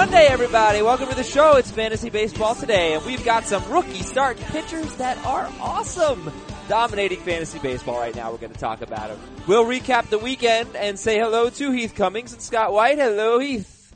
Monday, 0.00 0.28
everybody. 0.28 0.80
Welcome 0.80 1.10
to 1.10 1.14
the 1.14 1.22
show. 1.22 1.58
It's 1.58 1.70
Fantasy 1.70 2.08
Baseball 2.08 2.54
today, 2.54 2.94
and 2.94 3.04
we've 3.04 3.22
got 3.22 3.44
some 3.44 3.62
rookie 3.70 4.00
start 4.00 4.38
pitchers 4.38 4.94
that 4.94 5.22
are 5.26 5.46
awesome. 5.60 6.32
Dominating 6.68 7.20
fantasy 7.20 7.58
baseball 7.58 8.00
right 8.00 8.16
now. 8.16 8.32
We're 8.32 8.38
going 8.38 8.54
to 8.54 8.58
talk 8.58 8.80
about 8.80 9.10
them. 9.10 9.20
We'll 9.46 9.66
recap 9.66 10.08
the 10.08 10.18
weekend 10.18 10.74
and 10.74 10.98
say 10.98 11.18
hello 11.18 11.50
to 11.50 11.70
Heath 11.72 11.94
Cummings 11.94 12.32
and 12.32 12.40
Scott 12.40 12.72
White. 12.72 12.96
Hello, 12.96 13.38
Heath. 13.40 13.94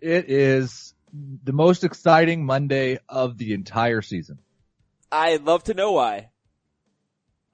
It 0.00 0.30
is 0.30 0.94
the 1.12 1.52
most 1.52 1.82
exciting 1.82 2.46
Monday 2.46 3.00
of 3.08 3.36
the 3.36 3.52
entire 3.52 4.02
season. 4.02 4.38
I'd 5.10 5.42
love 5.42 5.64
to 5.64 5.74
know 5.74 5.90
why. 5.90 6.30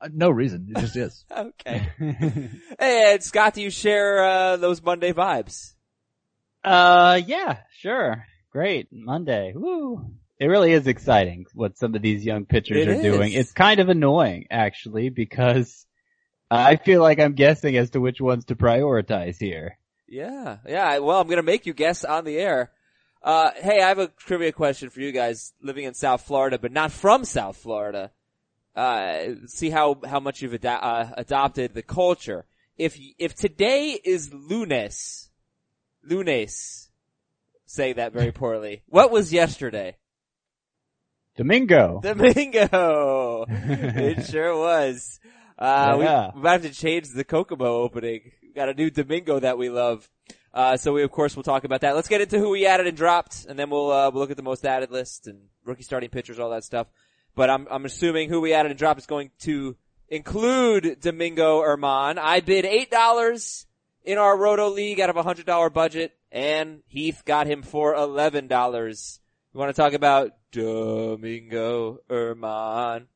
Uh, 0.02 0.10
no 0.12 0.28
reason. 0.28 0.66
It 0.68 0.80
just 0.80 0.96
is. 0.96 1.24
okay. 1.34 1.88
and 2.78 3.22
Scott, 3.22 3.54
do 3.54 3.62
you 3.62 3.70
share 3.70 4.22
uh, 4.22 4.56
those 4.58 4.82
Monday 4.82 5.14
vibes? 5.14 5.75
Uh, 6.66 7.20
yeah, 7.24 7.58
sure. 7.78 8.26
Great. 8.50 8.88
Monday. 8.90 9.52
Woo. 9.54 10.10
It 10.38 10.46
really 10.46 10.72
is 10.72 10.86
exciting 10.86 11.46
what 11.54 11.78
some 11.78 11.94
of 11.94 12.02
these 12.02 12.24
young 12.24 12.44
pitchers 12.44 12.78
It 12.78 12.88
are 12.88 13.02
doing. 13.02 13.32
It's 13.32 13.52
kind 13.52 13.80
of 13.80 13.88
annoying 13.88 14.46
actually 14.50 15.08
because 15.08 15.86
I 16.50 16.76
feel 16.76 17.00
like 17.00 17.20
I'm 17.20 17.34
guessing 17.34 17.76
as 17.76 17.90
to 17.90 18.00
which 18.00 18.20
ones 18.20 18.46
to 18.46 18.56
prioritize 18.56 19.38
here. 19.38 19.78
Yeah, 20.08 20.58
yeah. 20.66 20.98
Well, 20.98 21.20
I'm 21.20 21.28
gonna 21.28 21.42
make 21.42 21.66
you 21.66 21.72
guess 21.72 22.04
on 22.04 22.24
the 22.24 22.36
air. 22.38 22.70
Uh, 23.22 23.50
hey, 23.56 23.80
I 23.82 23.88
have 23.88 23.98
a 23.98 24.08
trivia 24.08 24.52
question 24.52 24.90
for 24.90 25.00
you 25.00 25.10
guys 25.10 25.52
living 25.62 25.84
in 25.84 25.94
South 25.94 26.22
Florida, 26.22 26.58
but 26.58 26.70
not 26.70 26.92
from 26.92 27.24
South 27.24 27.56
Florida. 27.56 28.10
Uh, 28.76 29.34
see 29.46 29.70
how, 29.70 29.98
how 30.06 30.20
much 30.20 30.42
you've 30.42 30.54
ad- 30.54 30.66
uh, 30.66 31.08
adopted 31.16 31.74
the 31.74 31.82
culture. 31.82 32.44
If, 32.76 32.96
if 33.18 33.34
today 33.34 33.98
is 34.04 34.32
lunes, 34.32 35.25
lunes, 36.06 36.90
say 37.66 37.92
that 37.94 38.12
very 38.12 38.32
poorly. 38.32 38.82
What 38.86 39.10
was 39.10 39.32
yesterday? 39.32 39.96
Domingo. 41.36 42.00
Domingo! 42.02 43.44
it 43.48 44.26
sure 44.26 44.56
was. 44.56 45.20
Uh, 45.58 45.96
Yeah. 46.00 46.30
we, 46.32 46.36
we 46.36 46.42
might 46.42 46.52
have 46.52 46.62
to 46.62 46.70
change 46.70 47.10
the 47.10 47.24
Kokomo 47.24 47.66
opening. 47.82 48.32
We 48.42 48.52
got 48.54 48.68
a 48.70 48.74
new 48.74 48.90
Domingo 48.90 49.40
that 49.40 49.58
we 49.58 49.68
love. 49.68 50.08
Uh, 50.54 50.76
so 50.78 50.94
we 50.94 51.02
of 51.02 51.10
course 51.10 51.36
will 51.36 51.42
talk 51.42 51.64
about 51.64 51.82
that. 51.82 51.94
Let's 51.94 52.08
get 52.08 52.22
into 52.22 52.38
who 52.38 52.48
we 52.50 52.64
added 52.66 52.86
and 52.86 52.96
dropped, 52.96 53.44
and 53.46 53.58
then 53.58 53.68
we'll, 53.68 53.90
uh, 53.92 54.10
we'll 54.10 54.22
look 54.22 54.30
at 54.30 54.38
the 54.38 54.42
most 54.42 54.64
added 54.64 54.90
list 54.90 55.26
and 55.26 55.38
rookie 55.64 55.82
starting 55.82 56.08
pitchers, 56.08 56.38
all 56.38 56.50
that 56.50 56.64
stuff. 56.64 56.86
But 57.34 57.50
I'm, 57.50 57.66
I'm 57.70 57.84
assuming 57.84 58.30
who 58.30 58.40
we 58.40 58.54
added 58.54 58.70
and 58.70 58.78
dropped 58.78 59.00
is 59.00 59.06
going 59.06 59.30
to 59.40 59.76
include 60.08 61.00
Domingo 61.00 61.60
Germán. 61.62 62.16
I 62.16 62.40
bid 62.40 62.64
$8 62.64 63.66
in 64.06 64.18
our 64.18 64.38
Roto 64.38 64.70
League 64.70 65.00
out 65.00 65.10
of 65.10 65.16
a 65.16 65.24
$100 65.24 65.72
budget, 65.72 66.16
and 66.30 66.80
Heath 66.86 67.22
got 67.26 67.46
him 67.46 67.62
for 67.62 67.94
$11. 67.94 69.20
You 69.52 69.60
want 69.60 69.74
to 69.74 69.82
talk 69.82 69.92
about 69.92 70.30
Domingo 70.52 71.98
Germán? 72.08 73.06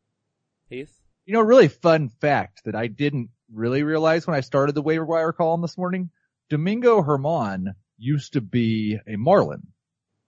Heath? 0.69 0.93
You 1.25 1.35
know, 1.35 1.41
really 1.41 1.69
fun 1.69 2.09
fact 2.09 2.65
that 2.65 2.75
I 2.75 2.89
didn't 2.89 3.31
really 3.53 3.85
realize 3.85 4.27
when 4.27 4.37
I 4.37 4.41
started 4.41 4.75
the 4.75 4.83
waiver 4.83 5.05
wire 5.05 5.33
column 5.33 5.63
this 5.63 5.79
morning. 5.79 6.11
Domingo 6.49 7.03
Germán 7.03 7.75
used 7.97 8.33
to 8.33 8.41
be 8.41 8.99
a 9.07 9.17
Marlin. 9.17 9.69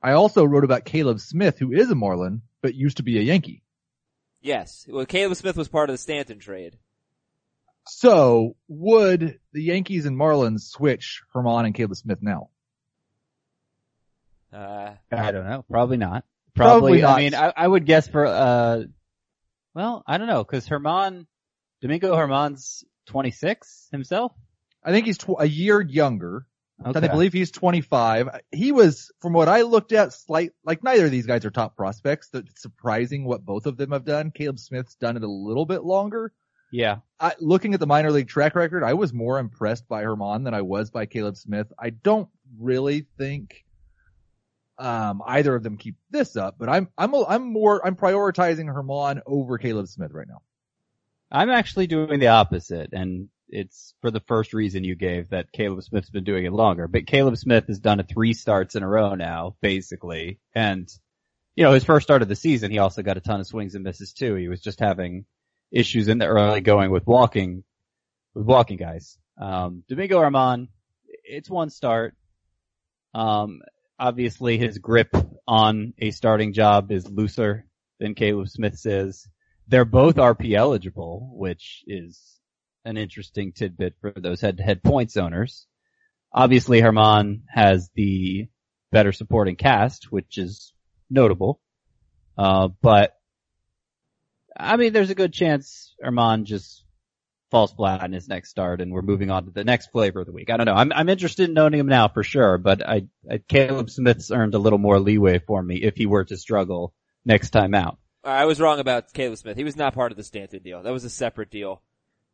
I 0.01 0.13
also 0.13 0.45
wrote 0.45 0.65
about 0.65 0.85
Caleb 0.85 1.21
Smith, 1.21 1.59
who 1.59 1.73
is 1.73 1.91
a 1.91 1.95
Marlin, 1.97 2.43
but 2.61 2.75
used 2.75 2.99
to 2.99 3.03
be 3.03 3.19
a 3.19 3.23
Yankee. 3.23 3.63
Yes. 4.41 4.87
Well, 4.89 5.07
Caleb 5.07 5.37
Smith 5.37 5.57
was 5.57 5.69
part 5.69 5.91
of 5.91 5.95
the 5.95 5.99
Stanton 5.99 6.39
trade. 6.39 6.77
So 7.87 8.57
would 8.69 9.41
the 9.53 9.63
Yankees 9.63 10.07
and 10.07 10.17
Marlins 10.17 10.61
switch 10.61 11.23
Germán 11.35 11.65
and 11.65 11.75
Caleb 11.75 11.97
Smith 11.97 12.23
now? 12.23 12.51
Uh, 14.53 14.93
I 15.11 15.33
don't 15.33 15.45
know. 15.45 15.65
Probably 15.71 15.97
not. 15.97 16.25
Probably 16.55 17.01
Probably, 17.01 17.01
not. 17.01 17.19
I 17.19 17.23
mean, 17.23 17.35
I, 17.35 17.53
I 17.57 17.67
would 17.67 17.87
guess 17.87 18.07
for, 18.07 18.27
uh, 18.27 18.83
well, 19.75 20.05
I 20.07 20.19
don't 20.19 20.27
know, 20.27 20.45
cause 20.45 20.69
Germán, 20.69 21.27
Domingo 21.81 22.15
Germán's 22.15 22.85
26 23.07 23.89
himself? 23.91 24.33
I 24.85 24.93
think 24.93 25.07
he's 25.07 25.19
tw- 25.19 25.37
a 25.39 25.49
year 25.49 25.81
younger. 25.81 26.47
Okay. 26.85 26.99
I 26.99 27.09
believe 27.09 27.33
he's 27.33 27.53
25. 27.53 28.29
He 28.51 28.73
was, 28.73 29.11
from 29.21 29.33
what 29.33 29.49
I 29.49 29.63
looked 29.63 29.93
at, 29.93 30.13
slight, 30.13 30.51
like 30.65 30.83
neither 30.83 31.07
of 31.07 31.11
these 31.11 31.27
guys 31.27 31.45
are 31.45 31.51
top 31.51 31.77
prospects. 31.77 32.29
That's 32.33 32.61
surprising 32.61 33.25
what 33.25 33.45
both 33.45 33.67
of 33.67 33.77
them 33.77 33.93
have 33.93 34.05
done. 34.05 34.33
Caleb 34.33 34.59
Smith's 34.59 34.97
done 34.97 35.17
it 35.17 35.23
a 35.23 35.31
little 35.31 35.65
bit 35.65 35.85
longer. 35.85 36.33
Yeah. 36.73 36.97
I, 37.21 37.35
looking 37.39 37.75
at 37.75 37.81
the 37.81 37.87
minor 37.87 38.11
league 38.11 38.29
track 38.29 38.57
record, 38.57 38.83
I 38.83 38.95
was 38.95 39.13
more 39.13 39.39
impressed 39.39 39.87
by 39.87 40.03
Germán 40.03 40.43
than 40.45 40.55
I 40.55 40.63
was 40.63 40.91
by 40.91 41.07
Caleb 41.07 41.37
Smith. 41.37 41.73
I 41.79 41.91
don't 41.91 42.29
really 42.59 43.07
think, 43.19 43.65
um, 44.79 45.23
either 45.25 45.55
of 45.55 45.63
them 45.63 45.77
keep 45.77 45.97
this 46.11 46.35
up, 46.35 46.57
but 46.59 46.69
I'm, 46.69 46.89
I'm, 46.99 47.15
a, 47.15 47.25
I'm 47.29 47.53
more, 47.53 47.87
I'm 47.87 47.95
prioritizing 47.95 48.67
Germán 48.67 49.21
over 49.27 49.59
Caleb 49.59 49.87
Smith 49.87 50.13
right 50.13 50.27
now. 50.27 50.41
I'm 51.31 51.51
actually 51.51 51.87
doing 51.87 52.19
the 52.19 52.29
opposite, 52.29 52.91
and 52.93 53.29
it's 53.49 53.95
for 54.01 54.11
the 54.11 54.21
first 54.21 54.55
reason 54.55 54.83
you 54.83 54.95
gave 54.95 55.29
that 55.29 55.53
Caleb 55.53 55.83
Smith's 55.83 56.11
been 56.11 56.25
doing 56.25 56.47
it 56.47 56.53
longer. 56.53 56.89
But 56.89 57.07
Caleb 57.07 57.37
Smith 57.37 57.67
has 57.69 57.79
done 57.79 58.03
three 58.03 58.33
starts 58.33 58.75
in 58.75 58.83
a 58.83 58.89
row 58.89 59.15
now, 59.15 59.57
basically. 59.61 60.41
And, 60.55 60.89
you 61.55 61.65
know, 61.65 61.73
his 61.73 61.85
first 61.85 62.05
start 62.05 62.23
of 62.23 62.29
the 62.29 62.35
season, 62.37 62.71
he 62.71 62.79
also 62.79 63.03
got 63.03 63.19
a 63.19 63.21
ton 63.21 63.41
of 63.41 63.47
swings 63.47 63.75
and 63.75 63.85
misses 63.85 64.15
too. 64.15 64.35
He 64.37 64.49
was 64.49 64.63
just 64.63 64.81
having 64.81 65.27
issues 65.73 66.09
in 66.09 66.19
the 66.19 66.27
early 66.27 66.61
going 66.61 66.91
with 66.91 67.07
walking, 67.07 67.65
with 68.35 68.45
walking 68.45 68.77
guys. 68.77 69.19
Um, 69.41 69.83
Domingo 69.89 70.21
Germán, 70.21 70.69
it's 71.25 71.51
one 71.51 71.71
start. 71.71 72.15
Um, 73.15 73.61
obviously 73.99 74.59
his 74.59 74.79
grip 74.79 75.15
on 75.47 75.95
a 75.99 76.11
starting 76.11 76.53
job 76.53 76.91
is 76.91 77.09
looser 77.09 77.67
than 78.01 78.15
Caleb 78.15 78.49
Smith's 78.49 78.85
is. 78.85 79.29
They're 79.69 79.85
both 79.85 80.17
RP 80.17 80.55
eligible, 80.57 81.31
which 81.35 81.85
is 81.87 82.21
an 82.85 82.97
interesting 82.97 83.53
tidbit 83.53 83.95
for 84.01 84.13
those 84.17 84.41
head-to-head 84.41 84.83
points 84.83 85.17
owners. 85.17 85.67
Obviously, 86.33 86.83
Germán 86.83 87.43
has 87.49 87.91
the 87.95 88.49
better 88.91 89.13
supporting 89.13 89.57
cast, 89.57 90.11
which 90.11 90.37
is 90.37 90.73
notable. 91.09 91.61
Uh, 92.37 92.69
but 92.81 93.15
I 94.57 94.77
mean, 94.77 94.93
there's 94.93 95.11
a 95.11 95.15
good 95.15 95.33
chance 95.33 95.95
Germán 96.05 96.45
just 96.45 96.85
falls 97.51 97.73
flat 97.73 98.03
in 98.05 98.13
his 98.13 98.29
next 98.29 98.51
start, 98.51 98.81
and 98.81 98.93
we're 98.93 99.03
moving 99.03 99.31
on 99.31 99.45
to 99.45 99.51
the 99.51 99.65
next 99.65 99.91
flavor 99.93 100.21
of 100.21 100.27
the 100.27 100.33
week. 100.33 100.51
I 100.51 100.57
don't 100.57 100.67
know. 100.67 100.75
I'm 100.75 100.93
I'm 100.93 101.09
interested 101.09 101.49
in 101.51 101.59
owning 101.59 101.81
him 101.81 101.87
now 101.89 102.09
for 102.09 102.23
sure, 102.23 102.59
but 102.59 102.87
I, 102.87 103.07
I 103.31 103.39
Caleb 103.49 103.91
Smith's 103.91 104.31
earned 104.31 104.55
a 104.55 104.59
little 104.59 104.79
more 104.79 104.99
leeway 104.99 105.39
for 105.39 105.63
me 105.63 105.77
if 105.77 105.97
he 105.97 106.07
were 106.07 106.25
to 106.25 106.37
struggle 106.37 106.95
next 107.25 107.51
time 107.51 107.75
out. 107.75 107.99
I 108.25 108.45
was 108.45 108.61
wrong 108.61 108.79
about 108.79 109.13
Caleb 109.13 109.39
Smith. 109.39 109.57
He 109.57 109.65
was 109.65 109.77
not 109.77 109.95
part 109.95 110.13
of 110.13 110.17
the 110.17 110.25
Stanton 110.25 110.63
deal. 110.63 110.83
That 110.83 110.93
was 110.93 111.05
a 111.05 111.11
separate 111.11 111.51
deal. 111.51 111.83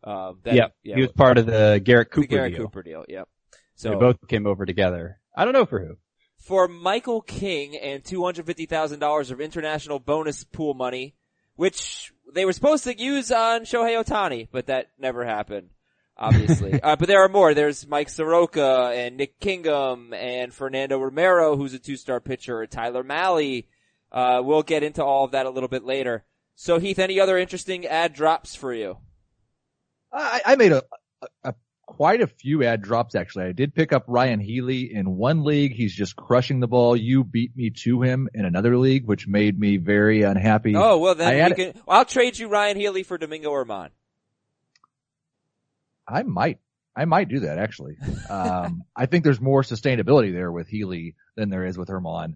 Um, 0.05 0.39
that, 0.45 0.55
Yep. 0.55 0.75
yeah, 0.85 0.95
he 0.97 1.01
was 1.03 1.13
part 1.13 1.39
of 1.39 1.47
the 1.47 1.81
Garrett 1.83 2.11
the 2.11 2.15
Cooper 2.15 2.27
Garrett 2.29 2.53
deal. 2.55 2.65
Cooper 2.67 2.83
deal. 2.83 3.05
Yep. 3.09 3.29
So 3.75 3.91
They 3.91 3.97
both 3.97 4.29
came 4.29 4.47
over 4.47 4.67
together. 4.67 5.19
I 5.37 5.45
don't 5.45 5.55
know 5.55 5.67
for 5.67 5.81
who. 5.81 5.97
for 6.37 6.69
Michael 6.69 7.21
King 7.23 7.77
and 7.77 8.05
two 8.05 8.23
hundred 8.25 8.47
fifty 8.47 8.67
thousand 8.67 8.99
dollars 9.01 9.31
of 9.33 9.41
international 9.41 9.99
bonus 9.99 10.45
pool 10.45 10.75
money, 10.75 11.15
which 11.59 12.13
they 12.33 12.45
were 12.45 12.53
supposed 12.53 12.85
to 12.85 12.97
use 12.97 13.33
on 13.33 13.63
Shohei 13.63 14.01
Ohtani, 14.01 14.47
but 14.53 14.67
that 14.67 14.91
never 14.97 15.25
happened. 15.25 15.71
Obviously, 16.17 16.81
uh, 16.83 16.95
but 16.95 17.09
there 17.09 17.25
are 17.25 17.29
more. 17.29 17.53
There's 17.53 17.85
Mike 17.85 18.09
Soroka 18.09 18.93
and 18.95 19.17
Nick 19.17 19.41
Kingham 19.41 20.15
and 20.15 20.55
Fernando 20.55 21.01
Romero, 21.01 21.57
who's 21.57 21.75
a 21.75 21.81
two-star 21.81 22.21
pitcher. 22.21 22.63
And 22.63 22.71
Tyler 22.71 23.03
Mahle. 23.03 23.65
Uh, 24.13 24.41
we'll 24.43 24.63
get 24.63 24.85
into 24.85 25.05
all 25.05 25.25
of 25.25 25.33
that 25.33 25.47
a 25.47 25.51
little 25.51 25.69
bit 25.69 25.85
later. 25.85 26.25
So 26.55 26.79
Heath, 26.79 27.01
any 27.01 27.19
other 27.19 27.37
interesting 27.37 27.87
add 27.87 28.15
drops 28.15 28.55
for 28.55 28.73
you? 28.73 28.99
I, 30.13 30.41
I 30.47 30.57
made 30.57 30.73
a, 30.73 30.85
a, 31.21 31.49
a 31.51 31.55
quite 31.89 32.21
a 32.21 32.27
few 32.27 32.63
add 32.65 32.83
drops 32.83 33.15
actually. 33.15 33.47
I 33.47 33.53
did 33.53 33.75
pick 33.75 33.95
up 33.95 34.05
Ryan 34.07 34.41
Healy 34.41 34.95
in 34.95 35.17
one 35.17 35.43
league. 35.43 35.73
He's 35.73 35.95
just 35.95 36.17
crushing 36.17 36.61
the 36.61 36.69
ball. 36.69 36.95
You 36.95 37.25
beat 37.25 37.57
me 37.57 37.71
to 37.85 38.03
him 38.03 38.29
in 38.35 38.45
another 38.45 38.77
league, 38.77 39.07
which 39.07 39.27
made 39.27 39.59
me 39.59 39.79
very 39.79 40.23
unhappy. 40.23 40.75
Oh 40.77 40.99
well, 40.99 41.15
then 41.15 41.43
I 41.43 41.49
we 41.49 41.55
can, 41.55 41.83
I'll 41.89 42.05
trade 42.05 42.39
you 42.39 42.49
Ryan 42.49 42.77
Healy 42.77 43.05
for 43.05 43.17
Domingo 43.17 43.51
Germán. 43.51 43.89
I 46.07 46.25
might, 46.25 46.59
I 46.95 47.07
might 47.07 47.31
do 47.31 47.41
that 47.41 47.59
actually. 47.59 47.97
Um, 48.29 48.85
I 48.97 49.07
think 49.07 49.25
there's 49.25 49.41
more 49.41 49.63
sustainability 49.63 50.31
there 50.31 50.53
with 50.53 50.69
Healy 50.69 51.15
than 51.37 51.49
there 51.49 51.65
is 51.65 51.79
with 51.79 51.89
Germán. 51.89 52.35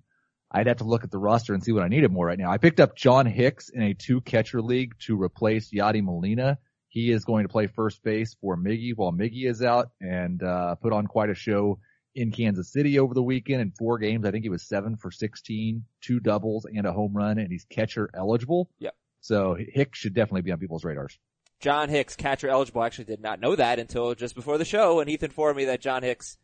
I'd 0.50 0.66
have 0.66 0.78
to 0.78 0.84
look 0.84 1.04
at 1.04 1.10
the 1.10 1.19
roster 1.19 1.52
and 1.52 1.62
see 1.62 1.72
what 1.72 1.82
I 1.82 1.88
needed 1.88 2.10
more 2.10 2.26
right 2.26 2.38
now. 2.38 2.50
I 2.50 2.56
picked 2.56 2.81
up 2.81 2.96
John 2.96 3.26
Hicks 3.26 3.69
in 3.69 3.82
a 3.82 3.93
two 3.93 4.22
catcher 4.22 4.62
league 4.62 4.94
to 5.00 5.20
replace 5.20 5.70
Yadi 5.70 6.02
Molina. 6.02 6.58
He 6.93 7.11
is 7.11 7.25
going 7.25 7.44
to 7.44 7.49
play 7.49 7.69
first 7.69 8.03
base 8.03 8.37
for 8.39 8.55
Miggy 8.55 8.93
while 8.94 9.12
Miggy 9.12 9.49
is 9.49 9.62
out 9.62 9.93
and, 9.99 10.43
uh, 10.43 10.75
put 10.75 10.93
on 10.93 11.06
quite 11.06 11.31
a 11.31 11.35
show 11.35 11.79
in 12.15 12.31
Kansas 12.31 12.71
City 12.71 12.99
over 12.99 13.15
the 13.15 13.23
weekend 13.23 13.62
in 13.62 13.71
four 13.71 13.97
games. 13.97 14.27
I 14.27 14.31
think 14.31 14.44
he 14.44 14.50
was 14.50 14.69
seven 14.69 14.99
for 14.99 15.11
16, 15.11 15.85
two 16.03 16.21
doubles 16.21 16.67
and 16.67 16.87
a 16.87 16.93
home 16.93 17.15
run 17.15 17.39
and 17.39 17.50
he's 17.50 17.65
catcher 17.65 18.11
eligible. 18.15 18.69
Yep. 18.79 18.94
So 19.23 19.56
Hicks 19.59 20.00
should 20.00 20.12
definitely 20.12 20.43
be 20.43 20.53
on 20.53 20.59
people's 20.59 20.85
radars. 20.85 21.19
John 21.61 21.89
Hicks, 21.89 22.15
catcher 22.15 22.50
eligible. 22.50 22.83
I 22.83 22.87
actually 22.87 23.06
did 23.06 23.23
not 23.23 23.41
know 23.41 23.56
that 23.56 23.79
until 23.79 24.15
just 24.15 24.35
before 24.35 24.59
the 24.59 24.65
show, 24.67 25.00
and 25.00 25.09
Heath 25.09 25.23
informed 25.23 25.56
me 25.56 25.65
that 25.67 25.81
John 25.81 26.03
Hicks, 26.03 26.37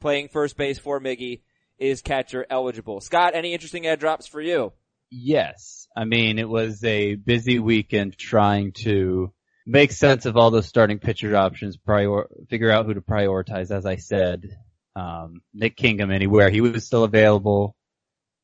playing 0.00 0.28
first 0.28 0.56
base 0.56 0.78
for 0.78 1.00
Miggy, 1.00 1.40
is 1.78 2.00
catcher 2.00 2.46
eligible. 2.48 3.00
Scott, 3.00 3.34
any 3.34 3.54
interesting 3.54 3.88
add 3.88 3.98
drops 3.98 4.28
for 4.28 4.40
you? 4.40 4.72
Yes. 5.10 5.88
I 5.96 6.04
mean, 6.04 6.38
it 6.38 6.48
was 6.48 6.84
a 6.84 7.14
busy 7.14 7.58
weekend 7.58 8.18
trying 8.18 8.72
to 8.84 9.32
make 9.66 9.90
sense 9.90 10.26
of 10.26 10.36
all 10.36 10.50
those 10.50 10.66
starting 10.66 10.98
pitcher 10.98 11.36
options, 11.36 11.76
prior, 11.76 12.28
figure 12.48 12.70
out 12.70 12.86
who 12.86 12.94
to 12.94 13.00
prioritize, 13.00 13.70
as 13.70 13.84
I 13.84 13.96
said. 13.96 14.56
Um, 14.94 15.42
Nick 15.52 15.76
Kingham 15.76 16.10
anywhere 16.10 16.48
he 16.48 16.60
was 16.62 16.86
still 16.86 17.04
available, 17.04 17.76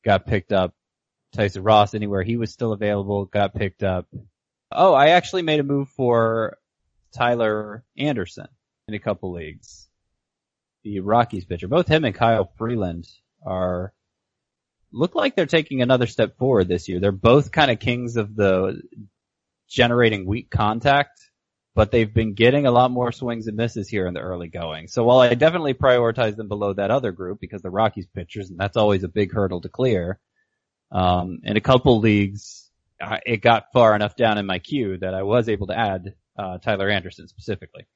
got 0.05 0.27
picked 0.27 0.51
up. 0.51 0.73
Tyson 1.31 1.63
Ross 1.63 1.95
anywhere 1.95 2.21
he 2.21 2.37
was 2.37 2.51
still 2.51 2.73
available, 2.73 3.25
got 3.25 3.55
picked 3.55 3.81
up. 3.81 4.05
Oh, 4.71 4.93
I 4.93 5.09
actually 5.09 5.41
made 5.41 5.59
a 5.59 5.63
move 5.63 5.89
for 5.89 6.57
Tyler 7.13 7.83
Anderson 7.97 8.47
in 8.87 8.93
a 8.93 8.99
couple 8.99 9.31
leagues. 9.31 9.87
The 10.83 10.99
Rockies 10.99 11.45
pitcher. 11.45 11.67
Both 11.67 11.87
him 11.87 12.05
and 12.05 12.13
Kyle 12.13 12.51
Freeland 12.57 13.07
are 13.45 13.93
look 14.91 15.15
like 15.15 15.35
they're 15.35 15.45
taking 15.47 15.81
another 15.81 16.05
step 16.05 16.37
forward 16.37 16.67
this 16.67 16.87
year. 16.87 16.99
They're 16.99 17.11
both 17.11 17.51
kind 17.51 17.71
of 17.71 17.79
kings 17.79 18.15
of 18.15 18.35
the 18.35 18.81
generating 19.73 20.25
weak 20.27 20.51
contact, 20.51 21.19
but 21.73 21.89
they've 21.89 22.13
been 22.13 22.33
getting 22.33 22.67
a 22.67 22.71
lot 22.71 22.91
more 22.91 23.11
swings 23.11 23.47
and 23.47 23.57
misses 23.57 23.89
here 23.89 24.05
in 24.05 24.13
the 24.13 24.19
early 24.19 24.47
going. 24.47 24.87
So 24.87 25.03
while 25.03 25.19
I 25.19 25.33
definitely 25.33 25.73
prioritize 25.73 26.35
them 26.35 26.47
below 26.47 26.73
that 26.73 26.91
other 26.91 27.11
group 27.11 27.39
because 27.41 27.63
the 27.63 27.71
Rockies 27.71 28.05
pitchers, 28.13 28.51
and 28.51 28.59
that's 28.59 28.77
always 28.77 29.03
a 29.03 29.07
big 29.07 29.33
hurdle 29.33 29.61
to 29.61 29.69
clear, 29.69 30.19
um, 30.91 31.39
in 31.43 31.57
a 31.57 31.61
couple 31.61 31.99
leagues, 31.99 32.69
I, 33.01 33.21
it 33.25 33.41
got 33.41 33.73
far 33.73 33.95
enough 33.95 34.15
down 34.15 34.37
in 34.37 34.45
my 34.45 34.59
queue 34.59 34.99
that 34.99 35.15
I 35.15 35.23
was 35.23 35.49
able 35.49 35.67
to 35.67 35.77
add 35.77 36.13
uh, 36.37 36.59
Tyler 36.59 36.89
Anderson 36.89 37.27
specifically. 37.27 37.87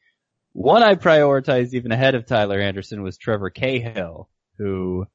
One 0.54 0.82
I 0.82 0.96
prioritized 0.96 1.74
even 1.74 1.92
ahead 1.92 2.16
of 2.16 2.26
Tyler 2.26 2.60
Anderson 2.60 3.04
was 3.04 3.18
Trevor 3.18 3.52
Cahill, 3.52 4.28
who 4.58 5.06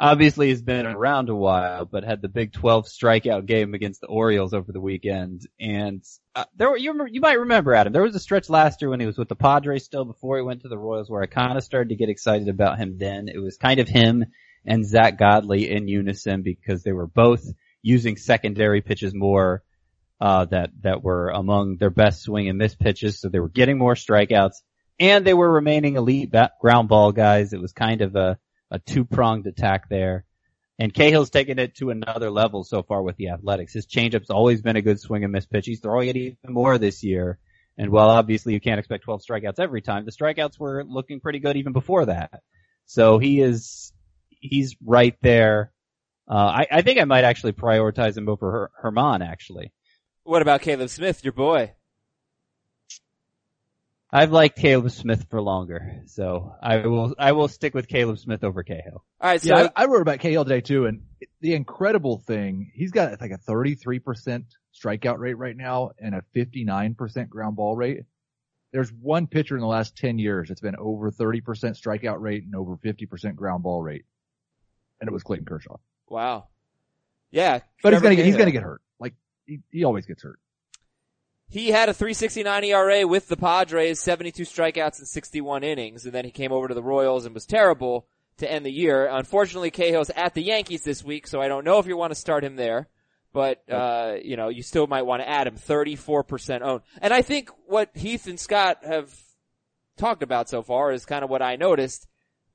obviously 0.00 0.48
has 0.48 0.62
been 0.62 0.86
around 0.86 1.28
a 1.28 1.34
while, 1.34 1.84
but 1.84 2.04
had 2.04 2.22
the 2.22 2.28
big 2.28 2.54
12 2.54 2.86
strikeout 2.86 3.44
game 3.44 3.74
against 3.74 4.00
the 4.00 4.06
Orioles 4.06 4.54
over 4.54 4.72
the 4.72 4.80
weekend. 4.80 5.46
And 5.60 6.02
uh, 6.34 6.46
there, 6.56 6.70
were, 6.70 6.78
you, 6.78 6.94
you 7.10 7.20
might 7.20 7.38
remember 7.38 7.74
Adam. 7.74 7.92
There 7.92 8.02
was 8.02 8.14
a 8.14 8.20
stretch 8.20 8.48
last 8.48 8.80
year 8.80 8.88
when 8.88 9.00
he 9.00 9.06
was 9.06 9.18
with 9.18 9.28
the 9.28 9.36
Padres 9.36 9.84
still 9.84 10.06
before 10.06 10.38
he 10.38 10.42
went 10.42 10.62
to 10.62 10.68
the 10.68 10.78
Royals, 10.78 11.10
where 11.10 11.22
I 11.22 11.26
kind 11.26 11.58
of 11.58 11.62
started 11.62 11.90
to 11.90 11.96
get 11.96 12.08
excited 12.08 12.48
about 12.48 12.78
him. 12.78 12.96
Then 12.96 13.28
it 13.28 13.38
was 13.38 13.58
kind 13.58 13.78
of 13.78 13.88
him 13.88 14.24
and 14.64 14.86
Zack 14.86 15.18
Godley 15.18 15.70
in 15.70 15.86
unison 15.86 16.42
because 16.42 16.82
they 16.82 16.92
were 16.92 17.06
both 17.06 17.44
using 17.82 18.16
secondary 18.16 18.80
pitches 18.80 19.14
more. 19.14 19.62
Uh, 20.22 20.44
that, 20.44 20.68
that 20.82 21.02
were 21.02 21.30
among 21.30 21.78
their 21.78 21.88
best 21.88 22.20
swing 22.20 22.46
and 22.50 22.58
miss 22.58 22.74
pitches. 22.74 23.18
So 23.18 23.30
they 23.30 23.40
were 23.40 23.48
getting 23.48 23.78
more 23.78 23.94
strikeouts 23.94 24.52
and 24.98 25.24
they 25.24 25.32
were 25.32 25.50
remaining 25.50 25.96
elite 25.96 26.30
bat- 26.30 26.58
ground 26.60 26.90
ball 26.90 27.12
guys. 27.12 27.54
It 27.54 27.60
was 27.62 27.72
kind 27.72 28.02
of 28.02 28.14
a, 28.16 28.38
a 28.70 28.78
two 28.78 29.04
pronged 29.04 29.46
attack 29.46 29.88
there. 29.88 30.24
And 30.78 30.94
Cahill's 30.94 31.30
taken 31.30 31.58
it 31.58 31.74
to 31.76 31.90
another 31.90 32.30
level 32.30 32.64
so 32.64 32.82
far 32.82 33.02
with 33.02 33.16
the 33.16 33.28
athletics. 33.28 33.74
His 33.74 33.86
changeup's 33.86 34.30
always 34.30 34.62
been 34.62 34.76
a 34.76 34.82
good 34.82 34.98
swing 34.98 35.24
and 35.24 35.32
miss 35.32 35.44
pitch. 35.44 35.66
He's 35.66 35.80
throwing 35.80 36.08
it 36.08 36.16
even 36.16 36.36
more 36.48 36.78
this 36.78 37.02
year. 37.02 37.38
And 37.76 37.90
while 37.90 38.08
obviously 38.08 38.54
you 38.54 38.60
can't 38.60 38.78
expect 38.78 39.04
12 39.04 39.22
strikeouts 39.22 39.58
every 39.58 39.82
time, 39.82 40.06
the 40.06 40.12
strikeouts 40.12 40.58
were 40.58 40.84
looking 40.84 41.20
pretty 41.20 41.38
good 41.38 41.56
even 41.56 41.72
before 41.74 42.06
that. 42.06 42.42
So 42.86 43.18
he 43.18 43.40
is, 43.40 43.92
he's 44.30 44.74
right 44.84 45.16
there. 45.20 45.70
Uh, 46.30 46.34
I, 46.62 46.66
I 46.70 46.82
think 46.82 46.98
I 46.98 47.04
might 47.04 47.24
actually 47.24 47.52
prioritize 47.52 48.16
him 48.16 48.28
over 48.28 48.50
Her- 48.50 48.90
Germán 48.90 49.26
actually. 49.26 49.72
What 50.24 50.42
about 50.42 50.62
Caleb 50.62 50.88
Smith, 50.88 51.24
your 51.24 51.32
boy? 51.32 51.72
I've 54.12 54.32
liked 54.32 54.58
Caleb 54.58 54.90
Smith 54.90 55.26
for 55.30 55.40
longer, 55.40 56.02
so 56.06 56.54
I 56.60 56.86
will 56.86 57.14
I 57.18 57.32
will 57.32 57.48
stick 57.48 57.74
with 57.74 57.86
Caleb 57.86 58.18
Smith 58.18 58.42
over 58.42 58.64
Cahill. 58.64 59.04
All 59.20 59.30
right, 59.30 59.40
so 59.40 59.56
yeah, 59.56 59.68
I, 59.76 59.84
I 59.84 59.86
wrote 59.86 60.02
about 60.02 60.18
Cahill 60.18 60.44
today 60.44 60.60
too, 60.60 60.86
and 60.86 61.02
the 61.40 61.54
incredible 61.54 62.18
thing, 62.18 62.72
he's 62.74 62.90
got 62.90 63.20
like 63.20 63.30
a 63.30 63.38
33% 63.38 64.44
strikeout 64.74 65.18
rate 65.18 65.38
right 65.38 65.56
now 65.56 65.90
and 65.98 66.14
a 66.14 66.24
59% 66.34 67.28
ground 67.28 67.56
ball 67.56 67.76
rate. 67.76 68.04
There's 68.72 68.92
one 68.92 69.26
pitcher 69.26 69.56
in 69.56 69.60
the 69.60 69.66
last 69.66 69.96
10 69.96 70.18
years 70.18 70.48
that's 70.48 70.60
been 70.60 70.76
over 70.76 71.10
30% 71.10 71.42
strikeout 71.42 72.20
rate 72.20 72.44
and 72.44 72.54
over 72.54 72.76
50% 72.76 73.34
ground 73.34 73.62
ball 73.62 73.82
rate. 73.82 74.04
And 75.00 75.08
it 75.08 75.12
was 75.12 75.22
Clayton 75.22 75.46
Kershaw. 75.46 75.76
wow, 76.08 76.48
yeah, 77.30 77.60
But 77.82 77.92
he's 77.92 78.02
gonna 78.02 78.16
get, 78.16 78.26
he's 78.26 78.36
gonna 78.36 78.50
get 78.50 78.62
hurt. 78.62 78.82
Like, 78.98 79.14
he, 79.46 79.60
he 79.70 79.84
always 79.84 80.06
gets 80.06 80.22
hurt. 80.22 80.38
He 81.50 81.70
had 81.70 81.88
a 81.88 81.94
369 81.94 82.64
ERA 82.64 83.06
with 83.06 83.26
the 83.26 83.36
Padres, 83.36 84.00
72 84.00 84.44
strikeouts 84.44 85.00
in 85.00 85.06
61 85.06 85.64
innings, 85.64 86.04
and 86.04 86.14
then 86.14 86.24
he 86.24 86.30
came 86.30 86.52
over 86.52 86.68
to 86.68 86.74
the 86.74 86.82
Royals 86.82 87.26
and 87.26 87.34
was 87.34 87.44
terrible 87.44 88.06
to 88.36 88.50
end 88.50 88.64
the 88.64 88.70
year. 88.70 89.08
Unfortunately, 89.08 89.72
Cahill's 89.72 90.10
at 90.10 90.34
the 90.34 90.42
Yankees 90.42 90.84
this 90.84 91.02
week, 91.02 91.26
so 91.26 91.40
I 91.40 91.48
don't 91.48 91.64
know 91.64 91.80
if 91.80 91.86
you 91.86 91.96
want 91.96 92.12
to 92.12 92.18
start 92.18 92.44
him 92.44 92.54
there. 92.54 92.88
But, 93.32 93.62
uh, 93.70 94.16
you 94.22 94.36
know, 94.36 94.48
you 94.48 94.62
still 94.62 94.86
might 94.86 95.02
want 95.02 95.22
to 95.22 95.28
add 95.28 95.46
him 95.46 95.56
34% 95.56 96.62
owned. 96.62 96.82
And 97.00 97.12
I 97.12 97.22
think 97.22 97.50
what 97.66 97.90
Heath 97.94 98.26
and 98.26 98.40
Scott 98.40 98.78
have 98.84 99.12
talked 99.96 100.22
about 100.22 100.48
so 100.48 100.62
far 100.62 100.90
is 100.92 101.04
kind 101.04 101.22
of 101.22 101.30
what 101.30 101.42
I 101.42 101.56
noticed. 101.56 102.08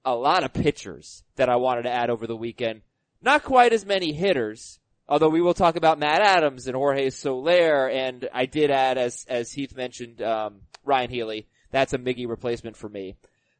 A 0.03 0.15
lot 0.15 0.43
of 0.43 0.53
pitchers 0.53 1.23
that 1.35 1.49
I 1.49 1.55
wanted 1.55 1.83
to 1.83 1.91
add 1.91 2.09
over 2.09 2.27
the 2.27 2.35
weekend. 2.35 2.81
Not 3.21 3.43
quite 3.43 3.73
as 3.73 3.85
many 3.85 4.11
hitters, 4.13 4.79
Although 5.07 5.29
we 5.29 5.41
will 5.41 5.53
talk 5.53 5.75
about 5.75 5.99
Matt 5.99 6.21
Adams 6.21 6.67
and 6.67 6.75
Jorge 6.75 7.11
Soler, 7.11 7.87
and 7.89 8.27
I 8.33 8.47
did 8.47 8.71
add, 8.71 8.97
as 8.97 9.25
as 9.29 9.51
Heath 9.51 9.75
mentioned, 9.75 10.21
um, 10.21 10.61
Ryan 10.83 11.09
Healy. 11.11 11.47
That's 11.71 11.93
a 11.93 11.97
Miggy 11.97 12.27
replacement 12.27 12.75
for 12.75 12.89
me. 12.89 13.15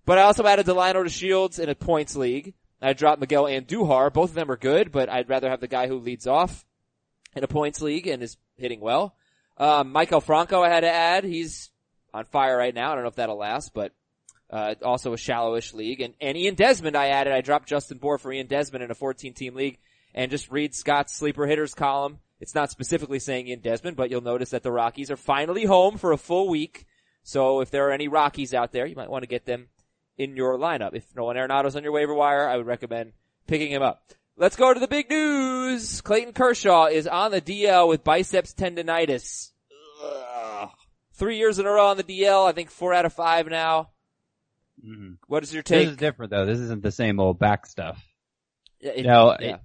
But 0.06 0.18
I 0.18 0.24
also 0.24 0.46
added 0.46 0.66
Delino 0.66 1.04
DeShields 1.04 1.60
in 1.60 1.70
a 1.70 1.76
points 1.76 2.16
league. 2.16 2.54
I 2.82 2.94
dropped 2.94 3.20
Miguel 3.20 3.46
Andujar. 3.46 4.14
Both 4.14 4.30
of 4.30 4.36
them 4.36 4.52
are 4.52 4.58
good, 4.58 4.92
but 4.92 5.10
I'd 5.10 5.30
rather 5.30 5.50
have 5.50 5.62
the 5.62 5.68
guy 5.68 5.88
who 5.88 6.00
leads 6.00 6.28
off 6.28 6.66
in 7.36 7.44
a 7.44 7.48
points 7.48 7.82
league 7.82 8.08
and 8.08 8.22
is 8.24 8.38
hitting 8.58 8.80
well. 8.80 9.16
Um, 9.58 9.94
Maikel 9.94 10.22
Franco 10.22 10.62
I 10.62 10.70
had 10.70 10.82
to 10.82 10.92
add. 10.92 11.24
He's 11.24 11.72
on 12.14 12.26
fire 12.26 12.58
right 12.58 12.74
now. 12.74 12.92
I 12.92 12.96
don't 12.96 13.04
know 13.04 13.10
if 13.10 13.16
that'll 13.16 13.38
last, 13.38 13.74
but 13.74 13.94
uh, 14.50 14.76
also 14.84 15.14
a 15.14 15.18
shallowish 15.18 15.74
league. 15.74 16.02
And, 16.02 16.14
and 16.22 16.38
Ian 16.38 16.56
Desmond 16.56 16.96
I 16.96 17.08
added. 17.08 17.34
I 17.34 17.42
dropped 17.42 17.68
Justin 17.68 17.98
Bour 17.98 18.18
for 18.18 18.32
Ian 18.32 18.48
Desmond 18.48 18.84
in 18.84 18.92
a 18.92 18.96
14 18.96 19.34
team 19.34 19.56
league 19.56 19.80
and 20.16 20.32
just 20.32 20.50
read 20.52 20.74
Scott's 20.74 21.14
sleeper 21.14 21.46
hitters 21.46 21.76
column. 21.76 22.18
It's 22.40 22.56
not 22.56 22.72
specifically 22.72 23.20
saying 23.20 23.48
Ian 23.48 23.60
Desmond, 23.60 23.96
but 23.98 24.10
you'll 24.10 24.22
notice 24.22 24.50
that 24.50 24.64
the 24.64 24.72
Rockies 24.72 25.12
are 25.12 25.18
finally 25.18 25.66
home 25.66 25.98
for 26.00 26.12
a 26.12 26.18
full 26.18 26.50
week. 26.50 26.86
So 27.24 27.62
if 27.62 27.70
there 27.70 27.88
are 27.88 27.92
any 27.92 28.08
Rockies 28.08 28.54
out 28.54 28.72
there, 28.72 28.86
you 28.88 28.96
might 28.96 29.10
want 29.10 29.22
to 29.24 29.28
get 29.28 29.46
them 29.46 29.68
in 30.18 30.36
your 30.36 30.58
lineup. 30.58 30.96
If 30.96 31.16
Nolan 31.16 31.38
Arenado's 31.38 31.76
on 31.76 31.84
your 31.84 31.92
waiver 31.92 32.14
wire, 32.14 32.48
I 32.48 32.58
would 32.58 32.66
recommend 32.66 33.14
picking 33.48 33.72
him 33.72 33.82
up. 33.82 34.04
Let's 34.38 34.56
go 34.58 34.74
to 34.74 34.80
the 34.80 34.88
big 34.88 35.10
news. 35.10 36.02
Clayton 36.02 36.34
Kershaw 36.34 36.86
is 36.88 37.08
on 37.08 37.32
the 37.32 37.40
DL 37.42 37.88
with 37.88 38.04
biceps 38.04 38.54
tendonitis. 38.54 39.52
Ugh. 40.04 40.70
Three 41.14 41.38
years 41.38 41.58
in 41.58 41.66
a 41.66 41.70
row 41.70 41.88
on 41.88 41.98
the 41.98 42.04
DL. 42.04 42.46
I 42.48 42.52
think 42.52 42.70
four 42.70 42.94
out 42.94 43.06
of 43.06 43.14
five 43.14 43.48
now. 43.48 43.92
Mm-hmm. 44.86 45.14
What 45.28 45.44
is 45.44 45.54
your 45.54 45.64
take? 45.64 45.86
This 45.86 45.92
is 45.92 45.98
different 45.98 46.32
though. 46.32 46.46
This 46.46 46.60
isn't 46.60 46.84
the 46.84 46.92
same 46.92 47.20
old 47.22 47.40
back 47.40 47.66
stuff. 47.66 48.04
Yeah, 48.82 48.92
it- 48.92 49.06
No, 49.06 49.30
it- 49.32 49.42
yeah. 49.42 49.58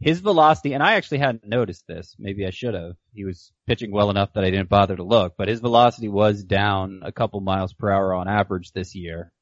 His 0.00 0.20
velocity, 0.20 0.74
and 0.74 0.82
I 0.82 0.94
actually 0.94 1.18
hadn't 1.18 1.46
noticed 1.46 1.84
this. 1.88 2.14
Maybe 2.18 2.46
I 2.46 2.50
should 2.50 2.74
have. 2.74 2.94
He 3.12 3.24
was 3.24 3.52
pitching 3.66 3.90
well 3.90 4.10
enough 4.10 4.32
that 4.34 4.44
I 4.44 4.50
didn't 4.50 4.68
bother 4.68 4.94
to 4.94 5.02
look, 5.02 5.34
but 5.36 5.48
his 5.48 5.60
velocity 5.60 6.08
was 6.08 6.44
down 6.44 7.00
a 7.02 7.10
couple 7.10 7.40
miles 7.40 7.72
per 7.72 7.90
hour 7.90 8.14
on 8.14 8.28
average 8.28 8.70
this 8.72 8.94
year. 8.94 9.32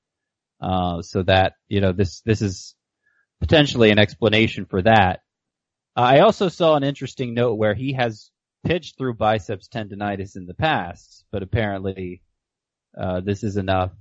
Uh, 0.59 1.03
so 1.03 1.23
that, 1.25 1.53
you 1.69 1.83
know, 1.83 1.93
this, 1.93 2.23
this 2.23 2.41
is 2.41 2.75
potentially 3.41 3.91
an 3.91 3.99
explanation 3.99 4.65
for 4.65 4.81
that. 4.81 5.21
I 5.95 6.21
also 6.21 6.49
saw 6.49 6.77
an 6.77 6.85
interesting 6.85 7.35
note 7.35 7.55
where 7.55 7.75
he 7.75 7.93
has 7.93 8.31
pitched 8.65 8.97
through 8.97 9.15
biceps 9.15 9.69
tendonitis 9.69 10.37
in 10.37 10.47
the 10.47 10.55
past, 10.55 11.25
but 11.31 11.43
apparently, 11.43 12.23
uh, 12.99 13.21
this 13.21 13.45
is 13.45 13.59
enough 13.59 13.93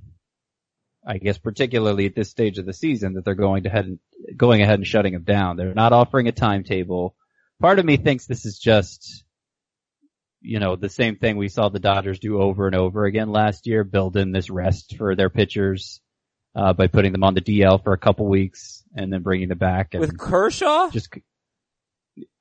I 1.05 1.17
guess 1.17 1.37
particularly 1.37 2.07
at 2.07 2.15
this 2.15 2.29
stage 2.29 2.57
of 2.57 2.65
the 2.65 2.73
season 2.73 3.13
that 3.13 3.25
they're 3.25 3.35
going 3.35 3.63
to 3.63 3.69
head 3.69 3.85
and, 3.85 3.99
going 4.35 4.61
ahead 4.61 4.79
and 4.79 4.87
shutting 4.87 5.13
him 5.13 5.23
down. 5.23 5.55
They're 5.55 5.73
not 5.73 5.93
offering 5.93 6.27
a 6.27 6.31
timetable. 6.31 7.15
Part 7.61 7.79
of 7.79 7.85
me 7.85 7.97
thinks 7.97 8.25
this 8.25 8.45
is 8.45 8.57
just, 8.57 9.23
you 10.41 10.59
know, 10.59 10.75
the 10.75 10.89
same 10.89 11.15
thing 11.15 11.37
we 11.37 11.47
saw 11.47 11.69
the 11.69 11.79
Dodgers 11.79 12.19
do 12.19 12.41
over 12.41 12.65
and 12.65 12.75
over 12.75 13.05
again 13.05 13.29
last 13.29 13.67
year, 13.67 13.83
build 13.83 14.17
in 14.17 14.31
this 14.31 14.49
rest 14.49 14.95
for 14.97 15.15
their 15.15 15.29
pitchers, 15.29 16.01
uh, 16.55 16.73
by 16.73 16.87
putting 16.87 17.11
them 17.11 17.23
on 17.23 17.33
the 17.33 17.41
DL 17.41 17.83
for 17.83 17.93
a 17.93 17.97
couple 17.97 18.27
weeks 18.27 18.83
and 18.95 19.13
then 19.13 19.21
bringing 19.21 19.49
them 19.49 19.57
back. 19.57 19.93
And 19.93 20.01
With 20.01 20.17
Kershaw? 20.17 20.89
just, 20.89 21.13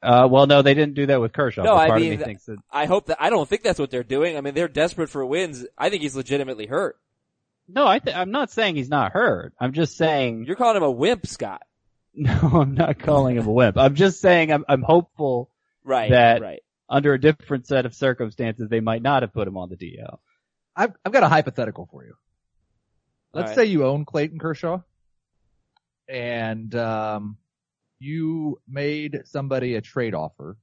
uh, 0.03 0.29
well, 0.31 0.47
no, 0.47 0.63
they 0.63 0.75
didn't 0.75 0.95
do 0.95 1.07
that 1.07 1.21
with 1.21 1.33
Kershaw. 1.33 1.65
No, 1.65 1.75
I 1.75 1.99
mean, 1.99 2.13
of 2.15 2.19
me 2.21 2.25
thinks 2.25 2.45
that 2.47 2.59
I 2.71 2.87
hope 2.87 3.07
that, 3.07 3.19
I 3.21 3.31
don't 3.31 3.49
think 3.49 3.63
that's 3.63 3.79
what 3.79 3.91
they're 3.91 4.03
doing. 4.03 4.37
I 4.37 4.41
mean, 4.41 4.55
they're 4.55 4.69
desperate 4.69 5.11
for 5.11 5.25
wins. 5.27 5.67
I 5.77 5.91
think 5.91 6.03
he's 6.03 6.17
legitimately 6.17 6.67
hurt. 6.67 6.97
No, 7.69 7.87
I 7.87 7.99
th- 7.99 8.17
I'm 8.17 8.31
not 8.31 8.51
saying 8.51 8.77
he's 8.77 8.89
not 8.91 9.13
hurt. 9.13 9.55
I'm 9.59 9.73
just 9.73 9.97
saying 9.97 10.45
You're 10.47 10.57
calling 10.57 10.77
him 10.77 10.83
a 10.83 10.91
wimp, 10.91 11.27
Scott. 11.27 11.63
No, 12.17 12.33
I'm 12.33 12.75
not 12.75 13.01
calling 13.01 13.37
him 13.37 13.47
a 13.49 13.53
wimp. 13.53 13.77
I'm 13.77 13.97
just 13.97 14.21
saying 14.21 14.53
I'm, 14.53 14.65
I'm 14.69 14.83
hopeful 14.83 15.51
Right, 15.83 16.11
That- 16.13 16.41
right. 16.43 16.61
under 16.89 17.13
a 17.13 17.21
different 17.21 17.67
set 17.67 17.87
of 17.87 17.95
circumstances 17.95 18.69
they 18.69 18.79
might 18.81 19.03
not 19.03 19.23
have 19.23 19.33
put 19.33 19.49
him 19.49 19.57
on 19.57 19.69
the 19.69 19.77
DL. 19.77 20.19
I've, 20.77 20.93
I've 21.05 21.13
got 21.13 21.25
a 21.25 21.29
hypothetical 21.29 21.89
for 21.91 22.05
you. 22.05 22.15
Let's 23.33 23.51
All 23.51 23.57
right. 23.57 23.65
say 23.67 23.71
you 23.73 23.85
own 23.85 24.05
Clayton 24.05 24.39
Kershaw 24.39 24.81
and 26.09 26.73
um, 26.77 27.37
you 27.99 28.61
made 28.69 29.23
somebody 29.25 29.75
a 29.75 29.81
trade 29.81 30.15
offer, 30.15 30.57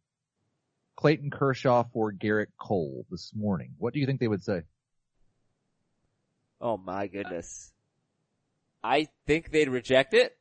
Clayton 0.95 1.31
Kershaw 1.31 1.83
for 1.91 2.13
Gerrit 2.13 2.47
Cole 2.59 3.05
this 3.09 3.31
morning. 3.35 3.73
What 3.77 3.93
do 3.93 3.99
you 3.99 4.05
think 4.05 4.19
they 4.19 4.27
would 4.29 4.43
say? 4.43 4.61
Oh 6.61 6.77
my 6.77 7.07
goodness. 7.07 7.71
I 8.83 9.07
think 9.27 9.51
they'd 9.51 9.69
reject 9.69 10.13
it. 10.13 10.37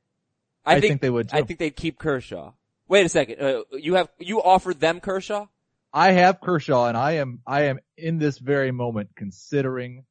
I, 0.65 0.81
think, 0.81 1.01
they 1.01 1.11
would. 1.11 1.31
Too. 1.31 1.37
I 1.37 1.43
think 1.43 1.59
they'd 1.59 1.75
keep 1.75 1.99
Kershaw. 1.99 2.53
Wait 2.89 3.07
a 3.07 3.09
second. 3.09 3.41
Uh, 3.41 3.63
you 3.73 3.95
have 3.95 4.09
you 4.19 4.43
offered 4.43 4.81
them 4.81 5.01
Kershaw? 5.01 5.47
I 5.93 6.13
have 6.13 6.41
Kershaw, 6.41 6.87
and 6.87 6.97
I 6.97 7.13
am 7.13 7.41
I 7.47 7.63
am 7.63 7.79
in 7.97 8.19
this 8.19 8.39
very 8.39 8.71
moment 8.71 9.11
considering 9.17 10.05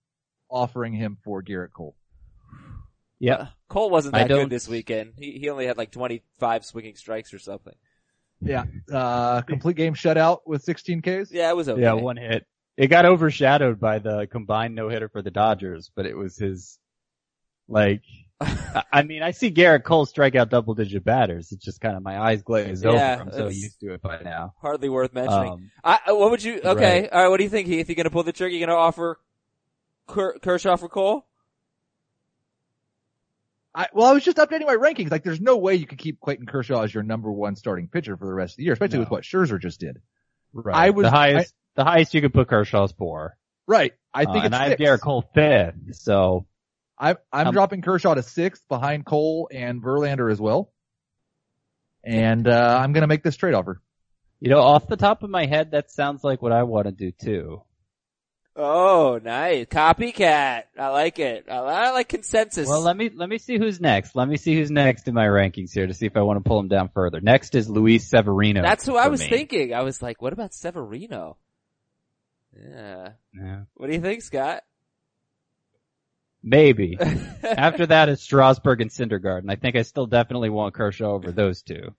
offering 0.50 0.94
him 0.94 1.18
for 1.24 1.44
Gerrit 1.44 1.72
Cole. 1.74 1.96
Yeah. 3.22 3.34
Uh, 3.34 3.48
Cole 3.68 3.90
wasn't 3.90 4.16
that 4.16 4.30
good 4.30 4.50
this 4.50 4.66
weekend. 4.66 5.12
He 5.18 5.34
he 5.40 5.50
only 5.50 5.66
had 5.66 5.78
like 5.78 5.92
25 5.92 6.64
swinging 6.64 6.96
strikes 6.96 7.34
or 7.34 7.40
something. 7.40 7.76
Yeah, 8.42 8.64
uh, 8.92 9.42
complete 9.42 9.76
game 9.76 9.94
shutout 9.94 10.40
with 10.46 10.64
16 10.64 11.02
Ks. 11.02 11.30
Yeah, 11.30 11.50
it 11.50 11.56
was 11.58 11.68
okay. 11.68 11.82
Yeah, 11.82 11.94
one 11.94 12.16
hit. 12.16 12.48
It 12.80 12.88
got 12.88 13.04
overshadowed 13.06 13.78
by 13.80 14.00
the 14.00 14.26
combined 14.32 14.74
no 14.74 14.88
hitter 14.88 15.10
for 15.10 15.22
the 15.22 15.32
Dodgers, 15.32 15.92
but 15.96 16.06
it 16.06 16.16
was 16.16 16.38
his, 16.38 16.80
like, 17.68 18.04
I- 18.40 18.84
I 18.90 19.04
mean, 19.04 19.22
I 19.22 19.32
see 19.32 19.52
Gerrit 19.52 19.84
Cole 19.84 20.06
strike 20.06 20.36
out 20.36 20.50
double 20.50 20.74
digit 20.76 21.04
batters. 21.04 21.52
It's 21.52 21.64
just 21.66 21.82
kind 21.82 21.98
of 21.98 22.04
my 22.04 22.18
eyes 22.18 22.42
glazed 22.42 22.86
Yeah, 22.86 22.92
over. 22.92 23.22
I'm 23.24 23.32
so 23.34 23.48
used 23.50 23.82
to 23.82 23.96
it 23.96 24.02
by 24.02 24.22
now. 24.22 24.54
Hardly 24.62 24.88
worth 24.88 25.12
mentioning. 25.12 25.50
Um, 25.52 25.72
I, 25.84 26.00
uh, 26.10 26.16
what 26.16 26.32
would 26.32 26.42
you? 26.42 26.62
Okay, 26.64 27.02
Right. 27.02 27.12
all 27.12 27.24
right. 27.24 27.28
What 27.28 27.36
do 27.38 27.44
you 27.44 27.50
think, 27.50 27.68
Heath? 27.68 27.90
You 27.90 27.96
gonna 27.96 28.10
pull 28.10 28.24
the 28.24 28.32
trigger? 28.32 28.54
You 28.56 28.66
gonna 28.66 28.78
offer 28.80 29.20
Kershaw 30.08 30.78
for 30.78 30.88
Cole? 30.88 31.26
I, 33.76 33.88
well, 33.94 34.08
I 34.08 34.14
was 34.14 34.24
just 34.24 34.38
updating 34.38 34.66
my 34.68 34.76
rankings. 34.76 35.12
Like, 35.12 35.24
there's 35.24 35.42
no 35.42 35.58
way 35.58 35.76
you 35.76 35.86
could 35.86 36.00
keep 36.00 36.20
Clayton 36.22 36.46
Kershaw 36.48 36.82
as 36.84 36.94
your 36.94 37.04
number 37.04 37.32
one 37.32 37.56
starting 37.58 37.88
pitcher 37.88 38.18
for 38.18 38.26
the 38.26 38.34
rest 38.34 38.54
of 38.54 38.58
the 38.58 38.64
year, 38.64 38.74
especially 38.74 38.98
No. 38.98 39.02
with 39.02 39.12
what 39.12 39.24
Scherzer 39.24 39.60
just 39.60 39.80
did. 39.82 40.02
right. 40.54 40.76
I 40.76 40.90
was- 40.90 41.04
the 41.04 41.12
highest, 41.12 41.54
the 41.80 41.86
highest 41.86 42.14
you 42.14 42.20
could 42.22 42.34
put 42.34 42.50
Kershaw's 42.50 42.92
four. 42.92 43.38
Right. 43.66 43.94
I 44.14 44.26
think 44.26 44.30
Uh, 44.30 44.34
think 44.34 44.46
and 44.46 44.54
it's 44.54 44.60
I 44.62 44.64
have 44.70 44.78
six. 44.78 44.82
Gerrit 44.82 45.00
Cole 45.02 45.24
fifth, 45.34 45.96
so 45.96 46.46
I'm, 46.98 47.16
I'm 47.32 47.48
Um, 47.48 47.54
dropping 47.54 47.82
Kershaw 47.82 48.14
to 48.16 48.22
sixth 48.24 48.68
behind 48.68 49.06
Cole 49.06 49.48
and 49.52 49.82
Verlander 49.82 50.30
as 50.32 50.42
well. 50.42 50.72
And, 52.04 52.48
uh, 52.48 52.80
I'm 52.82 52.92
going 52.94 53.02
to 53.04 53.08
make 53.08 53.24
this 53.24 53.36
trade 53.38 53.54
offer. 53.54 53.82
you 54.42 54.50
know, 54.50 54.60
off 54.60 54.88
the 54.88 54.98
top 54.98 55.24
of 55.24 55.30
my 55.30 55.46
head, 55.46 55.72
that 55.72 55.92
sounds 55.92 56.24
like 56.24 56.42
what 56.42 56.52
I 56.52 56.64
want 56.64 56.86
to 56.88 56.92
do 56.92 57.12
too. 57.12 57.62
Oh, 58.56 59.20
nice 59.24 59.68
copycat. 59.68 60.64
I 60.78 60.88
like 60.90 61.20
it. 61.20 61.46
I, 61.50 61.58
I 61.58 61.92
like 61.92 62.10
consensus. 62.10 62.68
Well, 62.68 62.82
let 62.82 62.98
me 62.98 63.10
let 63.14 63.30
me 63.30 63.38
see 63.38 63.58
who's 63.58 63.80
next. 63.80 64.16
Let 64.18 64.28
me 64.28 64.36
see 64.36 64.54
who's 64.56 64.70
next 64.72 65.08
in 65.08 65.14
my 65.14 65.28
rankings 65.28 65.72
here 65.74 65.88
to 65.88 65.94
see 65.94 66.08
if 66.08 66.18
I 66.18 66.22
want 66.24 66.44
to 66.44 66.48
pull 66.50 66.60
him 66.60 66.68
down 66.68 66.90
further. 66.94 67.22
Next 67.22 67.56
is 67.56 67.70
Luis 67.70 68.10
Severino. 68.10 68.62
That's 68.62 68.86
who 68.86 68.98
I 68.98 69.08
was 69.08 69.22
me. 69.22 69.30
thinking. 69.30 69.74
I 69.74 69.84
was 69.84 70.02
like, 70.02 70.22
what 70.22 70.34
about 70.34 70.54
Severino? 70.54 71.38
Yeah. 72.58 73.12
Yeah. 73.34 73.62
What 73.76 73.88
do 73.88 73.94
you 73.94 74.02
think, 74.02 74.22
Scott? 74.22 74.64
Maybe. 76.42 76.98
After 77.44 77.86
that 77.88 78.10
is 78.10 78.22
Strasburg 78.22 78.82
and 78.82 78.90
Syndergaard, 78.90 79.44
I 79.50 79.56
think 79.56 79.76
I 79.76 79.82
still 79.82 80.08
definitely 80.08 80.50
want 80.50 80.74
Kershaw 80.74 81.12
over 81.12 81.32
those 81.32 81.62
two. 81.62 81.74
You 81.74 81.94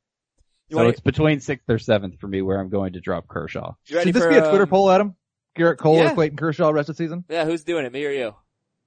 so 0.71 0.77
wanna- 0.77 0.89
it's 0.91 1.01
between 1.01 1.41
sixth 1.41 1.69
or 1.69 1.79
seventh 1.79 2.19
for 2.21 2.29
me 2.29 2.43
where 2.43 2.59
I'm 2.59 2.69
going 2.69 2.95
to 2.95 3.01
drop 3.01 3.29
Kershaw. 3.29 3.75
Should 3.85 4.15
this 4.15 4.23
for, 4.23 4.31
be 4.31 4.37
a 4.37 4.49
Twitter 4.49 4.63
um, 4.63 4.69
poll, 4.69 4.91
Adam? 4.91 5.17
Gerrit 5.57 5.79
Cole 5.79 5.97
yeah. 5.97 6.13
or 6.13 6.15
Clayton 6.15 6.37
Kershaw 6.37 6.71
rest 6.71 6.89
of 6.89 6.97
the 6.97 7.05
season? 7.05 7.25
Yeah, 7.29 7.45
who's 7.45 7.65
doing 7.65 7.85
it? 7.85 7.93
Me 7.93 8.05
or 8.07 8.11
you? 8.11 8.35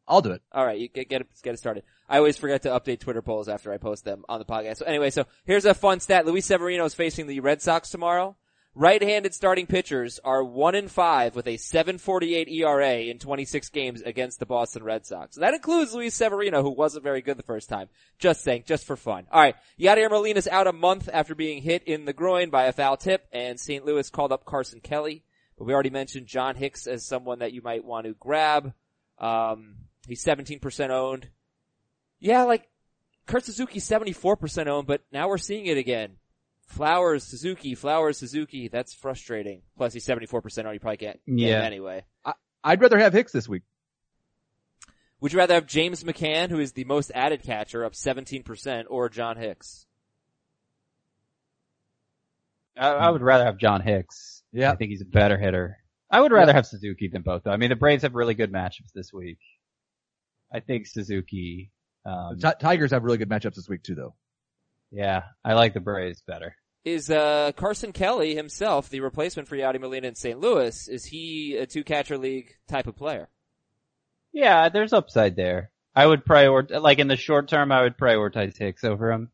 I'll 0.08 0.22
do 0.22 0.32
it. 0.32 0.42
All 0.52 0.66
right, 0.66 0.78
you 0.78 0.90
get 0.90 1.10
get 1.10 1.22
it, 1.22 1.28
get 1.42 1.54
it 1.54 1.58
started. 1.58 1.84
I 2.10 2.18
always 2.18 2.38
forget 2.38 2.64
to 2.64 2.70
update 2.70 3.00
Twitter 3.00 3.22
polls 3.22 3.48
after 3.48 3.72
I 3.72 3.78
post 3.78 4.04
them 4.04 4.26
on 4.28 4.40
the 4.40 4.46
podcast. 4.46 4.78
So 4.78 4.86
anyway, 4.86 5.10
so 5.10 5.26
here's 5.46 5.66
a 5.66 5.74
fun 5.74 6.00
stat: 6.00 6.26
Luis 6.26 6.46
Severino 6.46 6.84
is 6.86 6.94
facing 6.94 7.28
the 7.28 7.40
Red 7.40 7.62
Sox 7.62 7.90
tomorrow. 7.90 8.36
Right-handed 8.76 9.36
starting 9.36 9.68
pitchers 9.68 10.20
are 10.24 10.44
one 10.44 10.74
in 10.74 10.88
five 10.88 11.36
with 11.36 11.46
a 11.46 11.58
7.48 11.58 12.52
ERA 12.52 13.02
in 13.02 13.20
26 13.20 13.70
games 13.70 14.02
against 14.02 14.40
the 14.40 14.48
Boston 14.48 14.82
Red 14.82 15.06
Sox. 15.06 15.36
That 15.36 15.54
includes 15.54 15.94
Luis 15.94 16.16
Severino, 16.16 16.64
who 16.64 16.72
wasn't 16.72 17.04
very 17.04 17.22
good 17.22 17.38
the 17.38 17.44
first 17.44 17.70
time. 17.70 17.90
Just 18.18 18.42
saying, 18.42 18.64
just 18.66 18.88
for 18.88 18.96
fun. 18.96 19.28
All 19.32 19.40
right, 19.40 19.56
Yadier 19.80 20.10
Molina's 20.10 20.48
out 20.48 20.66
a 20.66 20.74
month 20.74 21.08
after 21.14 21.36
being 21.36 21.62
hit 21.62 21.84
in 21.84 22.06
the 22.06 22.14
groin 22.14 22.50
by 22.50 22.64
a 22.64 22.74
foul 22.74 22.98
tip, 22.98 23.28
and 23.32 23.60
St. 23.60 23.86
Louis 23.86 24.10
called 24.10 24.32
up 24.32 24.44
Carson 24.44 24.80
Kelly. 24.80 25.24
But 25.56 25.66
we 25.66 25.74
already 25.74 25.92
mentioned 25.92 26.26
John 26.26 26.56
Hicks 26.56 26.88
as 26.88 27.06
someone 27.06 27.40
that 27.40 27.54
you 27.54 27.62
might 27.62 27.86
want 27.86 28.08
to 28.08 28.16
grab. 28.16 28.74
Um, 29.20 29.76
he's 30.08 30.26
17% 30.26 30.90
owned. 30.90 31.30
Yeah, 32.20 32.42
like, 32.46 32.68
Kurt 33.28 33.46
Suzuki's 33.46 33.88
74% 33.88 34.66
owned, 34.66 34.88
but 34.88 35.04
now 35.12 35.28
we're 35.28 35.38
seeing 35.38 35.68
it 35.68 35.78
again. 35.78 36.18
Flowers, 36.74 37.24
Suzuki, 37.24 37.76
Flowers, 37.76 38.18
Suzuki, 38.18 38.68
that's 38.68 38.94
frustrating. 38.94 39.62
Plus 39.78 39.94
he's 39.94 40.06
74% 40.06 40.66
owned, 40.66 40.74
you 40.74 40.80
probably 40.80 40.98
can't 40.98 41.20
get 41.26 41.38
Yeah. 41.38 41.60
him 41.60 41.66
anyway. 41.66 42.04
I'd 42.64 42.82
rather 42.82 42.98
have 43.00 43.14
Hicks 43.14 43.32
this 43.32 43.48
week. 43.48 43.64
Would 45.22 45.32
you 45.34 45.40
rather 45.40 45.54
have 45.54 45.68
James 45.68 46.04
McCann, 46.04 46.50
who 46.50 46.60
is 46.60 46.74
the 46.74 46.84
most 46.86 47.12
added 47.16 47.44
catcher, 47.44 47.86
up 47.86 47.94
17%, 47.94 48.86
or 48.90 49.08
John 49.10 49.38
Hicks? 49.38 49.86
I, 52.78 52.88
I 52.90 53.10
would 53.10 53.22
rather 53.22 53.46
have 53.46 53.58
John 53.58 53.82
Hicks. 53.82 54.44
Yeah. 54.52 54.72
I 54.72 54.76
think 54.76 54.90
he's 54.92 55.02
a 55.02 55.06
better 55.06 55.38
hitter. 55.38 55.78
I 56.10 56.20
would 56.22 56.32
rather 56.32 56.54
have 56.54 56.66
Suzuki 56.66 57.08
than 57.08 57.22
both. 57.22 57.44
though. 57.44 57.52
I 57.52 57.58
mean, 57.58 57.70
the 57.70 57.76
Braves 57.76 58.04
have 58.04 58.16
really 58.16 58.34
good 58.36 58.52
matchups 58.52 58.92
this 58.94 59.12
week. 59.14 59.40
I 60.52 60.60
think 60.60 60.88
Suzuki. 60.88 61.72
Um, 62.06 62.38
Ti- 62.40 62.50
Tigers 62.60 62.92
have 62.92 63.04
really 63.04 63.18
good 63.18 63.30
matchups 63.30 63.56
this 63.56 63.70
week 63.70 63.84
too, 63.84 63.96
though. 63.96 64.16
yeah, 64.92 65.24
I 65.44 65.54
like 65.54 65.74
the 65.74 65.80
Braves 65.80 66.22
better. 66.28 66.56
Is, 66.86 67.10
uh, 67.10 67.52
Carson 67.56 67.94
Kelly 67.94 68.36
himself, 68.36 68.90
the 68.90 69.00
replacement 69.00 69.48
for 69.48 69.56
Yadi 69.56 69.80
Molina 69.80 70.08
in 70.08 70.16
St. 70.16 70.38
Louis, 70.40 70.88
is 70.90 71.06
he 71.06 71.56
a 71.56 71.66
two 71.66 71.84
catcher 71.84 72.18
league 72.18 72.56
type 72.68 72.88
of 72.88 72.96
player? 72.98 73.30
Yeah, 74.34 74.68
there's 74.70 74.92
upside 74.94 75.36
there. 75.36 75.72
I 75.96 76.06
would 76.06 76.26
prioritize, 76.26 76.82
like 76.82 77.00
in 77.00 77.08
the 77.08 77.16
short 77.16 77.48
term, 77.48 77.72
I 77.72 77.84
would 77.84 77.98
prioritize 77.98 78.58
Hicks 78.58 78.84
over 78.84 79.12
him. 79.12 79.30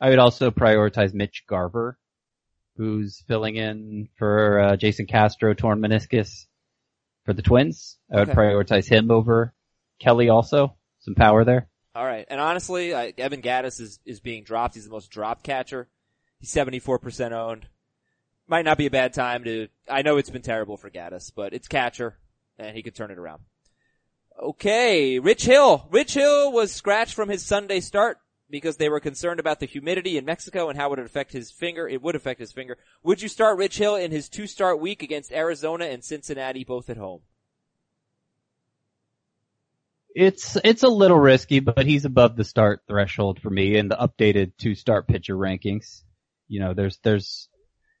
I 0.00 0.10
would 0.10 0.18
also 0.20 0.50
prioritize 0.50 1.12
Mitch 1.14 1.44
Garver, 1.48 1.98
who's 2.76 3.24
filling 3.26 3.56
in 3.56 4.08
for 4.16 4.60
uh, 4.60 4.76
Jason 4.76 5.06
Castro 5.06 5.54
torn 5.54 5.80
meniscus 5.80 6.46
for 7.24 7.32
the 7.32 7.42
Twins. 7.42 7.98
I 8.12 8.20
would 8.20 8.28
Okay. 8.30 8.38
prioritize 8.38 8.88
him 8.88 9.10
over 9.10 9.54
Kelly 9.98 10.28
also. 10.28 10.76
Some 11.00 11.14
power 11.14 11.44
there. 11.44 11.68
All 11.94 12.04
right, 12.06 12.26
and 12.28 12.40
honestly, 12.40 12.94
I, 12.94 13.12
Evan 13.18 13.42
Gattis 13.42 13.80
is 13.80 13.98
is 14.04 14.20
being 14.20 14.44
dropped. 14.44 14.74
He's 14.74 14.84
the 14.84 14.90
most 14.90 15.10
dropped 15.10 15.42
catcher. 15.44 15.88
He's 16.42 16.50
seventy 16.50 16.80
four 16.80 16.98
percent 16.98 17.32
owned. 17.32 17.68
Might 18.48 18.64
not 18.64 18.76
be 18.76 18.86
a 18.86 18.90
bad 18.90 19.14
time 19.14 19.44
to. 19.44 19.68
I 19.88 20.02
know 20.02 20.16
it's 20.16 20.28
been 20.28 20.42
terrible 20.42 20.76
for 20.76 20.90
Gattis, 20.90 21.30
but 21.34 21.54
it's 21.54 21.68
catcher, 21.68 22.18
and 22.58 22.76
he 22.76 22.82
could 22.82 22.96
turn 22.96 23.12
it 23.12 23.18
around. 23.18 23.42
Okay, 24.42 25.20
Rich 25.20 25.44
Hill. 25.44 25.86
Rich 25.92 26.14
Hill 26.14 26.50
was 26.52 26.72
scratched 26.72 27.14
from 27.14 27.28
his 27.28 27.44
Sunday 27.44 27.78
start 27.78 28.18
because 28.50 28.76
they 28.76 28.88
were 28.88 28.98
concerned 28.98 29.38
about 29.38 29.60
the 29.60 29.66
humidity 29.66 30.18
in 30.18 30.24
Mexico 30.24 30.68
and 30.68 30.76
how 30.76 30.88
it 30.88 30.90
would 30.90 30.98
affect 30.98 31.32
his 31.32 31.52
finger. 31.52 31.86
It 31.86 32.02
would 32.02 32.16
affect 32.16 32.40
his 32.40 32.50
finger. 32.50 32.76
Would 33.04 33.22
you 33.22 33.28
start 33.28 33.56
Rich 33.56 33.78
Hill 33.78 33.94
in 33.94 34.10
his 34.10 34.28
two 34.28 34.48
start 34.48 34.80
week 34.80 35.04
against 35.04 35.30
Arizona 35.30 35.84
and 35.84 36.02
Cincinnati, 36.02 36.64
both 36.64 36.90
at 36.90 36.96
home? 36.96 37.20
It's 40.12 40.58
it's 40.64 40.82
a 40.82 40.88
little 40.88 41.20
risky, 41.20 41.60
but 41.60 41.86
he's 41.86 42.04
above 42.04 42.34
the 42.34 42.44
start 42.44 42.82
threshold 42.88 43.40
for 43.40 43.48
me 43.48 43.76
in 43.76 43.86
the 43.86 43.96
updated 43.96 44.54
two 44.58 44.74
start 44.74 45.06
pitcher 45.06 45.36
rankings. 45.36 46.02
You 46.52 46.60
know, 46.60 46.74
there's 46.74 46.98
there's 47.02 47.48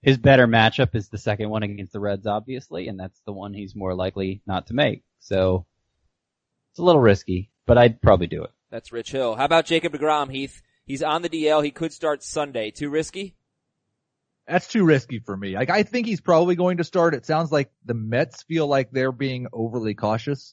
his 0.02 0.18
better 0.18 0.46
matchup 0.46 0.94
is 0.94 1.08
the 1.08 1.16
second 1.16 1.48
one 1.48 1.62
against 1.62 1.94
the 1.94 2.00
Reds, 2.00 2.26
obviously, 2.26 2.88
and 2.88 3.00
that's 3.00 3.18
the 3.24 3.32
one 3.32 3.54
he's 3.54 3.74
more 3.74 3.94
likely 3.94 4.42
not 4.46 4.66
to 4.66 4.74
make. 4.74 5.04
So 5.20 5.64
it's 6.70 6.78
a 6.78 6.84
little 6.84 7.00
risky, 7.00 7.50
but 7.66 7.78
I'd 7.78 8.02
probably 8.02 8.26
do 8.26 8.44
it. 8.44 8.50
That's 8.70 8.92
Rich 8.92 9.12
Hill. 9.12 9.36
How 9.36 9.46
about 9.46 9.64
Jacob 9.64 9.94
DeGrom, 9.94 10.30
Heath? 10.30 10.60
He's 10.84 11.02
on 11.02 11.22
the 11.22 11.30
DL. 11.30 11.64
He 11.64 11.70
could 11.70 11.94
start 11.94 12.22
Sunday. 12.22 12.70
Too 12.70 12.90
risky? 12.90 13.36
That's 14.46 14.68
too 14.68 14.84
risky 14.84 15.20
for 15.20 15.34
me. 15.34 15.54
Like, 15.54 15.70
I 15.70 15.84
think 15.84 16.06
he's 16.06 16.20
probably 16.20 16.54
going 16.54 16.76
to 16.76 16.84
start. 16.84 17.14
It 17.14 17.24
sounds 17.24 17.50
like 17.50 17.70
the 17.86 17.94
Mets 17.94 18.42
feel 18.42 18.66
like 18.66 18.90
they're 18.90 19.12
being 19.12 19.46
overly 19.52 19.94
cautious. 19.94 20.52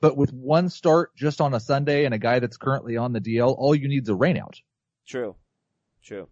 But 0.00 0.16
with 0.16 0.32
one 0.32 0.68
start 0.68 1.16
just 1.16 1.40
on 1.40 1.54
a 1.54 1.60
Sunday 1.60 2.04
and 2.04 2.14
a 2.14 2.18
guy 2.18 2.38
that's 2.38 2.58
currently 2.58 2.96
on 2.96 3.12
the 3.12 3.20
DL, 3.20 3.56
all 3.58 3.74
you 3.74 3.88
need 3.88 4.04
is 4.04 4.08
a 4.08 4.12
rainout. 4.12 4.60
True. 5.06 5.34
True. 6.04 6.28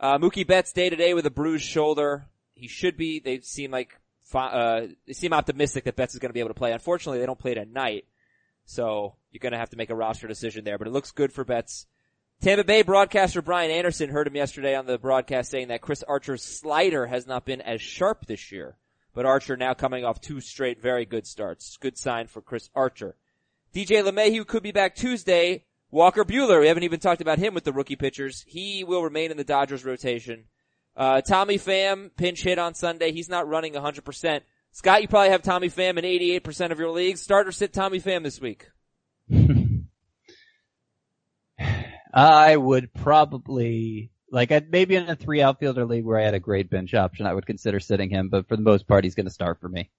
Uh, 0.00 0.18
Mookie 0.18 0.46
Betts 0.46 0.72
day 0.72 0.90
to 0.90 0.96
day 0.96 1.14
with 1.14 1.26
a 1.26 1.30
bruised 1.30 1.64
shoulder. 1.64 2.26
He 2.54 2.68
should 2.68 2.96
be. 2.96 3.20
They 3.20 3.40
seem 3.40 3.70
like, 3.70 3.98
uh, 4.34 4.82
they 5.06 5.12
seem 5.12 5.32
optimistic 5.32 5.84
that 5.84 5.96
Betts 5.96 6.14
is 6.14 6.20
going 6.20 6.30
to 6.30 6.34
be 6.34 6.40
able 6.40 6.50
to 6.50 6.54
play. 6.54 6.72
Unfortunately, 6.72 7.18
they 7.18 7.26
don't 7.26 7.38
play 7.38 7.54
at 7.54 7.68
night. 7.68 8.04
So 8.64 9.14
you're 9.32 9.40
going 9.40 9.52
to 9.52 9.58
have 9.58 9.70
to 9.70 9.76
make 9.76 9.90
a 9.90 9.96
roster 9.96 10.28
decision 10.28 10.64
there, 10.64 10.78
but 10.78 10.86
it 10.86 10.92
looks 10.92 11.10
good 11.10 11.32
for 11.32 11.44
Betts. 11.44 11.86
Tampa 12.40 12.62
Bay 12.62 12.82
broadcaster 12.82 13.42
Brian 13.42 13.70
Anderson 13.70 14.10
heard 14.10 14.28
him 14.28 14.36
yesterday 14.36 14.76
on 14.76 14.86
the 14.86 14.98
broadcast 14.98 15.50
saying 15.50 15.68
that 15.68 15.80
Chris 15.80 16.04
Archer's 16.04 16.44
slider 16.44 17.06
has 17.06 17.26
not 17.26 17.44
been 17.44 17.60
as 17.60 17.80
sharp 17.80 18.26
this 18.26 18.52
year. 18.52 18.76
But 19.12 19.26
Archer 19.26 19.56
now 19.56 19.74
coming 19.74 20.04
off 20.04 20.20
two 20.20 20.40
straight 20.40 20.80
very 20.80 21.04
good 21.04 21.26
starts. 21.26 21.76
Good 21.78 21.98
sign 21.98 22.28
for 22.28 22.40
Chris 22.40 22.70
Archer. 22.76 23.16
DJ 23.74 24.04
LeMahieu 24.04 24.46
could 24.46 24.62
be 24.62 24.70
back 24.70 24.94
Tuesday, 24.94 25.64
Walker 25.90 26.24
Buehler, 26.24 26.60
we 26.60 26.68
haven't 26.68 26.82
even 26.82 27.00
talked 27.00 27.22
about 27.22 27.38
him 27.38 27.54
with 27.54 27.64
the 27.64 27.72
rookie 27.72 27.96
pitchers. 27.96 28.44
He 28.46 28.84
will 28.84 29.02
remain 29.02 29.30
in 29.30 29.36
the 29.36 29.44
Dodgers 29.44 29.84
rotation. 29.84 30.44
Uh, 30.96 31.20
Tommy 31.22 31.56
Pham, 31.56 32.10
pinch 32.16 32.42
hit 32.42 32.58
on 32.58 32.74
Sunday. 32.74 33.12
He's 33.12 33.28
not 33.28 33.48
running 33.48 33.72
100%. 33.72 34.40
Scott, 34.72 35.00
you 35.00 35.08
probably 35.08 35.30
have 35.30 35.42
Tommy 35.42 35.68
Pham 35.68 35.96
in 35.96 36.04
88% 36.04 36.72
of 36.72 36.78
your 36.78 36.90
leagues. 36.90 37.22
Start 37.22 37.48
or 37.48 37.52
sit 37.52 37.72
Tommy 37.72 38.00
Pham 38.00 38.22
this 38.22 38.40
week. 38.40 38.68
I 42.12 42.56
would 42.56 42.92
probably 42.94 44.10
like 44.30 44.52
I'd, 44.52 44.70
maybe 44.70 44.96
in 44.96 45.08
a 45.08 45.16
three 45.16 45.40
outfielder 45.40 45.86
league 45.86 46.04
where 46.04 46.18
I 46.18 46.24
had 46.24 46.34
a 46.34 46.40
great 46.40 46.68
bench 46.70 46.94
option, 46.94 47.26
I 47.26 47.34
would 47.34 47.46
consider 47.46 47.80
sitting 47.80 48.10
him. 48.10 48.28
But 48.28 48.48
for 48.48 48.56
the 48.56 48.62
most 48.62 48.86
part, 48.86 49.04
he's 49.04 49.14
going 49.14 49.26
to 49.26 49.32
start 49.32 49.60
for 49.60 49.68
me. 49.68 49.90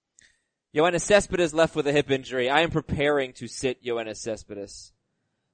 Yoenis 0.74 1.00
Cespedes 1.00 1.52
left 1.52 1.74
with 1.74 1.86
a 1.86 1.92
hip 1.92 2.10
injury. 2.10 2.48
I 2.48 2.60
am 2.60 2.70
preparing 2.70 3.32
to 3.34 3.48
sit 3.48 3.82
Yoenis 3.82 4.18
Cespedes. 4.18 4.92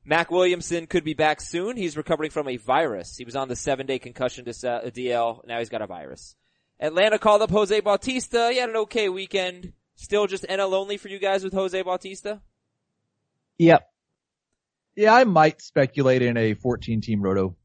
Mac 0.08 0.30
Williamson 0.30 0.86
could 0.86 1.02
be 1.02 1.14
back 1.14 1.40
soon. 1.40 1.76
He's 1.76 1.96
recovering 1.96 2.30
from 2.30 2.46
a 2.48 2.56
virus. 2.56 3.16
He 3.16 3.24
was 3.24 3.34
on 3.34 3.48
the 3.48 3.56
seven 3.56 3.86
day 3.86 3.98
concussion 3.98 4.44
to 4.44 4.52
DL. 4.52 5.44
Now 5.46 5.58
he's 5.58 5.68
got 5.68 5.82
a 5.82 5.86
virus. 5.86 6.36
Atlanta 6.78 7.18
called 7.18 7.42
up 7.42 7.50
Jose 7.50 7.80
Bautista. 7.80 8.50
He 8.52 8.58
had 8.58 8.70
an 8.70 8.76
okay 8.76 9.08
weekend. 9.08 9.72
Still 9.96 10.28
just 10.28 10.44
NL 10.44 10.74
only 10.74 10.96
for 10.96 11.08
you 11.08 11.18
guys 11.18 11.42
with 11.42 11.54
Jose 11.54 11.80
Bautista? 11.82 12.40
Yep. 13.58 13.90
Yeah, 14.94 15.12
I 15.12 15.24
might 15.24 15.60
speculate 15.60 16.22
in 16.22 16.36
a 16.36 16.54
14 16.54 17.00
team 17.00 17.20
roto. 17.20 17.56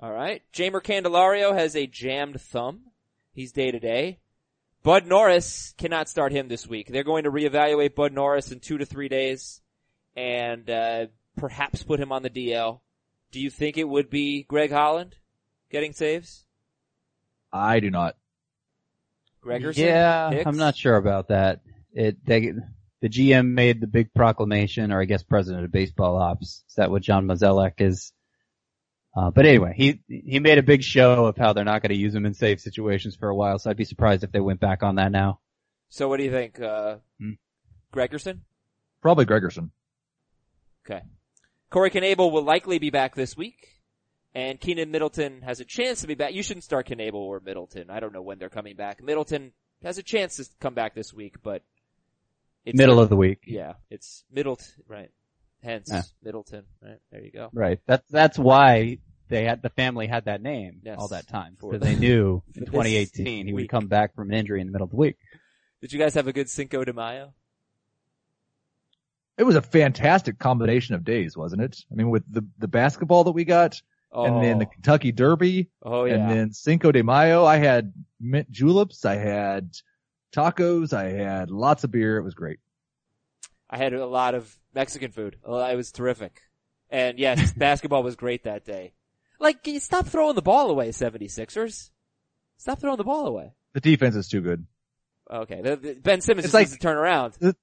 Alright. 0.00 0.42
Jeimer 0.52 0.82
Candelario 0.82 1.52
has 1.52 1.74
a 1.74 1.86
jammed 1.86 2.40
thumb. 2.40 2.82
He's 3.32 3.52
day 3.52 3.72
to 3.72 3.80
day. 3.80 4.20
Bud 4.84 5.06
Norris 5.06 5.74
cannot 5.78 6.08
start 6.08 6.30
him 6.30 6.46
this 6.46 6.66
week. 6.66 6.88
They're 6.88 7.02
going 7.02 7.24
to 7.24 7.30
reevaluate 7.30 7.96
Bud 7.96 8.12
Norris 8.12 8.52
in 8.52 8.60
two 8.60 8.78
to 8.78 8.86
three 8.86 9.08
days 9.08 9.60
and, 10.14 10.70
uh, 10.70 11.06
perhaps 11.36 11.82
put 11.82 12.00
him 12.00 12.12
on 12.12 12.22
the 12.22 12.30
DL. 12.30 12.80
Do 13.30 13.40
you 13.40 13.50
think 13.50 13.76
it 13.76 13.88
would 13.88 14.10
be 14.10 14.44
Greg 14.44 14.70
Holland 14.70 15.16
getting 15.70 15.92
saves? 15.92 16.44
I 17.52 17.80
do 17.80 17.90
not. 17.90 18.16
Gregerson? 19.44 19.76
Yeah, 19.78 20.30
Hicks? 20.30 20.46
I'm 20.46 20.56
not 20.56 20.76
sure 20.76 20.96
about 20.96 21.28
that. 21.28 21.60
It 21.92 22.24
they, 22.24 22.52
the 23.00 23.08
GM 23.08 23.52
made 23.52 23.80
the 23.80 23.86
big 23.86 24.12
proclamation, 24.12 24.92
or 24.92 25.00
I 25.00 25.04
guess 25.04 25.22
president 25.22 25.64
of 25.64 25.72
baseball 25.72 26.16
ops. 26.16 26.64
Is 26.68 26.74
that 26.76 26.90
what 26.90 27.02
John 27.02 27.26
Mozeliak 27.26 27.80
is? 27.80 28.12
Uh, 29.16 29.30
but 29.30 29.46
anyway, 29.46 29.72
he 29.76 30.00
he 30.08 30.40
made 30.40 30.58
a 30.58 30.62
big 30.62 30.82
show 30.82 31.26
of 31.26 31.36
how 31.36 31.52
they're 31.52 31.64
not 31.64 31.80
going 31.82 31.90
to 31.90 31.96
use 31.96 32.14
him 32.14 32.26
in 32.26 32.34
safe 32.34 32.60
situations 32.60 33.14
for 33.16 33.28
a 33.28 33.34
while. 33.34 33.58
So 33.58 33.70
I'd 33.70 33.76
be 33.76 33.84
surprised 33.84 34.24
if 34.24 34.32
they 34.32 34.40
went 34.40 34.60
back 34.60 34.82
on 34.82 34.96
that 34.96 35.12
now. 35.12 35.40
So 35.88 36.08
what 36.08 36.18
do 36.18 36.24
you 36.24 36.30
think? 36.30 36.60
Uh, 36.60 36.96
Hmm. 37.18 37.32
Gregerson? 37.92 38.40
Probably 39.00 39.24
Gregerson. 39.24 39.70
Okay. 40.84 41.02
Corey 41.70 41.90
Knebel 41.90 42.30
will 42.30 42.42
likely 42.44 42.78
be 42.78 42.90
back 42.90 43.14
this 43.14 43.36
week. 43.36 43.68
And 44.34 44.60
Keynan 44.60 44.90
Middleton 44.90 45.40
has 45.42 45.60
a 45.60 45.64
chance 45.64 46.02
to 46.02 46.06
be 46.06 46.14
back. 46.14 46.34
You 46.34 46.42
shouldn't 46.42 46.64
start 46.64 46.86
Knebel 46.88 47.14
or 47.14 47.40
Middleton. 47.40 47.88
I 47.88 48.00
don't 48.00 48.12
know 48.12 48.20
when 48.22 48.38
they're 48.38 48.50
coming 48.50 48.76
back. 48.76 49.02
Middleton 49.02 49.52
has 49.82 49.96
a 49.96 50.02
chance 50.02 50.36
to 50.36 50.46
come 50.60 50.74
back 50.74 50.94
this 50.94 51.12
week, 51.12 51.36
but 51.42 51.62
it's 52.64 52.76
Middle 52.76 53.00
of 53.00 53.08
the 53.08 53.16
week. 53.16 53.40
yeah, 53.46 53.74
it's 53.90 54.24
Middleton, 54.30 54.66
right? 54.88 55.10
Hence 55.62 55.88
Yeah. 55.90 56.02
Middleton, 56.22 56.64
right? 56.82 56.98
There 57.10 57.22
you 57.22 57.30
go. 57.32 57.48
Right. 57.54 57.80
That's 57.86 58.06
that's 58.10 58.38
why 58.38 58.98
they 59.28 59.44
had 59.44 59.62
the 59.62 59.70
family 59.70 60.06
had 60.06 60.26
that 60.26 60.42
name 60.42 60.80
Yes. 60.84 60.96
all 60.98 61.08
that 61.08 61.26
time 61.28 61.56
For- 61.58 61.72
because 61.72 61.86
they 61.86 61.96
knew 61.96 62.42
in 62.54 62.66
2018 62.66 63.46
he 63.46 63.52
would 63.54 63.68
come 63.70 63.86
back 63.88 64.14
from 64.14 64.28
an 64.30 64.36
injury 64.36 64.60
in 64.60 64.66
the 64.66 64.72
middle 64.72 64.84
of 64.84 64.90
the 64.90 64.96
week. 64.96 65.16
Did 65.80 65.92
you 65.92 65.98
guys 65.98 66.14
have 66.14 66.26
a 66.28 66.32
good 66.32 66.50
Cinco 66.50 66.84
de 66.84 66.92
Mayo? 66.92 67.32
It 69.38 69.44
was 69.44 69.54
a 69.56 69.62
fantastic 69.62 70.38
combination 70.38 70.94
of 70.94 71.04
days, 71.04 71.36
wasn't 71.36 71.62
it? 71.62 71.84
I 71.90 71.94
mean, 71.94 72.10
with 72.10 72.24
the, 72.32 72.44
the 72.58 72.68
basketball 72.68 73.24
that 73.24 73.32
we 73.32 73.44
got 73.44 73.80
Oh, 74.12 74.24
and 74.24 74.42
then 74.42 74.58
the 74.58 74.66
oh. 74.66 74.70
Kentucky 74.72 75.12
Derby 75.12 75.68
oh 75.82 76.04
yeah. 76.04 76.14
and 76.14 76.30
then 76.30 76.52
Cinco 76.52 76.90
de 76.90 77.02
Mayo, 77.02 77.44
I 77.44 77.56
had 77.58 77.92
mint 78.18 78.50
juleps. 78.50 79.04
I 79.04 79.16
had 79.16 79.72
tacos. 80.34 80.92
I 80.94 81.10
had 81.10 81.50
lots 81.50 81.84
of 81.84 81.90
beer. 81.90 82.16
It 82.16 82.22
was 82.22 82.32
great. 82.34 82.58
I 83.68 83.76
had 83.76 83.92
a 83.92 84.06
lot 84.06 84.34
of 84.34 84.56
Mexican 84.74 85.10
food. 85.10 85.36
It 85.44 85.76
was 85.76 85.90
terrific. 85.92 86.40
And 86.88 87.18
yes, 87.18 87.52
basketball 87.56 88.04
was 88.04 88.16
great 88.16 88.44
that 88.44 88.64
day. 88.64 88.94
Like, 89.38 89.62
can 89.62 89.74
you 89.74 89.80
stop 89.80 90.06
throwing 90.06 90.34
the 90.36 90.40
ball 90.40 90.70
away, 90.70 90.90
76ers? 90.90 91.90
Stop 92.56 92.78
throwing 92.80 92.96
the 92.96 93.04
ball 93.04 93.26
away. 93.26 93.52
The 93.74 93.80
defense 93.80 94.14
is 94.16 94.28
too 94.28 94.40
good. 94.40 94.64
Okay, 95.30 95.60
the, 95.60 95.76
the- 95.76 95.94
Ben 95.94 96.20
Simmons 96.22 96.44
It's 96.46 96.52
just 96.52 96.54
like- 96.54 96.68
needs 96.68 96.72
to 96.74 96.78
turn 96.78 96.96
around. 96.96 97.34
The 97.40 97.54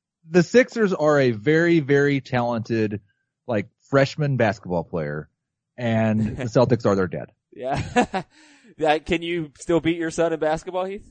Sixers 0.41 0.93
are 0.93 1.19
a 1.19 1.31
very, 1.31 1.79
very 1.79 2.21
talented, 2.21 3.01
like 3.47 3.67
freshman 3.89 4.37
basketball 4.37 4.83
player 4.83 5.29
and 5.77 6.37
the 6.37 6.43
Celtics 6.45 6.85
are 6.85 6.95
their 6.95 7.07
dad. 7.07 7.31
Yeah. 7.51 8.23
yeah. 8.77 8.97
Can 8.99 9.21
you 9.21 9.51
still 9.59 9.79
beat 9.79 9.97
your 9.97 10.11
son 10.11 10.33
in 10.33 10.39
basketball, 10.39 10.85
Heath? 10.85 11.07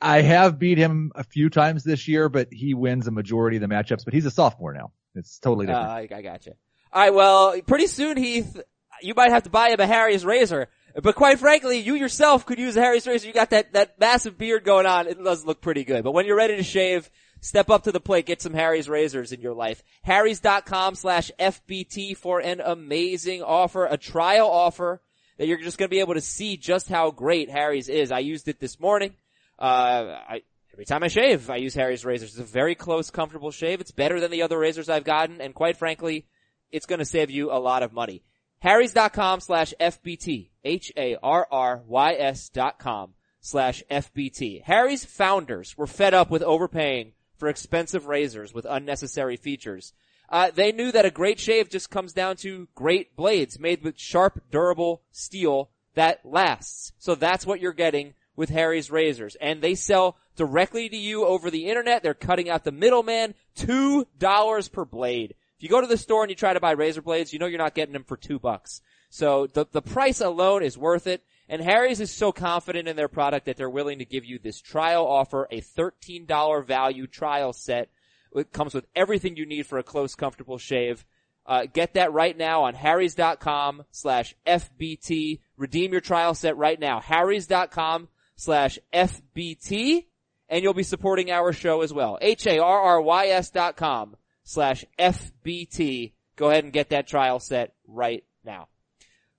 I 0.00 0.22
have 0.22 0.58
beat 0.58 0.78
him 0.78 1.12
a 1.14 1.24
few 1.24 1.48
times 1.48 1.82
this 1.84 2.06
year, 2.06 2.28
but 2.28 2.48
he 2.52 2.74
wins 2.74 3.06
a 3.06 3.10
majority 3.10 3.56
of 3.56 3.62
the 3.62 3.68
matchups, 3.68 4.04
but 4.04 4.12
he's 4.12 4.26
a 4.26 4.30
sophomore 4.30 4.74
now. 4.74 4.92
It's 5.14 5.38
totally 5.38 5.66
Uh, 5.66 5.70
different. 5.70 6.12
I, 6.12 6.18
I 6.18 6.22
got 6.22 6.46
you. 6.46 6.52
All 6.92 7.02
right. 7.02 7.14
Well, 7.14 7.60
pretty 7.66 7.86
soon, 7.86 8.16
Heath, 8.16 8.60
you 9.00 9.14
might 9.14 9.30
have 9.30 9.44
to 9.44 9.50
buy 9.50 9.70
him 9.70 9.80
a 9.80 9.86
Harry's 9.86 10.24
razor. 10.24 10.68
But 11.02 11.14
quite 11.14 11.38
frankly, 11.38 11.78
you 11.78 11.94
yourself 11.94 12.46
could 12.46 12.58
use 12.58 12.76
a 12.76 12.80
Harry's 12.80 13.06
razor. 13.06 13.26
You 13.26 13.34
got 13.34 13.50
that 13.50 13.72
that 13.74 14.00
massive 14.00 14.38
beard 14.38 14.64
going 14.64 14.86
on. 14.86 15.06
It 15.06 15.22
does 15.22 15.44
look 15.44 15.60
pretty 15.60 15.84
good. 15.84 16.02
But 16.04 16.12
when 16.12 16.24
you're 16.26 16.36
ready 16.36 16.56
to 16.56 16.62
shave, 16.62 17.10
step 17.40 17.70
up 17.70 17.84
to 17.84 17.92
the 17.92 18.00
plate. 18.00 18.26
Get 18.26 18.42
some 18.42 18.54
Harry's 18.54 18.88
razors 18.88 19.32
in 19.32 19.40
your 19.40 19.54
life. 19.54 19.82
Harry's.com 20.02 20.94
slash 20.94 21.30
FBT 21.38 22.16
for 22.16 22.40
an 22.40 22.60
amazing 22.60 23.42
offer, 23.42 23.86
a 23.86 23.96
trial 23.96 24.48
offer 24.48 25.00
that 25.38 25.46
you're 25.46 25.60
just 25.60 25.78
going 25.78 25.88
to 25.88 25.94
be 25.94 26.00
able 26.00 26.14
to 26.14 26.20
see 26.20 26.56
just 26.56 26.88
how 26.88 27.10
great 27.10 27.50
Harry's 27.50 27.88
is. 27.88 28.10
I 28.10 28.20
used 28.20 28.48
it 28.48 28.60
this 28.60 28.80
morning. 28.80 29.14
Uh, 29.58 30.16
I, 30.28 30.42
every 30.72 30.84
time 30.84 31.02
I 31.02 31.08
shave, 31.08 31.50
I 31.50 31.56
use 31.56 31.74
Harry's 31.74 32.04
razors. 32.04 32.30
It's 32.30 32.50
a 32.50 32.52
very 32.52 32.74
close, 32.74 33.10
comfortable 33.10 33.50
shave. 33.50 33.80
It's 33.80 33.90
better 33.90 34.20
than 34.20 34.30
the 34.30 34.42
other 34.42 34.58
razors 34.58 34.88
I've 34.88 35.04
gotten, 35.04 35.40
and 35.40 35.54
quite 35.54 35.76
frankly, 35.76 36.26
it's 36.70 36.86
going 36.86 36.98
to 36.98 37.04
save 37.04 37.30
you 37.30 37.52
a 37.52 37.58
lot 37.58 37.82
of 37.82 37.92
money. 37.92 38.22
Harry's.com 38.60 39.40
slash 39.40 39.74
FBT. 39.80 40.48
H-A-R-R-Y-S 40.64 42.48
dot 42.48 42.78
com 42.78 43.14
slash 43.40 43.82
FBT. 43.90 44.62
Harry's 44.64 45.04
founders 45.04 45.76
were 45.76 45.86
fed 45.86 46.14
up 46.14 46.30
with 46.30 46.42
overpaying 46.42 47.12
for 47.38 47.48
expensive 47.48 48.06
razors 48.06 48.52
with 48.52 48.66
unnecessary 48.68 49.36
features. 49.36 49.92
Uh, 50.28 50.50
they 50.52 50.72
knew 50.72 50.90
that 50.90 51.04
a 51.04 51.10
great 51.10 51.38
shave 51.38 51.68
just 51.68 51.90
comes 51.90 52.12
down 52.12 52.36
to 52.36 52.68
great 52.74 53.14
blades 53.16 53.58
made 53.58 53.82
with 53.82 53.98
sharp, 53.98 54.42
durable 54.50 55.02
steel 55.12 55.70
that 55.94 56.20
lasts. 56.24 56.92
So 56.98 57.14
that's 57.14 57.46
what 57.46 57.60
you're 57.60 57.72
getting 57.72 58.14
with 58.34 58.50
Harry's 58.50 58.90
razors. 58.90 59.36
And 59.40 59.62
they 59.62 59.74
sell 59.74 60.16
directly 60.36 60.88
to 60.88 60.96
you 60.96 61.24
over 61.24 61.50
the 61.50 61.66
internet. 61.66 62.02
They're 62.02 62.14
cutting 62.14 62.50
out 62.50 62.64
the 62.64 62.72
middleman. 62.72 63.34
Two 63.54 64.06
dollars 64.18 64.68
per 64.68 64.84
blade. 64.84 65.34
If 65.56 65.62
you 65.62 65.68
go 65.68 65.80
to 65.80 65.86
the 65.86 65.96
store 65.96 66.22
and 66.22 66.30
you 66.30 66.36
try 66.36 66.52
to 66.52 66.60
buy 66.60 66.72
razor 66.72 67.02
blades, 67.02 67.32
you 67.32 67.38
know 67.38 67.46
you're 67.46 67.58
not 67.58 67.74
getting 67.74 67.94
them 67.94 68.04
for 68.04 68.16
two 68.16 68.38
bucks. 68.38 68.82
So 69.08 69.46
the, 69.46 69.66
the 69.70 69.80
price 69.80 70.20
alone 70.20 70.62
is 70.62 70.76
worth 70.76 71.06
it. 71.06 71.24
And 71.48 71.62
Harry's 71.62 72.00
is 72.00 72.10
so 72.10 72.32
confident 72.32 72.88
in 72.88 72.96
their 72.96 73.08
product 73.08 73.46
that 73.46 73.56
they're 73.56 73.70
willing 73.70 74.00
to 74.00 74.04
give 74.04 74.24
you 74.24 74.38
this 74.38 74.60
trial 74.60 75.06
offer, 75.06 75.46
a 75.50 75.60
$13 75.60 76.66
value 76.66 77.06
trial 77.06 77.52
set. 77.52 77.88
It 78.34 78.52
comes 78.52 78.74
with 78.74 78.86
everything 78.96 79.36
you 79.36 79.46
need 79.46 79.66
for 79.66 79.78
a 79.78 79.84
close, 79.84 80.14
comfortable 80.14 80.58
shave. 80.58 81.04
Uh, 81.46 81.66
get 81.72 81.94
that 81.94 82.12
right 82.12 82.36
now 82.36 82.64
on 82.64 82.74
harrys.com 82.74 83.84
slash 83.92 84.34
FBT. 84.46 85.40
Redeem 85.56 85.92
your 85.92 86.00
trial 86.00 86.34
set 86.34 86.56
right 86.56 86.78
now. 86.78 87.00
harrys.com 87.00 88.08
slash 88.34 88.78
FBT. 88.92 90.06
And 90.48 90.62
you'll 90.62 90.74
be 90.74 90.82
supporting 90.82 91.30
our 91.30 91.52
show 91.52 91.82
as 91.82 91.92
well. 91.92 92.18
H-A-R-R-Y-S 92.20 93.50
dot 93.50 93.76
com 93.76 94.16
slash 94.44 94.84
FBT. 94.98 96.12
Go 96.36 96.50
ahead 96.50 96.64
and 96.64 96.72
get 96.72 96.90
that 96.90 97.06
trial 97.06 97.40
set 97.40 97.74
right 97.86 98.24
now. 98.44 98.68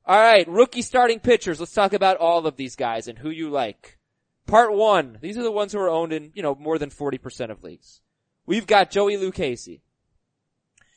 All 0.08 0.18
right, 0.18 0.48
rookie 0.48 0.82
starting 0.82 1.20
pitchers. 1.20 1.60
Let's 1.60 1.74
talk 1.74 1.92
about 1.92 2.16
all 2.16 2.48
of 2.48 2.56
these 2.56 2.78
guys 2.78 3.10
and 3.10 3.18
who 3.20 3.30
you 3.30 3.50
like. 3.50 3.98
Part 4.46 4.74
one. 4.74 5.18
These 5.22 5.38
are 5.38 5.44
the 5.44 5.52
ones 5.52 5.74
who 5.74 5.80
are 5.80 5.90
owned 5.90 6.14
in, 6.14 6.32
you 6.34 6.42
know, 6.42 6.56
more 6.56 6.78
than 6.78 6.90
40% 6.90 7.52
of 7.52 7.62
leagues. 7.62 8.00
We've 8.46 8.66
got 8.66 8.90
Joey 8.90 9.18
Lucchesi. 9.18 9.82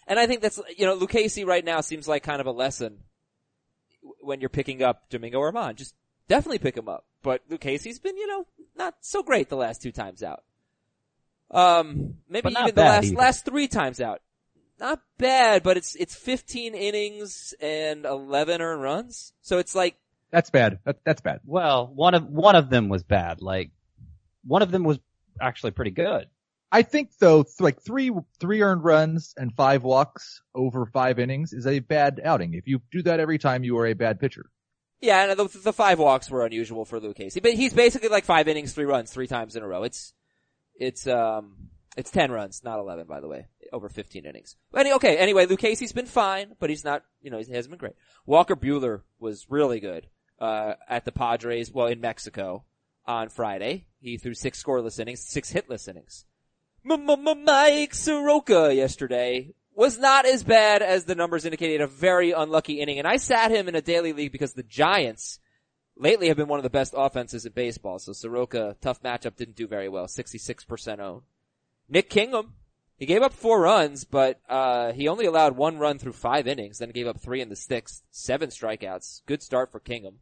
And 0.06 0.20
I 0.20 0.28
think 0.28 0.42
that's, 0.42 0.60
you 0.78 0.86
know, 0.86 0.96
Lucchesi 0.96 1.44
right 1.44 1.64
now 1.64 1.80
seems 1.80 2.06
like 2.06 2.22
kind 2.22 2.40
of 2.40 2.46
a 2.46 2.52
lesson 2.52 2.98
when 4.20 4.40
you're 4.40 4.48
picking 4.48 4.80
up 4.80 5.10
Domingo 5.10 5.40
Germán. 5.40 5.74
Just 5.74 5.96
definitely 6.28 6.60
pick 6.60 6.76
him 6.76 6.88
up. 6.88 7.04
But 7.22 7.42
Lucchesi's 7.50 7.98
been, 7.98 8.16
you 8.16 8.28
know, 8.28 8.46
not 8.76 8.94
so 9.00 9.24
great 9.24 9.48
the 9.48 9.56
last 9.56 9.82
two 9.82 9.92
times 9.92 10.22
out. 10.22 10.44
Um, 11.50 12.14
maybe 12.28 12.50
even 12.52 12.76
the 12.76 12.80
last, 12.80 13.06
either. 13.06 13.16
last 13.16 13.44
three 13.44 13.66
times 13.66 14.00
out. 14.00 14.22
Not 14.80 15.00
bad, 15.18 15.62
but 15.62 15.76
it's, 15.76 15.94
it's 15.94 16.14
15 16.14 16.74
innings 16.74 17.54
and 17.60 18.06
11 18.06 18.60
earned 18.62 18.82
runs. 18.82 19.32
So 19.42 19.58
it's 19.58 19.74
like, 19.74 19.96
That's 20.30 20.50
bad. 20.50 20.78
That, 20.84 20.96
that's 21.04 21.20
bad. 21.20 21.40
Well, 21.44 21.90
one 21.94 22.14
of 22.14 22.26
one 22.26 22.56
of 22.56 22.70
them 22.70 22.88
was 22.88 23.02
bad. 23.02 23.42
Like 23.42 23.70
one 24.44 24.62
of 24.62 24.70
them 24.70 24.84
was 24.84 24.98
actually 25.40 25.72
pretty 25.72 25.90
good. 25.90 26.26
I 26.72 26.82
think 26.82 27.10
though, 27.18 27.42
th- 27.42 27.60
like 27.60 27.82
three 27.82 28.10
three 28.38 28.62
earned 28.62 28.84
runs 28.84 29.34
and 29.36 29.52
five 29.54 29.82
walks 29.82 30.40
over 30.54 30.86
five 30.86 31.18
innings 31.18 31.52
is 31.52 31.66
a 31.66 31.80
bad 31.80 32.20
outing. 32.24 32.54
If 32.54 32.66
you 32.66 32.80
do 32.90 33.02
that 33.02 33.20
every 33.20 33.38
time, 33.38 33.64
you 33.64 33.76
are 33.78 33.86
a 33.86 33.94
bad 33.94 34.20
pitcher. 34.20 34.46
Yeah, 35.00 35.30
and 35.30 35.38
the, 35.38 35.58
the 35.58 35.72
five 35.72 35.98
walks 35.98 36.30
were 36.30 36.44
unusual 36.44 36.84
for 36.84 37.00
Lucchesi, 37.00 37.42
but 37.42 37.54
he's 37.54 37.72
basically 37.72 38.08
like 38.08 38.24
five 38.24 38.48
innings, 38.48 38.72
three 38.72 38.84
runs, 38.84 39.10
three 39.10 39.26
times 39.26 39.56
in 39.56 39.62
a 39.62 39.66
row. 39.66 39.82
It's, 39.82 40.12
it's, 40.74 41.06
um, 41.06 41.69
it's 42.00 42.10
10 42.10 42.32
runs, 42.32 42.62
not 42.64 42.78
11, 42.78 43.06
by 43.06 43.20
the 43.20 43.28
way, 43.28 43.46
over 43.72 43.88
15 43.88 44.24
innings. 44.24 44.56
Any, 44.74 44.92
okay, 44.94 45.16
anyway, 45.16 45.46
Lucchesi's 45.46 45.92
been 45.92 46.06
fine, 46.06 46.56
but 46.58 46.70
he's 46.70 46.84
not, 46.84 47.04
you 47.22 47.30
know, 47.30 47.38
he 47.38 47.52
hasn't 47.52 47.70
been 47.70 47.78
great. 47.78 47.94
Walker 48.26 48.56
Buehler 48.56 49.02
was 49.18 49.46
really 49.48 49.80
good, 49.80 50.08
uh, 50.40 50.74
at 50.88 51.04
the 51.04 51.12
Padres, 51.12 51.70
well, 51.70 51.86
in 51.86 52.00
Mexico 52.00 52.64
on 53.06 53.28
Friday. 53.28 53.86
He 54.00 54.16
threw 54.16 54.34
six 54.34 54.62
scoreless 54.62 54.98
innings, 54.98 55.20
six 55.20 55.52
hitless 55.52 55.88
innings. 55.88 56.24
Mike 56.82 57.94
Soroka 57.94 58.74
yesterday 58.74 59.52
was 59.74 59.98
not 59.98 60.26
as 60.26 60.42
bad 60.42 60.82
as 60.82 61.04
the 61.04 61.14
numbers 61.14 61.44
indicated. 61.44 61.82
A 61.82 61.86
very 61.86 62.32
unlucky 62.32 62.80
inning, 62.80 62.98
and 62.98 63.06
I 63.06 63.18
sat 63.18 63.50
him 63.50 63.68
in 63.68 63.74
a 63.74 63.82
daily 63.82 64.12
league 64.12 64.32
because 64.32 64.54
the 64.54 64.62
Giants 64.62 65.38
lately 65.96 66.28
have 66.28 66.36
been 66.36 66.48
one 66.48 66.58
of 66.58 66.62
the 66.62 66.70
best 66.70 66.94
offenses 66.96 67.44
in 67.44 67.52
baseball. 67.52 67.98
So 67.98 68.12
Soroka, 68.12 68.76
tough 68.80 69.02
matchup, 69.02 69.36
didn't 69.36 69.56
do 69.56 69.66
very 69.66 69.88
well. 69.88 70.08
Sixty-six 70.08 70.64
percent 70.64 71.00
owned. 71.00 71.22
Nick 71.90 72.08
Kingham, 72.08 72.54
he 72.96 73.04
gave 73.04 73.22
up 73.22 73.32
four 73.32 73.60
runs, 73.60 74.04
but 74.04 74.40
uh, 74.48 74.92
he 74.92 75.08
only 75.08 75.26
allowed 75.26 75.56
one 75.56 75.78
run 75.78 75.98
through 75.98 76.12
five 76.12 76.46
innings. 76.46 76.78
Then 76.78 76.90
gave 76.90 77.08
up 77.08 77.20
three 77.20 77.40
in 77.40 77.48
the 77.48 77.56
sixth, 77.56 78.02
seven 78.10 78.50
strikeouts. 78.50 79.22
Good 79.26 79.42
start 79.42 79.72
for 79.72 79.80
Kingham. 79.80 80.20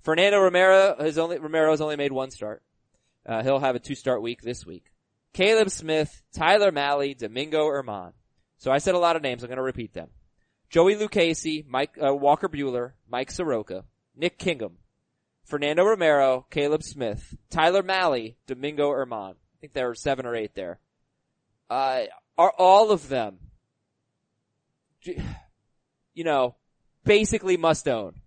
Fernando 0.00 0.38
Romero 0.38 0.96
has 0.98 1.18
only 1.18 1.38
Romero's 1.38 1.80
only 1.80 1.96
made 1.96 2.12
one 2.12 2.30
start. 2.30 2.62
Uh, 3.26 3.42
he'll 3.42 3.58
have 3.58 3.74
a 3.74 3.80
two-start 3.80 4.22
week 4.22 4.42
this 4.42 4.64
week. 4.66 4.92
Caleb 5.32 5.70
Smith, 5.70 6.22
Tyler 6.32 6.70
Mahle, 6.70 7.16
Domingo 7.16 7.64
Germán. 7.64 8.12
So 8.58 8.70
I 8.70 8.78
said 8.78 8.94
a 8.94 8.98
lot 8.98 9.16
of 9.16 9.22
names. 9.22 9.42
I'm 9.42 9.48
going 9.48 9.56
to 9.56 9.62
repeat 9.62 9.92
them. 9.92 10.08
Joey 10.70 10.94
Lucchesi, 10.94 11.66
Mike 11.66 11.96
uh, 12.02 12.14
Walker 12.14 12.48
Buehler, 12.48 12.92
Mike 13.08 13.30
Soroka, 13.30 13.84
Nick 14.16 14.38
Kingham, 14.38 14.78
Fernando 15.44 15.84
Romero, 15.84 16.46
Caleb 16.50 16.82
Smith, 16.82 17.34
Tyler 17.50 17.82
Mahle, 17.82 18.36
Domingo 18.46 18.90
Germán. 18.90 19.32
I 19.32 19.56
think 19.60 19.72
there 19.72 19.88
were 19.88 19.94
seven 19.94 20.26
or 20.26 20.36
eight 20.36 20.54
there. 20.54 20.80
Uh, 21.70 22.04
are 22.36 22.52
all 22.58 22.90
of 22.90 23.08
them, 23.08 23.38
you 25.02 26.24
know, 26.24 26.54
basically 27.04 27.56
must 27.56 27.88
own? 27.88 28.20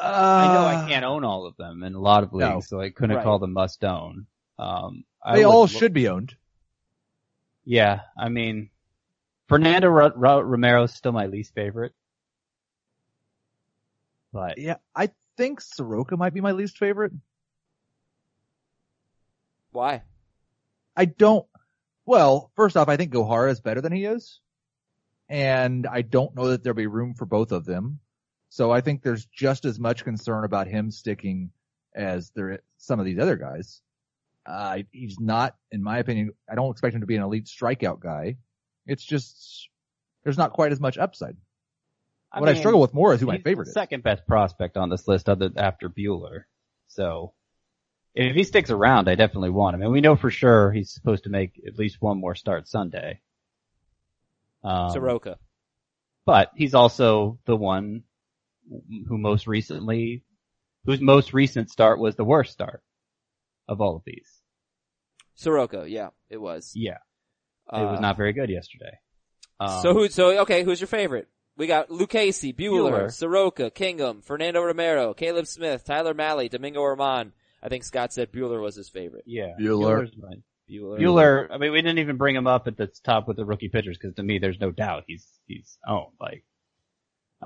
Uh, 0.00 0.04
I 0.04 0.54
know 0.54 0.64
I 0.84 0.88
can't 0.88 1.04
own 1.04 1.24
all 1.24 1.46
of 1.46 1.56
them 1.56 1.82
in 1.82 1.94
a 1.94 2.00
lot 2.00 2.22
of 2.22 2.32
leagues, 2.32 2.48
No. 2.50 2.60
so 2.60 2.80
I 2.80 2.90
couldn't 2.90 3.16
Right. 3.16 3.24
call 3.24 3.38
them 3.38 3.52
must 3.52 3.82
own. 3.84 4.26
Um, 4.58 5.04
They 5.32 5.44
all 5.44 5.62
look- 5.62 5.70
should 5.70 5.92
be 5.92 6.08
owned. 6.08 6.36
Yeah, 7.64 8.02
I 8.16 8.28
mean, 8.28 8.70
Fernando 9.48 9.88
Ro- 9.88 10.12
Ro- 10.14 10.40
Romero 10.40 10.84
is 10.84 10.94
still 10.94 11.12
my 11.12 11.26
least 11.26 11.54
favorite. 11.54 11.94
But 14.32 14.58
Yeah, 14.58 14.76
I 14.94 15.10
think 15.36 15.60
Soroka 15.60 16.16
might 16.16 16.34
be 16.34 16.40
my 16.40 16.52
least 16.52 16.78
favorite. 16.78 17.12
Why? 19.70 20.02
I 20.98 21.04
don't. 21.04 21.46
Well, 22.04 22.50
first 22.56 22.76
off, 22.76 22.88
I 22.88 22.96
think 22.96 23.12
Gohara 23.12 23.50
is 23.50 23.60
better 23.60 23.80
than 23.80 23.92
he 23.92 24.04
is, 24.04 24.40
and 25.28 25.86
I 25.86 26.02
don't 26.02 26.34
know 26.34 26.48
that 26.48 26.64
there'll 26.64 26.76
be 26.76 26.88
room 26.88 27.14
for 27.14 27.24
both 27.24 27.52
of 27.52 27.64
them. 27.64 28.00
So 28.48 28.72
I 28.72 28.80
think 28.80 29.02
there's 29.02 29.26
just 29.26 29.64
as 29.64 29.78
much 29.78 30.04
concern 30.04 30.44
about 30.44 30.66
him 30.66 30.90
sticking 30.90 31.50
as 31.94 32.30
there 32.34 32.60
some 32.78 32.98
of 32.98 33.06
these 33.06 33.18
other 33.18 33.36
guys. 33.36 33.80
Uh, 34.44 34.78
he's 34.90 35.20
not, 35.20 35.54
in 35.70 35.82
my 35.82 35.98
opinion, 35.98 36.32
I 36.50 36.56
don't 36.56 36.70
expect 36.70 36.94
him 36.94 37.02
to 37.02 37.06
be 37.06 37.16
an 37.16 37.22
elite 37.22 37.44
strikeout 37.44 38.00
guy. 38.00 38.36
It's 38.86 39.04
just 39.04 39.68
there's 40.24 40.38
not 40.38 40.52
quite 40.52 40.72
as 40.72 40.80
much 40.80 40.98
upside. 40.98 41.36
I 42.32 42.40
what 42.40 42.48
I 42.48 42.54
struggle 42.54 42.80
with 42.80 42.92
more 42.92 43.14
is 43.14 43.20
who 43.20 43.26
my 43.26 43.38
favorite 43.38 43.66
the 43.66 43.70
is. 43.70 43.74
second 43.74 44.02
best 44.02 44.26
prospect 44.26 44.76
on 44.76 44.90
this 44.90 45.06
list 45.06 45.28
other 45.28 45.50
after 45.56 45.88
Buehler. 45.88 46.44
So 46.88 47.34
if 48.14 48.34
he 48.34 48.44
sticks 48.44 48.70
around, 48.70 49.08
I 49.08 49.14
definitely 49.14 49.50
want 49.50 49.74
him. 49.74 49.82
And 49.82 49.92
we 49.92 50.00
know 50.00 50.16
for 50.16 50.30
sure 50.30 50.72
he's 50.72 50.90
supposed 50.92 51.24
to 51.24 51.30
make 51.30 51.60
at 51.66 51.78
least 51.78 51.98
one 52.00 52.18
more 52.18 52.34
start 52.34 52.68
Sunday. 52.68 53.20
Um, 54.64 54.90
Soroka. 54.90 55.38
but 56.26 56.50
he's 56.56 56.74
also 56.74 57.38
the 57.44 57.56
one 57.56 58.02
who 59.08 59.16
most 59.18 59.46
recently, 59.46 60.24
whose 60.84 61.00
most 61.00 61.32
recent 61.32 61.70
start 61.70 61.98
was 62.00 62.16
the 62.16 62.24
worst 62.24 62.52
start 62.52 62.82
of 63.68 63.80
all 63.80 63.96
of 63.96 64.02
these. 64.04 64.28
Soroka, 65.36 65.84
yeah, 65.88 66.08
it 66.28 66.38
was. 66.38 66.72
Yeah, 66.74 66.98
it 67.72 67.76
was 67.84 67.98
Uh, 67.98 68.00
not 68.00 68.16
very 68.16 68.32
good 68.32 68.50
yesterday. 68.50 68.98
Um, 69.60 69.80
So 69.82 69.92
who? 69.94 70.08
So 70.08 70.40
okay, 70.42 70.64
who's 70.64 70.80
your 70.80 70.88
favorite? 70.88 71.28
We 71.56 71.66
got 71.66 71.88
Lucchesi, 71.88 72.54
Buehler, 72.54 72.90
Buehler. 73.06 73.12
Soroka, 73.12 73.70
Kingham, 73.70 74.22
Fernando 74.22 74.60
Romero, 74.62 75.14
Caleb 75.14 75.46
Smith, 75.46 75.84
Tyler 75.84 76.14
Mahle, 76.14 76.48
Domingo 76.50 76.80
Germán. 76.80 77.32
I 77.62 77.68
think 77.68 77.84
Scott 77.84 78.12
said 78.12 78.30
Buehler 78.32 78.60
was 78.62 78.74
his 78.76 78.88
favorite. 78.88 79.24
yeah, 79.26 79.54
Buehler. 79.58 80.10
Mine. 80.16 80.42
Bueller. 80.70 80.98
Bueller. 81.00 81.48
I 81.50 81.58
mean, 81.58 81.72
we 81.72 81.80
didn't 81.82 81.98
even 81.98 82.16
bring 82.16 82.36
him 82.36 82.46
up 82.46 82.66
at 82.68 82.76
the 82.76 82.88
top 83.02 83.26
with 83.26 83.36
the 83.36 83.44
rookie 83.44 83.68
pitchers 83.68 83.96
because 83.96 84.14
to 84.16 84.22
me, 84.22 84.38
there's 84.38 84.60
no 84.60 84.70
doubt 84.70 85.04
he's 85.06 85.26
he's 85.46 85.78
owned. 85.86 86.12
Like, 86.20 86.44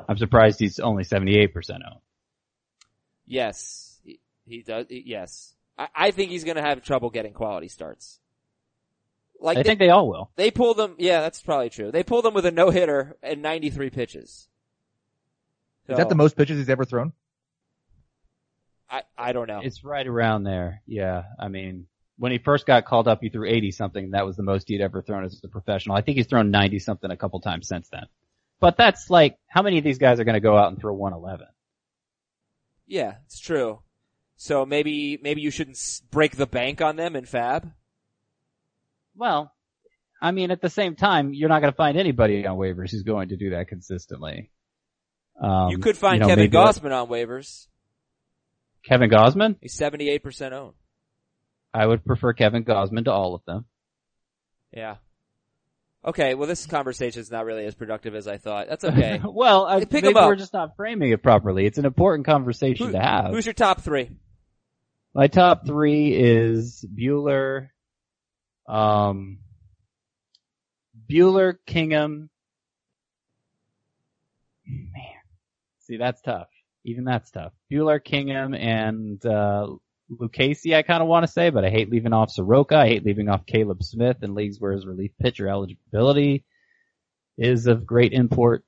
I'm 0.09 0.18
surprised 0.18 0.59
he's 0.59 0.81
only 0.81 1.05
78 1.05 1.55
percent 1.55 1.83
owned. 1.88 2.01
Yes, 3.27 4.01
he, 4.05 4.20
he 4.44 4.62
does. 4.62 4.87
he- 4.88 5.05
yes, 5.07 5.55
I, 5.79 5.88
I 5.94 6.11
think 6.11 6.31
he's 6.31 6.44
going 6.44 6.57
to 6.57 6.62
have 6.62 6.83
trouble 6.83 7.11
getting 7.11 7.33
quality 7.33 7.68
starts. 7.68 8.18
Like 9.40 9.57
I 9.59 9.62
they, 9.62 9.68
think 9.70 9.79
they 9.81 9.90
all 9.90 10.09
will. 10.09 10.31
they 10.37 10.51
pulled 10.51 10.79
him. 10.79 10.94
Yeah, 10.98 11.20
that's 11.20 11.42
probably 11.42 11.70
true. 11.70 11.90
They 11.90 12.05
pulled 12.05 12.25
him 12.27 12.35
with 12.35 12.46
a 12.46 12.53
no 12.53 12.70
hitter 12.70 13.16
and 13.22 13.42
93 13.42 13.90
pitches. 13.90 14.48
Is 15.88 15.96
that 15.96 16.09
the 16.09 16.14
most 16.14 16.37
pitches 16.37 16.59
he's 16.59 16.68
ever 16.68 16.85
thrown? 16.85 17.12
I 18.92 19.02
I 19.16 19.33
don't 19.33 19.48
know. 19.48 19.61
It's 19.64 19.83
right 19.83 20.07
around 20.07 20.44
there. 20.44 20.83
Yeah, 20.87 21.22
I 21.40 21.48
mean, 21.48 21.87
when 22.18 22.31
he 22.31 22.38
first 22.38 22.66
got 22.66 22.85
called 22.85 23.09
up, 23.09 23.20
he 23.22 23.31
threw 23.31 23.48
80 23.48 23.72
something. 23.72 24.11
That 24.11 24.26
was 24.26 24.37
the 24.37 24.42
most 24.42 24.68
he'd 24.68 24.81
ever 24.81 25.02
thrown 25.02 25.24
as 25.24 25.40
a 25.42 25.48
professional. 25.48 25.96
I 25.96 26.02
think 26.02 26.18
he's 26.18 26.26
thrown 26.26 26.50
90 26.50 26.78
something 26.78 27.11
a 27.11 27.16
couple 27.16 27.40
times 27.40 27.66
since 27.66 27.88
then. 27.88 28.05
But 28.61 28.76
that's 28.76 29.11
like, 29.11 29.38
how 29.48 29.62
many 29.62 29.78
of 29.78 29.85
these 29.85 29.98
guys 29.98 30.20
are 30.20 30.24
going 30.24 30.35
to 30.35 30.40
go 30.40 30.57
out 30.57 30.68
and 30.68 30.78
throw 30.78 30.92
111? 30.92 31.48
Yeah, 32.87 33.14
it's 33.26 33.40
true. 33.40 33.81
So 34.37 34.66
maybe 34.66 35.18
maybe 35.22 35.40
you 35.40 35.50
shouldn't 35.50 35.78
break 36.11 36.37
the 36.37 36.46
bank 36.46 36.81
on 36.81 36.96
them 36.96 37.16
in 37.16 37.24
Fab. 37.24 37.72
Well, 39.16 39.52
I 40.20 40.31
mean, 40.31 40.50
at 40.50 40.61
the 40.61 40.70
same 40.70 40.94
time, 40.94 41.35
you're 41.35 41.48
not 41.48 41.61
going 41.61 41.72
to 41.72 41.76
find 41.76 41.98
anybody 41.98 42.46
on 42.46 42.57
waivers 42.57 42.90
who's 42.90 43.02
going 43.02 43.31
to 43.31 43.37
do 43.37 43.50
that 43.50 43.68
consistently. 43.68 44.50
Um, 45.40 45.70
you 45.70 45.78
could 45.78 45.96
find 45.96 46.20
know, 46.20 46.28
Kevin 46.28 46.50
Gausman 46.50 46.92
on 46.92 47.09
waivers. 47.09 47.66
Kevin 48.85 49.11
Gausman? 49.11 49.57
He's 49.61 49.77
78% 49.79 50.53
owned. 50.53 50.75
I 51.75 51.87
would 51.87 52.05
prefer 52.05 52.33
Kevin 52.33 52.64
Gausman 52.64 53.05
to 53.05 53.12
all 53.12 53.35
of 53.35 53.45
them. 53.45 53.64
Yeah. 54.73 54.97
Okay, 56.05 56.35
well 56.35 56.49
this 56.49 56.66
conversation 56.66 57.21
is 57.21 57.31
not 57.31 57.45
really 57.45 57.64
as 57.64 57.75
productive 57.75 58.14
as 58.14 58.27
I 58.27 58.37
thought. 58.37 58.68
That's 58.68 58.85
okay. 58.85 59.21
well, 59.25 59.66
I, 59.66 59.85
pick 59.85 60.03
maybe 60.03 60.14
we're 60.14 60.35
just 60.35 60.53
not 60.53 60.77
framing 60.77 61.11
it 61.12 61.23
properly. 61.23 61.64
It's 61.64 61.79
an 61.79 61.87
important 61.87 62.27
conversation 62.27 62.87
Who- 62.87 62.92
to 62.92 63.01
have. 63.01 63.31
Who's 63.31 63.47
your 63.47 63.53
top 63.53 63.81
three? 63.81 64.11
My 65.14 65.27
top 65.27 65.66
three 65.66 66.14
is 66.14 66.87
Buehler, 66.99 67.68
um, 68.66 69.40
Buehler, 71.11 71.57
Kingham. 71.66 72.31
Man, 74.66 74.92
see 75.81 75.99
that's 75.99 76.23
tough. 76.23 76.49
Even 76.85 77.05
that's 77.05 77.31
tough. 77.31 77.53
Buehler, 77.71 78.03
Kingham, 78.03 78.55
and 78.55 79.25
uh, 79.25 79.68
Lucchesi. 80.11 80.75
I 80.75 80.83
kind 80.83 81.03
of 81.03 81.09
want 81.09 81.25
to 81.25 81.33
say, 81.33 81.51
but 81.51 81.64
I 81.64 81.71
hate 81.71 81.90
leaving 81.90 82.12
off 82.12 82.31
Soroka. 82.31 82.77
I 82.77 82.88
hate 82.88 83.05
leaving 83.05 83.29
off 83.29 83.47
Caleb 83.47 83.83
Smith 83.83 84.23
in 84.23 84.35
leagues 84.35 84.61
where 84.61 84.73
his 84.73 84.87
relief 84.87 85.12
pitcher 85.21 85.49
eligibility 85.49 86.45
is 87.38 87.66
of 87.66 87.87
great 87.87 88.12
import. 88.12 88.64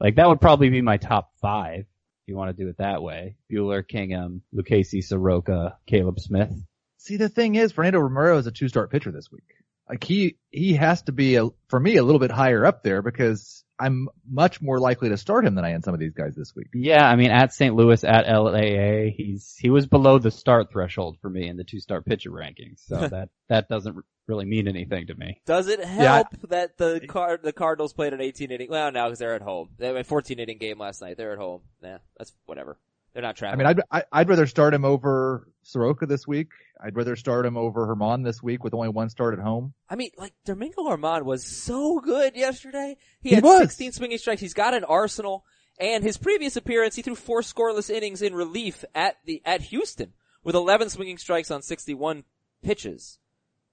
Like 0.00 0.16
that 0.16 0.28
would 0.28 0.40
probably 0.40 0.70
be 0.70 0.82
my 0.82 0.96
top 0.96 1.30
five 1.40 1.80
if 1.80 1.86
you 2.26 2.36
want 2.36 2.56
to 2.56 2.62
do 2.62 2.68
it 2.68 2.78
that 2.78 3.02
way. 3.02 3.36
Buehler, 3.52 3.86
Kingham, 3.86 4.42
Lucchesi, 4.54 5.02
Soroka, 5.02 5.76
Caleb 5.86 6.20
Smith. 6.20 6.52
See, 6.98 7.16
the 7.16 7.28
thing 7.28 7.54
is, 7.54 7.72
Fernando 7.72 8.00
Romero 8.00 8.38
is 8.38 8.46
a 8.46 8.52
two-start 8.52 8.90
pitcher 8.90 9.12
this 9.12 9.30
week. 9.30 9.44
Like 9.88 10.04
he, 10.04 10.36
he 10.50 10.74
has 10.74 11.02
to 11.02 11.12
be 11.12 11.36
a, 11.36 11.48
for 11.68 11.80
me 11.80 11.96
a 11.96 12.02
little 12.02 12.18
bit 12.18 12.30
higher 12.30 12.64
up 12.64 12.82
there 12.82 13.02
because 13.02 13.64
I'm 13.78 14.08
much 14.28 14.60
more 14.60 14.78
likely 14.80 15.08
to 15.10 15.16
start 15.16 15.44
him 15.44 15.54
than 15.54 15.64
I 15.64 15.70
am 15.70 15.82
some 15.82 15.94
of 15.94 16.00
these 16.00 16.12
guys 16.12 16.34
this 16.34 16.54
week. 16.54 16.66
Yeah, 16.74 17.06
I 17.06 17.16
mean 17.16 17.30
at 17.30 17.52
St. 17.52 17.74
Louis, 17.74 18.02
at 18.02 18.26
LAA, 18.28 19.10
he's 19.16 19.54
he 19.58 19.70
was 19.70 19.86
below 19.86 20.18
the 20.18 20.30
start 20.30 20.72
threshold 20.72 21.16
for 21.22 21.30
me 21.30 21.48
in 21.48 21.56
the 21.56 21.64
two 21.64 21.80
star 21.80 22.02
pitcher 22.02 22.30
rankings. 22.30 22.80
So 22.86 23.08
that 23.08 23.28
that 23.48 23.68
doesn't 23.68 23.96
really 24.26 24.44
mean 24.46 24.68
anything 24.68 25.06
to 25.06 25.14
me. 25.14 25.40
Does 25.46 25.68
it 25.68 25.80
Yeah, 25.80 25.86
help 25.86 26.26
that 26.48 26.76
the 26.76 27.00
card 27.08 27.42
the 27.42 27.52
Cardinals 27.52 27.92
played 27.92 28.12
an 28.12 28.20
18 28.20 28.50
inning? 28.50 28.68
Well, 28.68 28.90
now 28.90 29.06
because 29.06 29.20
they're 29.20 29.34
at 29.34 29.42
home. 29.42 29.70
They 29.78 29.86
had 29.86 29.96
a 29.96 30.04
14 30.04 30.38
inning 30.38 30.58
game 30.58 30.78
last 30.78 31.00
night. 31.00 31.16
They're 31.16 31.32
at 31.32 31.38
home. 31.38 31.60
Yeah, 31.82 31.98
that's 32.16 32.32
whatever. 32.46 32.78
They're 33.18 33.26
not 33.26 33.42
I 33.42 33.56
mean, 33.56 33.66
I'd, 33.66 33.80
I- 33.90 34.04
I'd 34.12 34.28
rather 34.28 34.46
start 34.46 34.72
him 34.72 34.84
over 34.84 35.48
Soroka 35.64 36.06
this 36.06 36.24
week. 36.24 36.50
I'd 36.80 36.94
rather 36.94 37.16
start 37.16 37.46
him 37.46 37.56
over 37.56 37.84
Germán 37.84 38.22
this 38.24 38.40
week 38.40 38.62
with 38.62 38.74
only 38.74 38.90
one 38.90 39.10
start 39.10 39.36
at 39.36 39.40
home. 39.44 39.74
I 39.90 39.96
mean, 39.96 40.10
like 40.16 40.34
Domingo 40.44 40.84
Germán 40.84 41.24
was 41.24 41.44
so 41.44 41.98
good 41.98 42.36
yesterday. 42.36 42.96
He, 43.20 43.30
He 43.30 43.34
had 43.34 43.42
was. 43.42 43.58
16 43.62 43.90
swinging 43.90 44.18
strikes. 44.18 44.40
He's 44.40 44.54
got 44.54 44.72
an 44.72 44.84
arsenal. 44.84 45.44
And 45.80 46.04
his 46.04 46.16
previous 46.16 46.54
appearance, 46.54 46.94
he 46.94 47.02
threw 47.02 47.16
four 47.16 47.40
scoreless 47.40 47.90
innings 47.90 48.22
in 48.22 48.34
relief 48.36 48.84
at 48.94 49.16
the 49.24 49.42
at 49.44 49.62
Houston 49.62 50.12
with 50.44 50.54
11 50.54 50.88
swinging 50.90 51.18
strikes 51.18 51.50
on 51.50 51.60
61 51.60 52.22
pitches. 52.62 53.18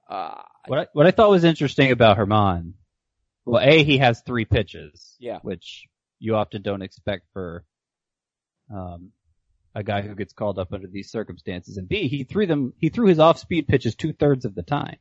Uh, 0.10 0.42
What 0.66 0.80
I, 0.80 0.88
what 0.94 1.06
I 1.06 1.12
thought 1.12 1.30
was 1.30 1.44
interesting 1.44 1.92
about 1.92 2.18
Germán, 2.18 2.74
well, 3.46 3.62
A, 3.64 3.84
he 3.84 4.00
has 4.00 4.24
three 4.26 4.46
pitches. 4.46 5.16
Yeah. 5.20 5.38
Which 5.44 5.84
you 6.18 6.36
often 6.36 6.64
don't 6.64 6.82
expect 6.82 7.26
for, 7.32 7.64
um, 8.74 9.12
a 9.76 9.84
guy 9.84 10.02
who 10.02 10.16
gets 10.16 10.34
called 10.34 10.58
up 10.58 10.74
under 10.74 10.88
these 10.88 11.12
circumstances. 11.12 11.78
And 11.78 11.88
B, 11.88 12.08
he 12.08 12.24
threw 12.24 12.48
them, 12.48 12.74
he 12.80 12.90
threw 12.90 13.08
his 13.08 13.20
off-speed 13.20 13.68
pitches 13.68 13.94
two 13.96 14.14
thirds 14.14 14.46
of 14.46 14.56
the 14.56 14.64
time. 14.64 14.98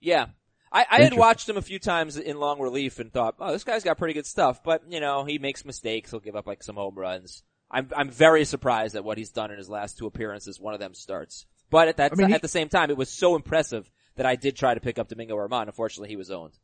yeah. 0.00 0.26
I, 0.72 0.86
I 0.90 1.02
had 1.02 1.14
watched 1.14 1.48
him 1.48 1.56
a 1.56 1.62
few 1.62 1.78
times 1.78 2.16
in 2.16 2.40
long 2.40 2.60
relief 2.60 2.98
and 2.98 3.12
thought, 3.12 3.36
oh, 3.38 3.52
this 3.52 3.62
guy's 3.62 3.84
got 3.84 3.96
pretty 3.96 4.14
good 4.14 4.26
stuff. 4.26 4.64
But, 4.64 4.82
you 4.88 4.98
know, 4.98 5.24
he 5.24 5.38
makes 5.38 5.64
mistakes. 5.64 6.10
He'll 6.10 6.18
give 6.18 6.34
up 6.34 6.48
like 6.48 6.64
some 6.64 6.74
home 6.74 6.96
runs. 6.96 7.44
I'm, 7.70 7.88
I'm 7.96 8.10
very 8.10 8.44
surprised 8.44 8.96
at 8.96 9.04
what 9.04 9.16
he's 9.16 9.30
done 9.30 9.52
in 9.52 9.58
his 9.58 9.70
last 9.70 9.98
two 9.98 10.06
appearances. 10.06 10.58
One 10.58 10.74
of 10.74 10.80
them 10.80 10.94
starts. 10.94 11.46
But 11.70 11.86
at 11.86 11.98
that, 11.98 12.10
I 12.12 12.14
mean, 12.16 12.28
he- 12.28 12.34
at 12.34 12.42
the 12.42 12.48
same 12.48 12.68
time, 12.68 12.90
it 12.90 12.96
was 12.96 13.08
so 13.08 13.36
impressive 13.36 13.88
that 14.16 14.26
I 14.26 14.34
did 14.34 14.56
try 14.56 14.74
to 14.74 14.80
pick 14.80 14.98
up 14.98 15.06
Domingo 15.06 15.36
Germán. 15.36 15.66
Unfortunately, 15.68 16.08
he 16.08 16.16
was 16.16 16.32
owned. 16.32 16.58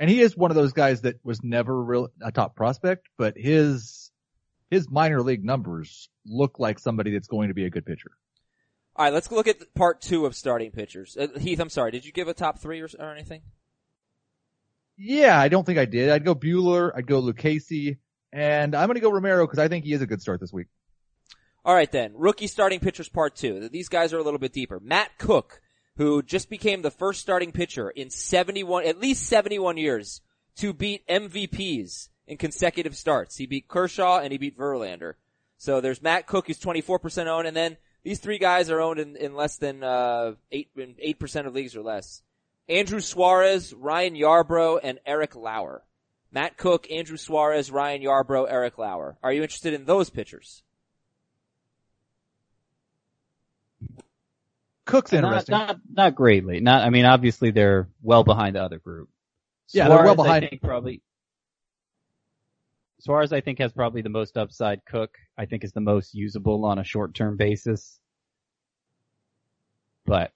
And 0.00 0.10
he 0.10 0.20
is 0.20 0.36
one 0.36 0.50
of 0.50 0.56
those 0.56 0.72
guys 0.72 1.02
that 1.02 1.20
was 1.22 1.44
never 1.44 1.80
real 1.80 2.08
a 2.20 2.32
top 2.32 2.56
prospect, 2.56 3.06
but 3.16 3.36
his 3.36 4.03
his 4.74 4.90
minor 4.90 5.22
league 5.22 5.44
numbers 5.44 6.08
look 6.26 6.58
like 6.58 6.80
somebody 6.80 7.12
that's 7.12 7.28
going 7.28 7.48
to 7.48 7.54
be 7.54 7.64
a 7.64 7.70
good 7.70 7.86
pitcher. 7.86 8.10
All 8.96 9.04
right, 9.04 9.14
let's 9.14 9.30
look 9.30 9.46
at 9.46 9.72
part 9.74 10.00
two 10.00 10.26
of 10.26 10.34
starting 10.34 10.72
pitchers. 10.72 11.16
Uh, 11.16 11.28
Heath, 11.38 11.60
I'm 11.60 11.68
sorry. 11.68 11.92
Did 11.92 12.04
you 12.04 12.10
give 12.10 12.26
a 12.26 12.34
top 12.34 12.58
three 12.58 12.80
or, 12.80 12.88
or 12.98 13.12
anything? 13.12 13.42
Yeah, 14.96 15.38
I 15.38 15.48
don't 15.48 15.64
think 15.64 15.78
I 15.78 15.84
did. 15.84 16.10
I'd 16.10 16.24
go 16.24 16.34
Buehler, 16.34 16.90
I'd 16.94 17.06
go 17.06 17.22
Lucchesi, 17.22 17.98
and 18.32 18.74
I'm 18.74 18.86
going 18.86 18.96
to 18.96 19.00
go 19.00 19.10
Romero 19.10 19.46
because 19.46 19.60
I 19.60 19.68
think 19.68 19.84
he 19.84 19.92
is 19.92 20.02
a 20.02 20.06
good 20.06 20.20
start 20.20 20.40
this 20.40 20.52
week. 20.52 20.66
All 21.64 21.74
right 21.74 21.90
then, 21.90 22.12
rookie 22.14 22.48
starting 22.48 22.80
pitchers 22.80 23.08
part 23.08 23.36
two. 23.36 23.68
These 23.68 23.88
guys 23.88 24.12
are 24.12 24.18
a 24.18 24.22
little 24.22 24.38
bit 24.38 24.52
deeper. 24.52 24.80
Matt 24.80 25.18
Koch, 25.18 25.60
who 25.96 26.22
just 26.22 26.50
became 26.50 26.82
the 26.82 26.90
first 26.90 27.20
starting 27.20 27.52
pitcher 27.52 27.90
in 27.90 28.10
71, 28.10 28.86
at 28.86 29.00
least 29.00 29.26
71 29.26 29.76
years 29.76 30.20
to 30.56 30.72
beat 30.72 31.06
MVPs 31.08 32.08
in 32.26 32.36
consecutive 32.36 32.96
starts. 32.96 33.36
He 33.36 33.46
beat 33.46 33.68
Kershaw 33.68 34.18
and 34.20 34.32
he 34.32 34.38
beat 34.38 34.58
Verlander. 34.58 35.14
So 35.56 35.80
there's 35.80 36.02
Matt 36.02 36.26
Koch 36.26 36.46
who's 36.46 36.58
24% 36.60 37.26
owned 37.26 37.46
and 37.46 37.56
then 37.56 37.76
these 38.02 38.18
three 38.18 38.38
guys 38.38 38.70
are 38.70 38.80
owned 38.80 39.00
in, 39.00 39.16
in 39.16 39.34
less 39.34 39.56
than, 39.56 39.82
uh, 39.82 40.34
8, 40.52 40.68
in 40.76 40.94
8% 40.94 41.46
of 41.46 41.54
leagues 41.54 41.74
or 41.74 41.82
less. 41.82 42.22
Andrew 42.68 43.00
Suarez, 43.00 43.72
Ryan 43.72 44.14
Yarbrough, 44.14 44.80
and 44.82 44.98
Eric 45.06 45.34
Lauer. 45.36 45.82
Matt 46.30 46.56
Koch, 46.56 46.90
Andrew 46.90 47.16
Suarez, 47.16 47.70
Ryan 47.70 48.02
Yarbrough, 48.02 48.46
Eric 48.50 48.76
Lauer. 48.76 49.16
Are 49.22 49.32
you 49.32 49.42
interested 49.42 49.72
in 49.72 49.84
those 49.84 50.10
pitchers? 50.10 50.62
Koch's 54.84 55.12
Not, 55.12 55.24
interesting. 55.24 55.52
not, 55.52 55.76
not 55.90 56.14
greatly. 56.14 56.60
Not, 56.60 56.82
I 56.82 56.90
mean, 56.90 57.06
obviously 57.06 57.50
they're 57.50 57.88
well 58.02 58.24
behind 58.24 58.56
the 58.56 58.62
other 58.62 58.78
group. 58.78 59.08
Yeah, 59.70 59.88
they're 59.88 60.04
well 60.04 60.14
behind- 60.14 60.44
I 60.44 60.48
think 60.48 60.62
probably. 60.62 61.00
Suarez, 63.04 63.34
I 63.34 63.42
think, 63.42 63.58
has 63.58 63.70
probably 63.70 64.00
the 64.00 64.08
most 64.08 64.38
upside. 64.38 64.80
Koch, 64.86 65.14
I 65.36 65.44
think, 65.44 65.62
is 65.62 65.72
the 65.72 65.80
most 65.80 66.14
usable 66.14 66.64
on 66.64 66.78
a 66.78 66.84
short-term 66.84 67.36
basis. 67.36 68.00
But, 70.06 70.32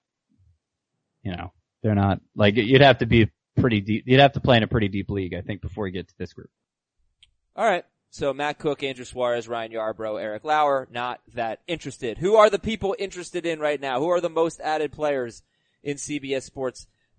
you 1.23 1.31
know, 1.31 1.51
they're 1.81 1.95
not 1.95 2.21
like 2.35 2.57
you'd 2.57 2.81
have 2.81 2.99
to 2.99 3.07
be 3.07 3.31
pretty 3.59 3.81
deep. 3.81 4.03
You'd 4.05 4.19
have 4.19 4.33
to 4.33 4.39
play 4.39 4.57
in 4.57 4.63
a 4.63 4.67
pretty 4.67 4.87
deep 4.87 5.09
league, 5.09 5.33
I 5.33 5.41
think, 5.41 5.61
before 5.61 5.87
you 5.87 5.93
get 5.93 6.09
to 6.09 6.17
this 6.19 6.33
group. 6.33 6.51
All 7.55 7.65
right. 7.65 7.85
So 8.11 8.33
Matt 8.33 8.59
Koch, 8.59 8.83
Andrew 8.83 9.05
Suarez, 9.05 9.47
Ryan 9.47 9.71
Yarbrough, 9.71 10.21
Eric 10.21 10.43
Lauer, 10.43 10.87
not 10.91 11.21
that 11.33 11.61
interested. 11.67 12.19
Who 12.19 12.35
are 12.35 12.51
the 12.51 12.59
people 12.59 12.95
interested 12.99 13.47
in 13.47 13.59
right 13.59 13.81
now? 13.81 13.99
Who 13.99 14.09
are 14.09 14.21
the 14.21 14.29
most 14.29 14.59
added 14.59 14.91
players 14.91 15.41
in 15.83 15.97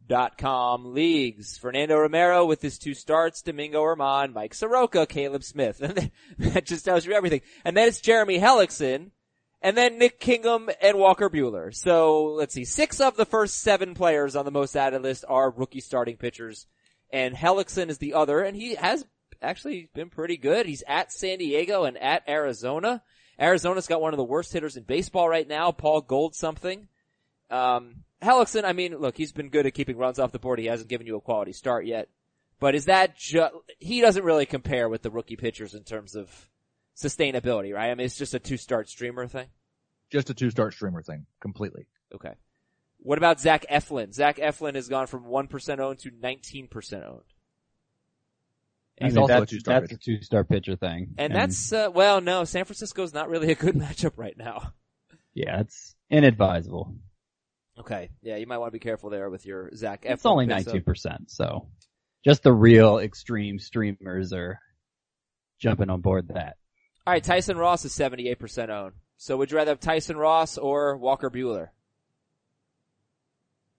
CBSSports.com 0.09 0.95
leagues? 0.95 1.59
Fernando 1.59 1.97
Romero 1.99 2.47
with 2.47 2.63
his 2.63 2.79
two 2.79 2.95
starts, 2.95 3.43
Domingo 3.43 3.83
Germán, 3.83 4.33
Mike 4.33 4.55
Soroka, 4.55 5.07
Caleb 5.07 5.45
Smith. 5.45 5.79
that 6.39 6.67
just 6.67 6.85
tells 6.85 7.07
you 7.07 7.13
everything. 7.13 7.41
And 7.65 7.77
then 7.77 7.89
it's 7.89 8.01
Jeremy 8.01 8.39
Hellickson, 8.39 9.11
and 9.63 9.77
then 9.77 9.99
Nick 9.99 10.21
Kingham 10.21 10.71
and 10.81 10.99
Walker 10.99 11.29
Buehler. 11.29 11.75
So 11.75 12.27
let's 12.27 12.55
see, 12.55 12.65
six 12.65 13.01
of 13.01 13.17
the 13.17 13.27
first 13.27 13.61
seven 13.61 13.95
players 13.95 14.37
on 14.37 14.45
the 14.45 14.51
most 14.51 14.77
added 14.77 15.03
list 15.03 15.25
are 15.29 15.51
rookie 15.51 15.81
starting 15.81 16.17
pitchers, 16.17 16.67
and 17.11 17.35
Hellickson 17.35 17.89
is 17.89 17.99
the 17.99 18.15
other, 18.15 18.41
and 18.41 18.57
he 18.57 18.75
has 18.75 19.05
actually 19.43 19.89
been 19.95 20.11
pretty 20.11 20.37
good. 20.37 20.67
He's 20.67 20.85
at 20.87 21.13
San 21.13 21.39
Diego 21.39 21.85
and 21.85 21.97
at 21.97 22.29
Arizona. 22.29 23.03
Arizona's 23.39 23.87
got 23.87 24.03
one 24.03 24.13
of 24.13 24.19
the 24.19 24.25
worst 24.25 24.53
hitters 24.53 24.77
in 24.77 24.83
baseball 24.83 25.29
right 25.29 25.49
now, 25.49 25.73
Paul 25.73 26.03
Gold 26.03 26.35
something. 26.35 26.89
Um, 27.51 28.05
Hellickson, 28.22 28.64
I 28.64 28.72
mean, 28.72 28.96
look, 28.98 29.16
he's 29.16 29.33
been 29.33 29.48
good 29.48 29.66
at 29.66 29.74
keeping 29.74 29.96
runs 29.96 30.18
off 30.18 30.33
the 30.33 30.38
board. 30.38 30.59
He 30.59 30.66
hasn't 30.66 30.88
given 30.88 31.06
you 31.06 31.16
a 31.16 31.20
quality 31.20 31.52
start 31.52 31.87
yet. 31.87 32.09
But 32.59 32.74
is 32.74 32.85
that 32.87 33.16
just, 33.16 33.52
he 33.78 34.00
doesn't 34.02 34.22
really 34.22 34.44
compare 34.44 34.88
with 34.88 35.02
the 35.02 35.11
rookie 35.11 35.37
pitchers 35.37 35.74
in 35.74 35.83
terms 35.83 36.14
of 36.14 36.30
sustainability, 36.96 37.74
right? 37.74 37.90
I 37.90 37.94
mean, 37.94 38.04
it's 38.04 38.18
just 38.18 38.35
a 38.35 38.38
two 38.38 38.59
start 38.59 38.88
streamer 38.88 39.26
thing. 39.26 39.46
Just 40.11 40.28
a 40.28 40.35
two 40.35 40.50
start 40.50 40.74
streamer 40.74 41.02
thing, 41.02 41.24
completely. 41.40 41.87
Okay. 42.14 42.35
What 42.98 43.16
about 43.16 43.40
Zach 43.40 43.64
Eflin? 43.70 44.12
Zach 44.12 44.37
Eflin 44.37 44.74
has 44.74 44.88
gone 44.88 45.06
from 45.06 45.24
1% 45.24 45.78
owned 45.78 46.00
to 46.00 46.11
19% 46.11 47.09
owned. 47.09 47.22
He's 49.00 49.06
I 49.06 49.09
mean, 49.09 49.18
also 49.18 49.33
a 49.33 49.40
that's, 49.40 49.50
two-star 49.50 49.80
that's 49.80 49.92
a 49.92 49.96
two-star 49.96 50.44
pitcher 50.44 50.76
thing. 50.76 51.14
And 51.16 51.35
that's, 51.35 51.72
uh, 51.72 51.88
well, 51.94 52.20
no, 52.20 52.44
San 52.44 52.66
Francisco's 52.66 53.14
not 53.14 53.30
really 53.30 53.50
a 53.50 53.54
good 53.54 53.74
matchup 53.76 54.12
right 54.16 54.37
now. 54.37 54.74
yeah, 55.33 55.61
it's 55.61 55.94
inadvisable. 56.11 56.94
Okay. 57.81 58.11
Yeah, 58.23 58.37
you 58.37 58.47
might 58.47 58.59
want 58.59 58.69
to 58.69 58.79
be 58.79 58.79
careful 58.79 59.11
there 59.11 59.31
with 59.31 59.47
your 59.47 59.75
Zach 59.75 60.05
It's 60.05 60.27
only 60.27 60.47
19%, 60.47 61.31
so 61.31 61.69
just 62.25 62.43
the 62.43 62.53
real 62.53 62.99
extreme 62.99 63.59
streamers 63.59 64.33
are 64.33 64.61
jumping 65.59 65.88
on 65.88 66.01
board 66.03 66.29
that. 66.29 66.57
All 67.07 67.14
right, 67.14 67.25
Tyson 67.25 67.57
Ross 67.57 67.85
is 67.85 67.93
78% 67.93 68.69
owned. 68.69 68.93
So 69.16 69.37
would 69.38 69.51
you 69.51 69.57
rather 69.57 69.71
have 69.73 69.81
Tyson 69.81 70.16
Ross 70.16 70.59
or 70.59 70.97
Walker 70.97 71.31
Buehler? 71.31 71.69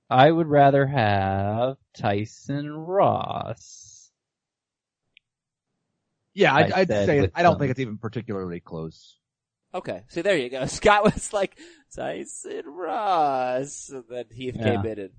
I 0.09 0.29
would 0.29 0.47
rather 0.47 0.85
have 0.85 1.77
Tyson 1.95 2.69
Ross. 2.69 4.11
Yeah, 6.33 6.53
I'd, 6.53 6.71
I 6.71 6.79
I'd 6.81 6.87
say 6.87 7.29
I 7.35 7.43
don't 7.43 7.53
some- 7.53 7.59
think 7.59 7.71
it's 7.71 7.79
even 7.79 7.97
particularly 7.97 8.59
close. 8.59 9.17
Okay, 9.73 10.03
so 10.09 10.21
there 10.21 10.37
you 10.37 10.49
go. 10.49 10.65
Scott 10.67 11.03
was 11.03 11.31
like 11.33 11.57
Tyson 11.95 12.63
Ross, 12.65 13.89
and 13.89 14.03
then 14.09 14.25
Heath 14.31 14.55
Yeah. 14.57 14.63
came 14.75 14.85
in 14.85 14.99
and 14.99 15.09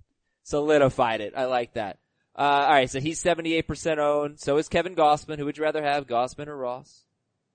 solidified 0.43 1.21
it. 1.21 1.33
I 1.37 1.47
like 1.47 1.75
that. 1.75 1.99
Uh, 2.37 2.41
all 2.41 2.71
right, 2.73 2.91
so 2.91 3.01
he's 3.01 3.23
78% 3.23 3.99
owned. 3.99 4.41
So 4.41 4.57
is 4.57 4.69
Kevin 4.69 4.95
Gausman. 4.95 5.39
Who 5.39 5.45
would 5.45 5.57
you 5.59 5.63
rather 5.65 5.83
have, 5.83 6.07
Gausman 6.07 6.47
or 6.49 6.57
Ross? 6.57 7.05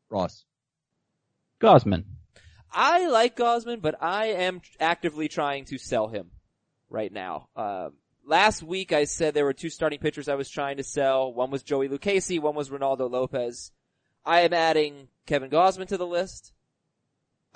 Ross. 0.10 0.46
Gausman. 1.60 2.04
I 2.72 3.08
like 3.08 3.36
Gausman, 3.36 3.82
but 3.82 3.96
I 4.02 4.28
am 4.28 4.62
actively 4.80 5.28
trying 5.28 5.66
to 5.66 5.78
sell 5.78 6.08
him 6.08 6.32
right 6.90 7.12
now. 7.12 7.48
Um, 7.56 7.94
last 8.26 8.62
week 8.62 8.92
I 8.92 9.06
said 9.06 9.34
there 9.34 9.46
were 9.46 9.54
two 9.54 9.70
starting 9.70 10.00
pitchers 10.00 10.28
I 10.28 10.36
was 10.36 10.50
trying 10.50 10.78
to 10.78 10.84
sell. 10.84 11.34
One 11.34 11.50
was 11.50 11.64
Joey 11.64 11.90
Lucchesi, 11.90 12.40
one 12.40 12.56
was 12.56 12.70
Ronaldo 12.70 13.10
Lopez. 13.10 13.72
I 14.26 14.42
am 14.42 14.54
adding 14.54 15.08
Kevin 15.26 15.50
Gausman 15.50 15.88
to 15.88 15.98
the 15.98 16.06
list. 16.06 16.54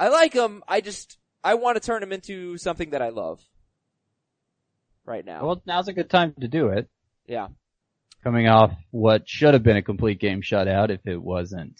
I 0.02 0.08
like 0.08 0.34
him. 0.34 0.64
I 0.68 0.82
just 0.82 1.20
I 1.44 1.54
want 1.54 1.76
to 1.76 1.80
turn 1.80 2.02
him 2.02 2.12
into 2.12 2.58
something 2.58 2.90
that 2.90 3.04
I 3.04 3.10
love. 3.10 3.40
Right 5.06 5.24
now. 5.24 5.46
Well, 5.46 5.62
now's 5.68 5.88
a 5.88 5.94
good 5.94 6.10
time 6.10 6.34
to 6.42 6.48
do 6.48 6.70
it. 6.70 6.90
yeah. 7.28 7.50
Coming 8.24 8.48
off 8.48 8.72
what 8.90 9.30
should 9.30 9.54
have 9.54 9.62
been 9.62 9.78
a 9.78 9.84
complete 9.84 10.20
game 10.20 10.42
shutout 10.42 10.90
if 10.90 11.06
it 11.06 11.22
wasn't 11.22 11.80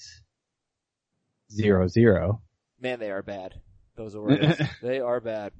zero 1.52 1.88
zero. 1.88 2.42
Man, 2.80 3.00
they 3.00 3.10
are 3.10 3.24
bad. 3.24 3.56
Those 3.96 4.16
Orioles. 4.16 4.62
they 4.84 5.00
are 5.00 5.20
bad. 5.20 5.52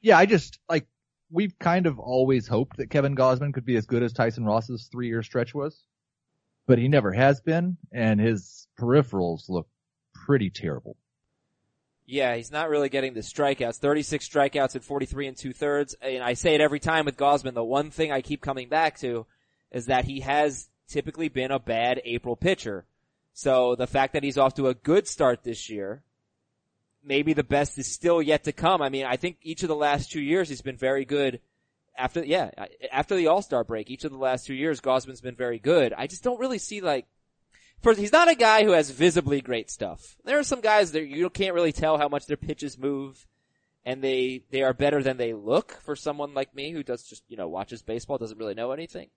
Yeah, 0.00 0.16
I 0.16 0.24
just 0.24 0.58
like 0.66 0.86
we've 1.30 1.58
kind 1.58 1.86
of 1.86 1.98
always 1.98 2.48
hoped 2.48 2.78
that 2.78 2.88
Kevin 2.88 3.16
Gausman 3.16 3.52
could 3.52 3.66
be 3.66 3.76
as 3.76 3.84
good 3.84 4.02
as 4.02 4.14
Tyson 4.14 4.46
Ross's 4.46 4.88
three 4.90 5.08
year 5.08 5.22
stretch 5.22 5.54
was, 5.54 5.82
but 6.66 6.78
he 6.78 6.88
never 6.88 7.12
has 7.12 7.42
been, 7.42 7.76
and 7.92 8.18
his 8.18 8.66
peripherals 8.80 9.50
look 9.50 9.68
pretty 10.14 10.48
terrible. 10.48 10.96
Yeah, 12.10 12.36
he's 12.36 12.50
not 12.50 12.70
really 12.70 12.88
getting 12.88 13.12
the 13.12 13.20
strikeouts. 13.20 13.76
36 13.76 14.26
strikeouts 14.26 14.74
at 14.74 14.82
43 14.82 15.26
and 15.26 15.36
two 15.36 15.52
thirds. 15.52 15.94
And 16.00 16.24
I 16.24 16.32
say 16.32 16.54
it 16.54 16.62
every 16.62 16.80
time 16.80 17.04
with 17.04 17.18
Gausman. 17.18 17.52
The 17.52 17.62
one 17.62 17.90
thing 17.90 18.10
I 18.10 18.22
keep 18.22 18.40
coming 18.40 18.70
back 18.70 18.98
to 19.00 19.26
is 19.70 19.86
that 19.86 20.06
he 20.06 20.20
has 20.20 20.70
typically 20.88 21.28
been 21.28 21.50
a 21.50 21.58
bad 21.58 22.00
April 22.06 22.34
pitcher. 22.34 22.86
So 23.34 23.74
the 23.74 23.86
fact 23.86 24.14
that 24.14 24.22
he's 24.22 24.38
off 24.38 24.54
to 24.54 24.68
a 24.68 24.74
good 24.74 25.06
start 25.06 25.44
this 25.44 25.68
year, 25.68 26.02
maybe 27.04 27.34
the 27.34 27.44
best 27.44 27.76
is 27.76 27.92
still 27.92 28.22
yet 28.22 28.44
to 28.44 28.52
come. 28.52 28.80
I 28.80 28.88
mean, 28.88 29.04
I 29.04 29.16
think 29.18 29.36
each 29.42 29.62
of 29.62 29.68
the 29.68 29.76
last 29.76 30.10
two 30.10 30.22
years 30.22 30.48
he's 30.48 30.62
been 30.62 30.78
very 30.78 31.04
good. 31.04 31.40
After, 31.94 32.24
yeah, 32.24 32.50
after 32.90 33.16
the 33.16 33.26
All-Star 33.26 33.64
break, 33.64 33.90
each 33.90 34.04
of 34.04 34.12
the 34.12 34.16
last 34.16 34.46
two 34.46 34.54
years, 34.54 34.80
Gausman's 34.80 35.20
been 35.20 35.36
very 35.36 35.58
good. 35.58 35.92
I 35.92 36.06
just 36.06 36.24
don't 36.24 36.40
really 36.40 36.58
see 36.58 36.80
like, 36.80 37.04
first, 37.82 38.00
he's 38.00 38.12
not 38.12 38.30
a 38.30 38.34
guy 38.34 38.64
who 38.64 38.72
has 38.72 38.90
visibly 38.90 39.40
great 39.40 39.70
stuff. 39.70 40.16
There 40.24 40.38
are 40.38 40.44
some 40.44 40.60
guys 40.60 40.92
that 40.92 41.06
you 41.06 41.30
can't 41.30 41.54
really 41.54 41.72
tell 41.72 41.98
how 41.98 42.08
much 42.08 42.26
their 42.26 42.36
pitches 42.36 42.78
move 42.78 43.26
and 43.84 44.02
they, 44.02 44.42
they 44.50 44.62
are 44.62 44.74
better 44.74 45.02
than 45.02 45.16
they 45.16 45.32
look 45.32 45.72
for 45.82 45.96
someone 45.96 46.34
like 46.34 46.54
me 46.54 46.72
who 46.72 46.82
does 46.82 47.04
just, 47.04 47.22
you 47.28 47.36
know, 47.36 47.48
watches 47.48 47.82
baseball, 47.82 48.18
doesn't 48.18 48.38
really 48.38 48.54
know 48.54 48.72
anything. 48.72 49.08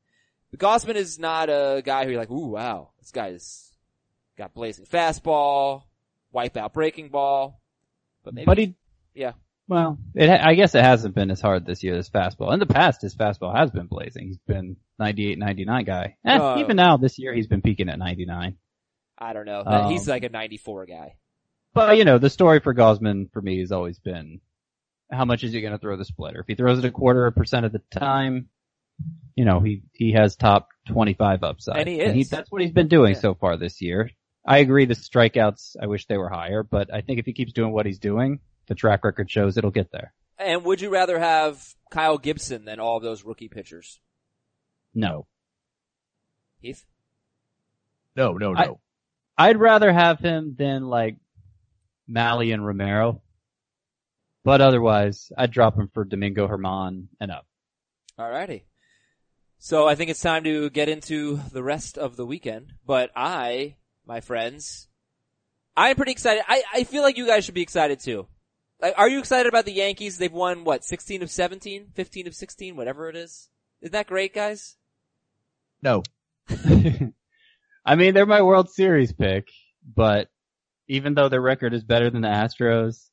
But 0.52 0.60
Gausman 0.60 0.96
is 0.96 1.20
not 1.20 1.50
a 1.50 1.82
guy 1.84 2.04
who 2.04 2.12
you're 2.12 2.20
like, 2.20 2.32
ooh, 2.32 2.48
wow, 2.48 2.90
this 3.00 3.12
guy's 3.12 3.72
got 4.38 4.54
blazing 4.54 4.86
fastball, 4.86 5.84
wipeout 6.34 6.74
breaking 6.74 7.10
ball. 7.10 7.62
But 8.24 8.34
maybe, 8.34 8.46
But 8.46 8.58
he, 8.58 8.76
yeah. 9.14 9.34
Well, 9.72 9.98
it, 10.16 10.30
I 10.30 10.56
guess 10.56 10.76
it 10.76 10.84
hasn't 10.84 11.16
been 11.16 11.32
as 11.32 11.40
hard 11.40 11.66
this 11.66 11.82
year 11.82 11.96
as 11.96 12.10
fastball. 12.10 12.52
In 12.52 12.60
the 12.60 12.66
past, 12.66 13.02
his 13.02 13.16
fastball 13.16 13.56
has 13.56 13.72
been 13.72 13.86
blazing. 13.88 14.28
He's 14.28 14.38
been 14.46 14.76
98, 15.00 15.40
99 15.40 15.86
guy. 15.86 16.18
Eh, 16.26 16.38
Uh, 16.38 16.58
even 16.60 16.76
now 16.76 16.98
this 16.98 17.18
year 17.18 17.34
he's 17.34 17.48
been 17.48 17.62
peaking 17.62 17.88
at 17.88 17.98
99. 17.98 18.58
I 19.18 19.32
don't 19.32 19.46
know. 19.46 19.64
Um, 19.66 19.90
He's 19.90 20.10
like 20.10 20.24
a 20.26 20.30
94 20.30 20.88
guy. 20.88 21.16
But 21.74 21.96
you 21.96 22.04
know, 22.04 22.18
the 22.18 22.30
story 22.30 22.60
for 22.60 22.74
Gausman 22.76 23.32
for 23.32 23.42
me 23.42 23.62
has 23.62 23.72
always 23.72 23.98
been 23.98 24.42
how 25.10 25.24
much 25.24 25.46
is 25.46 25.54
he 25.54 25.62
going 25.62 25.72
to 25.72 25.80
throw 25.80 25.96
the 25.96 26.04
splitter? 26.04 26.42
If 26.42 26.48
he 26.48 26.56
throws 26.56 26.80
it 26.80 26.84
a 26.86 26.92
quarter 26.92 27.26
of 27.26 27.34
a 27.34 27.40
percent 27.40 27.66
of 27.66 27.72
the 27.72 27.82
time, 27.98 28.50
you 29.38 29.46
know, 29.46 29.62
he, 29.62 29.84
he 29.94 30.12
has 30.12 30.36
top 30.36 30.68
25 30.90 31.44
upside. 31.44 31.78
And 31.78 31.88
he 31.88 32.02
is. 32.02 32.30
that's 32.30 32.52
what 32.52 32.62
he's 32.62 32.72
been 32.72 32.90
doing 32.90 33.14
Yeah. 33.14 33.22
so 33.22 33.36
far 33.36 33.56
this 33.56 33.82
year. 33.82 34.10
I 34.46 34.58
agree 34.58 34.84
the 34.84 34.96
strikeouts, 34.96 35.78
I 35.82 35.88
wish 35.88 36.08
they 36.08 36.18
were 36.18 36.28
higher, 36.30 36.62
but 36.62 36.94
I 36.94 37.00
think 37.00 37.20
if 37.20 37.26
he 37.26 37.32
keeps 37.32 37.54
doing 37.54 37.72
what 37.72 37.86
he's 37.86 38.00
doing, 38.00 38.40
the 38.68 38.76
track 38.76 39.04
record 39.04 39.30
shows 39.30 39.58
it'll 39.58 39.72
get 39.72 39.92
there. 39.92 40.14
And 40.38 40.64
would 40.66 40.82
you 40.82 40.90
rather 40.90 41.20
have 41.20 41.64
Kyle 41.92 42.18
Gibson 42.18 42.66
than 42.66 42.80
all 42.80 42.98
of 42.98 43.04
those 43.04 43.24
rookie 43.24 43.50
pitchers? 43.50 44.00
No. 44.94 45.28
Heath? 46.60 46.86
No, 48.16 48.34
no, 48.34 48.54
no. 48.54 48.80
I'd 49.38 49.58
rather 49.58 49.92
have 49.92 50.20
him 50.20 50.56
than 50.58 50.88
like 50.88 51.18
Mahle 52.10 52.54
and 52.54 52.66
Romero. 52.66 53.22
But 54.44 54.62
otherwise, 54.62 55.32
I'd 55.38 55.52
drop 55.52 55.78
him 55.78 55.90
for 55.94 56.04
Domingo 56.04 56.48
Germán 56.48 57.08
and 57.20 57.32
up. 57.32 57.46
Alrighty. 58.20 58.64
So 59.60 59.88
I 59.88 59.94
think 59.96 60.10
it's 60.10 60.22
time 60.22 60.44
to 60.46 60.72
get 60.72 60.90
into 60.90 61.40
the 61.52 61.62
rest 61.62 61.98
of 61.98 62.16
the 62.16 62.26
weekend. 62.26 62.74
But 62.86 63.12
I, 63.16 63.76
my 64.06 64.20
friends, 64.20 64.88
I'm 65.78 65.96
pretty 65.96 66.12
excited. 66.12 66.44
I, 66.48 66.64
I 66.74 66.84
feel 66.84 67.04
like 67.04 67.18
you 67.18 67.28
guys 67.28 67.46
should 67.46 67.54
be 67.54 67.62
excited 67.62 68.00
too. 68.00 68.28
Like, 68.82 68.96
are 68.98 69.08
you 69.08 69.20
excited 69.20 69.48
about 69.48 69.66
the 69.66 69.74
Yankees? 69.74 70.18
They've 70.18 70.32
won 70.32 70.64
what, 70.64 70.84
16 70.84 71.22
of 71.22 71.30
17? 71.30 71.88
15 71.94 72.28
of 72.28 72.36
16? 72.36 72.76
Whatever 72.76 73.10
it 73.10 73.16
is. 73.16 73.50
Isn't 73.82 73.94
that 73.94 74.08
great, 74.08 74.34
guys? 74.34 74.76
No. 75.84 76.04
I 77.86 77.96
mean, 77.96 78.14
they're 78.14 78.26
my 78.26 78.42
World 78.42 78.70
Series 78.72 79.14
pick, 79.14 79.50
but 79.96 80.30
even 80.88 81.14
though 81.14 81.30
their 81.30 81.42
record 81.42 81.74
is 81.74 81.84
better 81.84 82.10
than 82.10 82.22
the 82.22 82.28
Astros, 82.28 83.10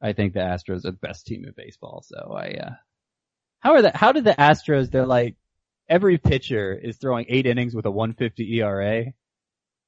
I 0.00 0.12
think 0.12 0.32
the 0.32 0.40
Astros 0.40 0.84
are 0.84 0.92
the 0.92 0.98
best 1.00 1.26
team 1.26 1.44
in 1.44 1.52
baseball. 1.56 2.04
So 2.06 2.32
I, 2.36 2.54
uh, 2.60 2.70
how 3.58 3.74
are 3.74 3.82
the, 3.82 3.92
how 3.94 4.12
did 4.12 4.24
the 4.24 4.34
Astros, 4.34 4.90
they're 4.90 5.06
like, 5.06 5.36
every 5.88 6.18
pitcher 6.18 6.72
is 6.72 6.96
throwing 6.96 7.26
eight 7.28 7.46
innings 7.46 7.74
with 7.74 7.86
a 7.86 7.90
150 7.90 8.60
ERA 8.60 9.06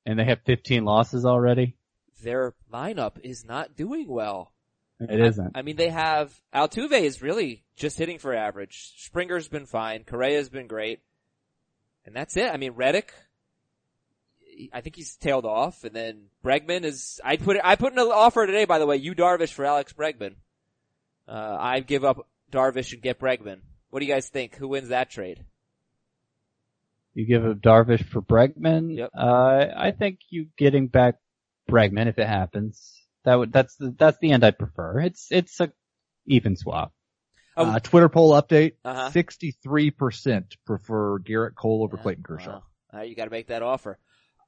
and 0.04 0.18
they 0.18 0.24
have 0.24 0.40
15 0.46 0.84
losses 0.84 1.24
already? 1.24 1.76
Their 2.22 2.54
lineup 2.72 3.20
is 3.22 3.44
not 3.44 3.76
doing 3.76 4.08
well. 4.08 4.52
It 4.98 5.20
isn't. 5.20 5.52
I 5.54 5.62
mean, 5.62 5.76
they 5.76 5.90
have 5.90 6.32
Altuve 6.54 7.00
is 7.00 7.20
really 7.20 7.64
just 7.76 7.98
hitting 7.98 8.18
for 8.18 8.34
average. 8.34 8.94
Springer's 8.98 9.48
been 9.48 9.66
fine. 9.66 10.04
Correa's 10.04 10.48
been 10.48 10.66
great, 10.66 11.00
and 12.06 12.16
that's 12.16 12.36
it. 12.36 12.50
I 12.50 12.56
mean, 12.56 12.72
Reddick. 12.72 13.12
I 14.72 14.80
think 14.80 14.96
he's 14.96 15.16
tailed 15.16 15.44
off, 15.44 15.84
and 15.84 15.94
then 15.94 16.28
Bregman 16.42 16.84
is. 16.84 17.20
I 17.22 17.36
put. 17.36 17.58
I 17.62 17.76
put 17.76 17.92
an 17.92 17.98
offer 17.98 18.46
today, 18.46 18.64
by 18.64 18.78
the 18.78 18.86
way. 18.86 18.96
Yu 18.96 19.14
Darvish 19.14 19.52
for 19.52 19.66
Alex 19.66 19.92
Bregman. 19.92 20.36
Uh, 21.28 21.56
I 21.60 21.80
give 21.80 22.04
up 22.04 22.26
Darvish 22.50 22.94
and 22.94 23.02
get 23.02 23.20
Bregman. 23.20 23.58
What 23.90 24.00
do 24.00 24.06
you 24.06 24.12
guys 24.12 24.28
think? 24.28 24.56
Who 24.56 24.68
wins 24.68 24.88
that 24.88 25.10
trade? 25.10 25.44
You 27.12 27.26
give 27.26 27.44
up 27.44 27.58
Darvish 27.58 28.04
for 28.04 28.22
Bregman. 28.22 28.96
Yep. 28.96 29.10
Uh, 29.16 29.66
I 29.76 29.90
think 29.90 30.20
you 30.30 30.46
getting 30.56 30.86
back 30.88 31.16
Bregman 31.68 32.06
if 32.08 32.18
it 32.18 32.26
happens. 32.26 33.05
That 33.26 33.34
would 33.34 33.52
that's 33.52 33.74
the 33.74 33.92
that's 33.98 34.18
the 34.18 34.30
end 34.30 34.44
I'd 34.44 34.56
prefer. 34.56 35.00
It's 35.00 35.26
it's 35.32 35.60
a 35.60 35.72
even 36.26 36.56
swap. 36.56 36.92
Oh. 37.56 37.66
Uh, 37.66 37.78
Twitter 37.80 38.08
poll 38.08 38.40
update. 38.40 38.74
Uh-huh. 38.84 39.10
63% 39.10 40.56
prefer 40.64 41.18
Gerrit 41.18 41.54
Cole 41.56 41.82
over 41.82 41.96
Clayton 41.96 42.22
Kershaw. 42.22 42.60
Wow. 42.92 43.00
Uh, 43.00 43.02
you 43.02 43.16
gotta 43.16 43.30
make 43.30 43.48
that 43.48 43.62
offer. 43.62 43.98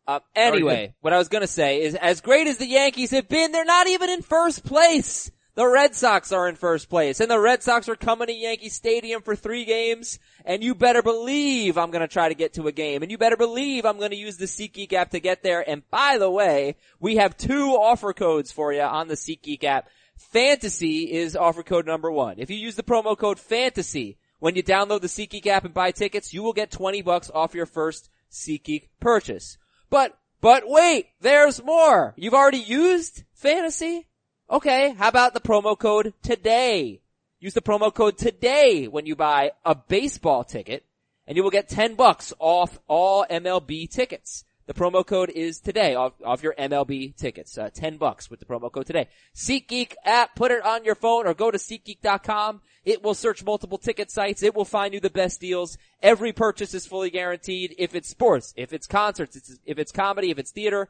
Um, 0.06 0.20
anyway, 0.36 0.94
what 1.00 1.12
I 1.12 1.18
was 1.18 1.28
gonna 1.28 1.48
say 1.48 1.82
is 1.82 1.96
as 1.96 2.20
great 2.20 2.46
as 2.46 2.58
the 2.58 2.66
Yankees 2.66 3.10
have 3.10 3.28
been, 3.28 3.50
they're 3.50 3.64
not 3.64 3.88
even 3.88 4.10
in 4.10 4.22
first 4.22 4.64
place. 4.64 5.30
The 5.56 5.66
Red 5.66 5.96
Sox 5.96 6.30
are 6.30 6.48
in 6.48 6.54
first 6.54 6.88
place, 6.88 7.18
and 7.18 7.28
the 7.28 7.40
Red 7.40 7.64
Sox 7.64 7.88
are 7.88 7.96
coming 7.96 8.28
to 8.28 8.32
Yankee 8.32 8.68
Stadium 8.68 9.22
for 9.22 9.34
three 9.34 9.64
games, 9.64 10.20
and 10.48 10.64
you 10.64 10.74
better 10.74 11.02
believe 11.02 11.76
I'm 11.76 11.90
gonna 11.90 12.08
try 12.08 12.30
to 12.30 12.34
get 12.34 12.54
to 12.54 12.68
a 12.68 12.72
game, 12.72 13.02
and 13.02 13.12
you 13.12 13.18
better 13.18 13.37
believe 13.37 13.84
I'm 13.84 14.00
gonna 14.00 14.16
use 14.16 14.38
the 14.38 14.46
SeatGeek 14.46 14.94
app 14.94 15.11
to 15.11 15.20
get 15.20 15.42
there, 15.42 15.62
and 15.68 15.88
by 15.90 16.16
the 16.16 16.30
way, 16.30 16.76
we 16.98 17.16
have 17.16 17.37
two 17.37 17.74
offer 17.74 18.14
codes 18.14 18.50
for 18.50 18.72
you 18.72 18.80
on 18.80 19.08
the 19.08 19.14
SeatGeek 19.14 19.62
app. 19.62 19.90
Fantasy 20.16 21.12
is 21.12 21.37
offer 21.37 21.62
code 21.62 21.87
number 21.87 22.11
one. 22.11 22.37
If 22.38 22.48
you 22.48 22.56
use 22.56 22.76
the 22.76 22.82
promo 22.82 23.16
code 23.16 23.38
FANTASY 23.38 24.16
when 24.38 24.56
you 24.56 24.62
download 24.62 25.02
the 25.02 25.06
SeatGeek 25.06 25.46
app 25.46 25.66
and 25.66 25.74
buy 25.74 25.90
tickets, 25.90 26.32
you 26.32 26.42
will 26.42 26.54
get 26.54 26.70
20 26.70 27.02
bucks 27.02 27.30
off 27.32 27.54
your 27.54 27.66
first 27.66 28.08
SeatGeek 28.32 28.88
purchase. 29.00 29.58
But, 29.90 30.18
but 30.40 30.62
wait, 30.66 31.08
there's 31.20 31.62
more. 31.62 32.14
You've 32.16 32.34
already 32.34 32.58
used 32.58 33.24
Fantasy? 33.34 34.08
Okay, 34.50 34.94
how 34.94 35.08
about 35.08 35.34
the 35.34 35.40
promo 35.40 35.78
code 35.78 36.14
TODAY? 36.22 37.00
Use 37.40 37.55
the 37.55 37.62
promo 37.62 37.94
code 37.94 38.18
TODAY 38.18 38.88
when 38.88 39.07
you 39.07 39.14
buy 39.14 39.53
a 39.64 39.74
baseball 39.74 40.42
ticket 40.42 40.85
and 41.27 41.37
you 41.37 41.42
will 41.42 41.51
get 41.51 41.68
10 41.68 41.94
bucks 41.94 42.33
off 42.40 42.79
all 42.88 43.24
MLB 43.31 43.88
tickets. 43.88 44.44
The 44.66 44.74
promo 44.74 45.07
code 45.07 45.31
is 45.31 45.61
today 45.61 45.94
off, 45.94 46.14
off 46.24 46.42
your 46.42 46.55
MLB 46.59 47.16
tickets. 47.16 47.57
Uh, 47.57 47.70
10 47.72 47.96
bucks 47.96 48.29
with 48.29 48.40
the 48.40 48.44
promo 48.44 48.72
code 48.72 48.87
today. 48.87 49.09
SeatGeek 49.37 49.94
app, 50.05 50.35
put 50.35 50.51
it 50.51 50.64
on 50.64 50.85
your 50.85 50.96
phone 50.96 51.27
or 51.27 51.33
go 51.33 51.51
to 51.51 51.59
SeatGeek.com. 51.59 52.61
It 52.85 53.03
will 53.05 53.14
search 53.14 53.44
multiple 53.44 53.79
ticket 53.79 54.11
sites. 54.11 54.42
It 54.42 54.55
will 54.55 54.64
find 54.64 54.92
you 54.92 55.01
the 55.01 55.09
best 55.09 55.40
deals. 55.40 55.79
Every 56.03 56.33
purchase 56.33 56.74
is 56.74 56.87
fully 56.87 57.11
guaranteed. 57.11 57.77
If 57.79 57.94
it's 57.94 58.09
sports, 58.09 58.53
if 58.57 58.72
it's 58.72 58.87
concerts, 58.87 59.59
if 59.64 59.79
it's 59.79 59.92
comedy, 59.92 60.31
if 60.31 60.38
it's 60.38 60.51
theater, 60.51 60.88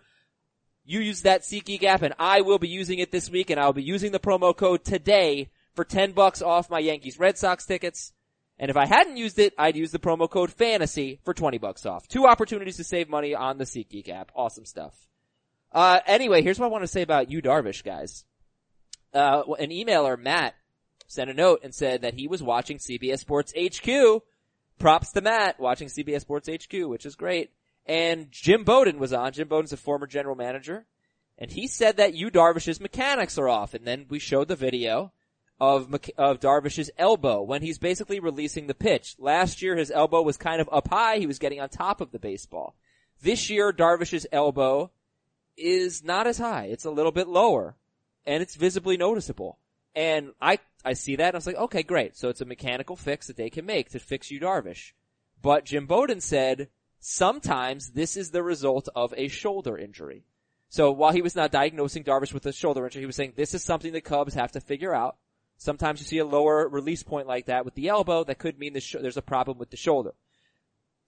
you 0.85 1.01
use 1.01 1.23
that 1.23 1.43
SeatGeek 1.43 1.83
app 1.83 2.03
and 2.03 2.15
I 2.19 2.41
will 2.41 2.59
be 2.59 2.69
using 2.69 3.01
it 3.01 3.13
this 3.13 3.31
week 3.31 3.51
and 3.51 3.61
I'll 3.61 3.75
be 3.75 3.83
using 3.83 4.13
the 4.13 4.19
promo 4.19 4.57
code 4.57 4.83
today 4.83 5.51
for 5.79 5.85
10 5.85 6.11
bucks 6.11 6.43
off 6.43 6.71
my 6.71 6.81
Yankees 6.81 7.21
Red 7.21 7.39
Sox 7.39 7.65
tickets. 7.65 8.13
And 8.59 8.69
if 8.69 8.77
I 8.77 8.85
hadn't 8.85 9.17
used 9.17 9.39
it, 9.39 9.55
I'd 9.57 9.77
use 9.77 9.93
the 9.93 10.01
promo 10.01 10.29
code 10.29 10.51
FANTASY 10.51 11.21
for 11.25 11.33
20 11.33 11.59
bucks 11.59 11.87
off. 11.87 12.09
Two 12.09 12.27
opportunities 12.27 12.79
to 12.79 12.85
save 12.85 13.09
money 13.09 13.33
on 13.33 13.59
the 13.59 13.65
SeatGeek 13.65 14.09
app. 14.09 14.33
Awesome 14.35 14.65
stuff. 14.65 15.07
Uh, 15.71 16.01
anyway, 16.05 16.43
here's 16.43 16.59
what 16.59 16.67
I 16.67 16.71
want 16.71 16.83
to 16.83 16.89
say 16.89 17.03
about 17.03 17.31
Yu 17.31 17.41
Darvish 17.41 17.85
guys. 17.85 18.25
Uh, 19.15 19.45
an 19.61 19.71
emailer, 19.71 20.19
Matt, 20.19 20.57
sent 21.07 21.31
a 21.31 21.35
note 21.35 21.61
and 21.63 21.73
said 21.73 22.03
that 22.03 22.15
he 22.15 22.27
was 22.27 22.43
watching 22.43 22.79
CBS 22.79 23.21
Sports 23.21 23.53
HQ. 23.57 24.23
Props 24.81 25.13
to 25.13 25.21
Matt 25.21 25.61
watching 25.61 25.87
CBS 25.87 26.23
Sports 26.23 26.49
HQ, 26.49 26.73
which 26.89 27.07
is 27.07 27.15
great. 27.15 27.53
And 27.87 28.33
Jim 28.33 28.65
Bowden 28.65 28.99
was 28.99 29.13
on. 29.13 29.31
Jim 29.31 29.47
Bowden's 29.47 29.73
a 29.73 29.77
former 29.77 30.09
general 30.09 30.35
manager. 30.35 30.87
And 31.39 31.53
he 31.53 31.69
said 31.69 31.99
that 31.99 32.15
Yu 32.15 32.33
Darvish's 32.33 32.81
mechanics 32.81 33.39
are 33.39 33.49
off. 33.49 33.75
And 33.75 33.87
then 33.87 34.07
we 34.09 34.19
showed 34.19 34.49
the 34.49 34.57
video 34.57 35.13
of, 35.61 35.91
Mc- 35.91 36.15
of 36.17 36.41
Darvish's 36.41 36.91
elbow 36.99 37.43
when 37.43 37.63
he's 37.63 37.79
basically 37.79 38.21
releasing 38.21 38.67
the 38.67 38.75
pitch. 38.75 39.17
Last 39.19 39.63
year 39.63 39.77
his 39.77 39.91
elbow 39.91 40.23
was 40.23 40.37
kind 40.37 40.61
of 40.61 40.69
up 40.73 40.89
high. 40.89 41.19
He 41.19 41.27
was 41.27 41.39
getting 41.39 41.61
on 41.61 41.69
top 41.69 42.01
of 42.01 42.13
the 42.13 42.19
baseball. 42.19 42.75
This 43.23 43.51
year 43.51 43.73
Darvish's 43.73 44.27
elbow 44.33 44.91
is 45.57 46.05
not 46.05 46.27
as 46.27 46.39
high. 46.39 46.67
It's 46.67 46.85
a 46.85 46.91
little 46.91 47.13
bit 47.13 47.29
lower 47.29 47.75
and 48.27 48.43
it's 48.43 48.55
visibly 48.55 48.97
noticeable. 48.97 49.59
And 49.95 50.33
I, 50.41 50.59
I 50.85 50.93
see 50.93 51.17
that 51.17 51.29
and 51.29 51.35
I 51.35 51.39
was 51.39 51.47
like, 51.47 51.57
okay, 51.57 51.83
great. 51.83 52.17
So 52.17 52.29
it's 52.29 52.41
a 52.41 52.47
mechanical 52.47 52.95
fix 52.95 53.27
that 53.27 53.37
they 53.37 53.51
can 53.51 53.67
make 53.67 53.91
to 53.91 53.99
fix 53.99 54.31
Yu 54.31 54.39
Darvish. 54.39 54.93
But 55.43 55.65
Jim 55.65 55.87
Bowden 55.87 56.21
said, 56.21 56.69
sometimes 57.01 57.91
this 57.91 58.17
is 58.17 58.31
the 58.31 58.43
result 58.43 58.89
of 58.95 59.13
a 59.17 59.29
shoulder 59.29 59.77
injury. 59.77 60.25
So 60.69 60.93
while 60.93 61.13
he 61.13 61.23
was 61.23 61.35
not 61.35 61.51
diagnosing 61.51 62.05
Darvish 62.05 62.35
with 62.35 62.47
a 62.47 62.53
shoulder 62.53 62.85
injury, 62.85 63.03
he 63.03 63.07
was 63.07 63.17
saying 63.17 63.33
this 63.35 63.55
is 63.55 63.65
something 63.65 63.93
the 63.93 64.01
Cubs 64.01 64.35
have 64.35 64.53
to 64.53 64.61
figure 64.61 64.95
out. 64.95 65.17
Sometimes 65.59 66.01
you 66.01 66.07
see 66.07 66.19
a 66.19 66.25
lower 66.25 66.69
release 66.69 67.03
point 67.03 67.27
like 67.27 67.47
that 67.47 67.65
with 67.65 67.75
the 67.75 67.89
elbow. 67.89 68.25
That 68.25 68.39
could 68.39 68.59
mean 68.59 68.73
the 68.73 68.81
sh- 68.81 68.97
there's 69.01 69.17
a 69.17 69.23
problem 69.23 69.59
with 69.59 69.71
the 69.71 69.77
shoulder. 69.77 70.15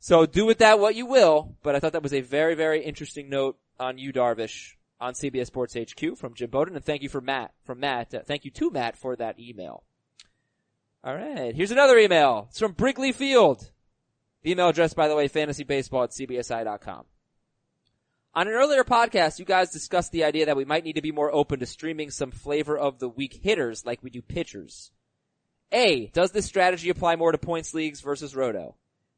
So 0.01 0.27
do 0.27 0.45
with 0.45 0.59
that 0.59 0.81
what 0.81 0.97
you 0.97 1.07
will, 1.07 1.57
but 1.63 1.75
I 1.75 1.79
thought 1.81 1.93
that 1.93 2.03
was 2.03 2.13
a 2.13 2.21
very, 2.21 2.55
very 2.55 2.83
interesting 2.85 3.29
note 3.31 3.59
on 3.79 3.97
Yu 3.97 4.13
Darvish. 4.13 4.75
on 5.01 5.15
CBS 5.15 5.47
Sports 5.47 5.75
HQ 5.75 6.19
from 6.19 6.35
Jim 6.35 6.51
Bowden, 6.51 6.77
and 6.77 6.85
thank 6.85 7.03
you 7.03 7.09
for 7.09 7.23
Matt, 7.23 7.55
from 7.65 7.81
Matt, 7.81 8.13
uh, 8.13 8.21
thank 8.23 8.45
you 8.45 8.51
to 8.51 8.71
Matt 8.71 8.97
for 8.99 9.17
that 9.17 9.39
email. 9.41 9.83
Alright, 11.07 11.55
here's 11.55 11.71
another 11.71 11.97
email. 11.97 12.49
It's 12.51 12.59
from 12.59 12.73
Brinkley 12.73 13.13
Field. 13.13 13.71
The 14.43 14.51
email 14.51 14.69
address, 14.69 14.93
by 14.93 15.09
the 15.09 15.17
way, 15.17 15.27
fantasybaseball 15.29 16.05
at 16.05 16.11
cbsi.com. 16.11 17.05
On 18.33 18.47
an 18.47 18.55
earlier 18.55 18.85
podcast, 18.85 19.41
you 19.41 19.45
guys 19.45 19.71
discussed 19.71 20.13
the 20.13 20.23
idea 20.23 20.47
that 20.47 20.57
we 20.57 20.65
might 20.65 20.85
need 20.85 20.95
to 20.95 21.03
be 21.03 21.11
more 21.11 21.35
open 21.35 21.59
to 21.59 21.67
streaming 21.67 22.11
some 22.11 22.31
flavor 22.31 22.79
of 22.79 23.01
the 23.01 23.09
week 23.09 23.41
hitters 23.43 23.85
like 23.85 24.05
we 24.05 24.11
do 24.11 24.23
pitchers. 24.23 24.93
A, 25.73 26.07
does 26.09 26.31
this 26.31 26.47
strategy 26.47 26.91
apply 26.91 27.17
more 27.17 27.33
to 27.33 27.39
points 27.39 27.75
leagues 27.75 28.01
versus 28.01 28.37
roto? 28.37 28.77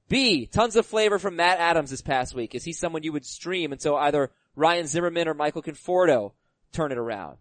B, 0.09 0.47
tons 0.47 0.77
of 0.77 0.87
flavor 0.87 1.19
from 1.19 1.37
Matt 1.37 1.59
Adams 1.59 1.91
this 1.91 2.01
past 2.01 2.35
week. 2.35 2.55
Is 2.55 2.65
he 2.65 2.73
someone 2.73 3.03
you 3.03 3.13
would 3.13 3.27
stream 3.27 3.71
until 3.71 3.97
either 3.97 4.31
Ryan 4.57 4.87
Zimmerman 4.87 5.29
or 5.29 5.35
Michael 5.35 5.63
Conforto 5.63 6.33
turn 6.73 6.91
it 6.91 6.99
around? 6.99 7.37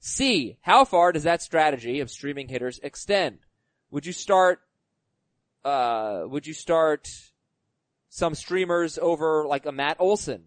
C, 0.00 0.58
how 0.60 0.84
far 0.84 1.12
does 1.12 1.22
that 1.22 1.40
strategy 1.40 2.00
of 2.00 2.10
streaming 2.10 2.48
hitters 2.48 2.80
extend? 2.82 3.38
Would 3.92 4.06
you 4.06 4.12
start, 4.12 4.60
uh, 5.64 6.22
would 6.26 6.48
you 6.48 6.52
start 6.52 7.08
some 8.08 8.34
streamers 8.34 8.98
over 8.98 9.46
like 9.46 9.66
a 9.66 9.72
Matt 9.72 9.98
Olson? 10.00 10.46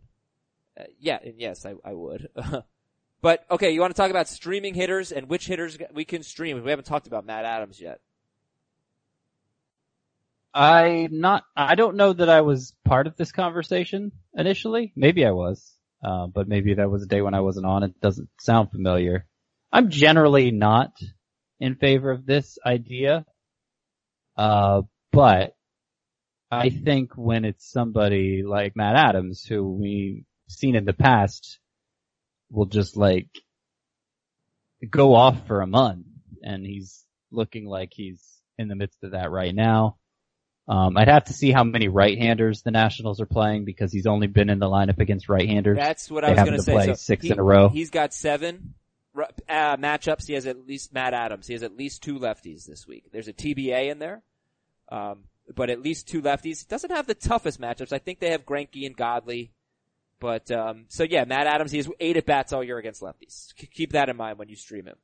Uh, 0.80 0.84
yeah, 1.00 1.20
and 1.24 1.36
yes, 1.38 1.66
I, 1.66 1.76
I 1.84 1.94
would. 1.94 2.30
but 3.22 3.46
okay, 3.50 3.72
you 3.72 3.82
want 3.82 3.96
to 3.96 4.02
talk 4.02 4.10
about 4.10 4.28
streaming 4.28 4.74
hitters 4.74 5.12
and 5.12 5.30
which 5.30 5.48
hitters 5.48 5.78
we 5.94 6.06
can 6.06 6.24
stream? 6.24 6.62
We 6.64 6.70
haven't 6.70 6.86
talked 6.86 7.08
about 7.08 7.26
Matt 7.26 7.46
Adams 7.46 7.80
yet. 7.80 8.00
I 10.54 11.10
not, 11.12 11.44
I 11.56 11.76
don't 11.76 11.98
know 11.98 12.14
that 12.14 12.30
I 12.30 12.42
was 12.42 12.74
part 12.86 13.08
of 13.08 13.18
this 13.18 13.32
conversation 13.34 14.14
initially. 14.34 14.94
Maybe 14.96 15.26
I 15.26 15.32
was, 15.32 15.74
uh, 16.02 16.28
but 16.28 16.48
maybe 16.48 16.76
that 16.76 16.90
was 16.90 17.04
a 17.04 17.08
day 17.08 17.22
when 17.22 17.34
I 17.34 17.42
wasn't 17.42 17.66
on. 17.66 17.84
It 17.84 18.00
doesn't 18.00 18.30
sound 18.40 18.72
familiar. 18.72 19.26
I'm 19.72 19.90
generally 19.90 20.52
not 20.52 20.94
in 21.60 21.76
favor 21.76 22.12
of 22.12 22.26
this 22.26 22.58
idea. 22.66 23.26
Uh, 24.38 24.84
but 25.12 25.56
I 26.52 26.70
think 26.70 27.14
when 27.16 27.44
it's 27.46 27.70
somebody 27.70 28.44
like 28.46 28.76
Matt 28.76 28.96
Adams, 28.96 29.44
who 29.44 29.70
we've 29.70 30.26
seen 30.48 30.76
in 30.76 30.86
the 30.86 30.94
past, 30.94 31.60
will 32.50 32.66
just 32.66 32.96
like 32.98 33.28
go 34.90 35.16
off 35.16 35.48
for 35.48 35.62
a 35.62 35.68
month 35.68 36.06
and 36.44 36.66
he's 36.66 37.04
looking 37.32 37.66
like 37.66 37.90
he's 37.92 38.24
in 38.58 38.68
the 38.68 38.76
midst 38.76 39.04
of 39.04 39.12
that 39.12 39.32
right 39.32 39.54
now. 39.54 39.98
Um, 40.68 40.98
I'd 40.98 41.10
have 41.10 41.26
to 41.26 41.34
see 41.34 41.52
how 41.52 41.64
many 41.64 41.90
right-handers 41.90 42.64
the 42.64 42.72
Nationals 42.72 43.22
are 43.22 43.28
playing 43.28 43.66
because 43.66 43.92
he's 43.92 44.08
only 44.08 44.26
been 44.26 44.50
in 44.50 44.58
the 44.58 44.66
lineup 44.66 45.00
against 45.00 45.30
right-handers. 45.30 45.78
That's 45.78 46.10
what 46.10 46.22
They 46.22 46.30
I 46.30 46.32
was 46.32 46.50
going 46.50 46.58
to 46.58 46.64
say. 46.64 46.86
So 46.88 46.94
six 46.94 47.24
he- 47.24 47.32
in 47.32 47.40
a 47.40 47.44
row. 47.44 47.70
He's 47.70 47.92
got 47.92 48.14
seven 48.14 48.74
uh, 49.16 49.78
matchups. 49.78 50.26
He 50.26 50.34
has 50.34 50.48
at 50.48 50.66
least 50.66 50.92
Matt 50.92 51.14
Adams. 51.14 51.46
He 51.46 51.54
has 51.54 51.62
at 51.62 51.78
least 51.78 52.02
two 52.02 52.18
lefties 52.18 52.66
this 52.66 52.88
week. 52.88 53.06
There's 53.12 53.28
a 53.28 53.34
TBA 53.34 53.92
in 53.92 54.00
there, 54.00 54.24
um, 54.92 55.26
but 55.54 55.70
at 55.70 55.82
least 55.82 56.08
two 56.08 56.22
lefties. 56.22 56.68
Doesn't 56.68 56.92
have 56.92 57.06
the 57.06 57.14
toughest 57.14 57.62
matchups. 57.62 57.94
I 57.94 58.00
think 58.00 58.20
they 58.20 58.32
have 58.32 58.46
Greinke 58.46 58.88
and 58.88 58.98
Godley. 58.98 59.52
But 60.20 60.50
um, 60.52 60.86
so 60.88 61.04
yeah, 61.04 61.26
Matt 61.26 61.48
Adams. 61.48 61.72
He 61.72 61.78
has 61.78 61.90
eight 62.00 62.18
at 62.18 62.26
bats 62.26 62.54
all 62.54 62.64
year 62.64 62.78
against 62.78 63.02
lefties. 63.02 63.54
K- 63.56 63.70
keep 63.72 63.92
that 63.94 64.10
in 64.10 64.16
mind 64.18 64.38
when 64.40 64.48
you 64.50 64.56
stream 64.56 64.86
him. 64.88 64.96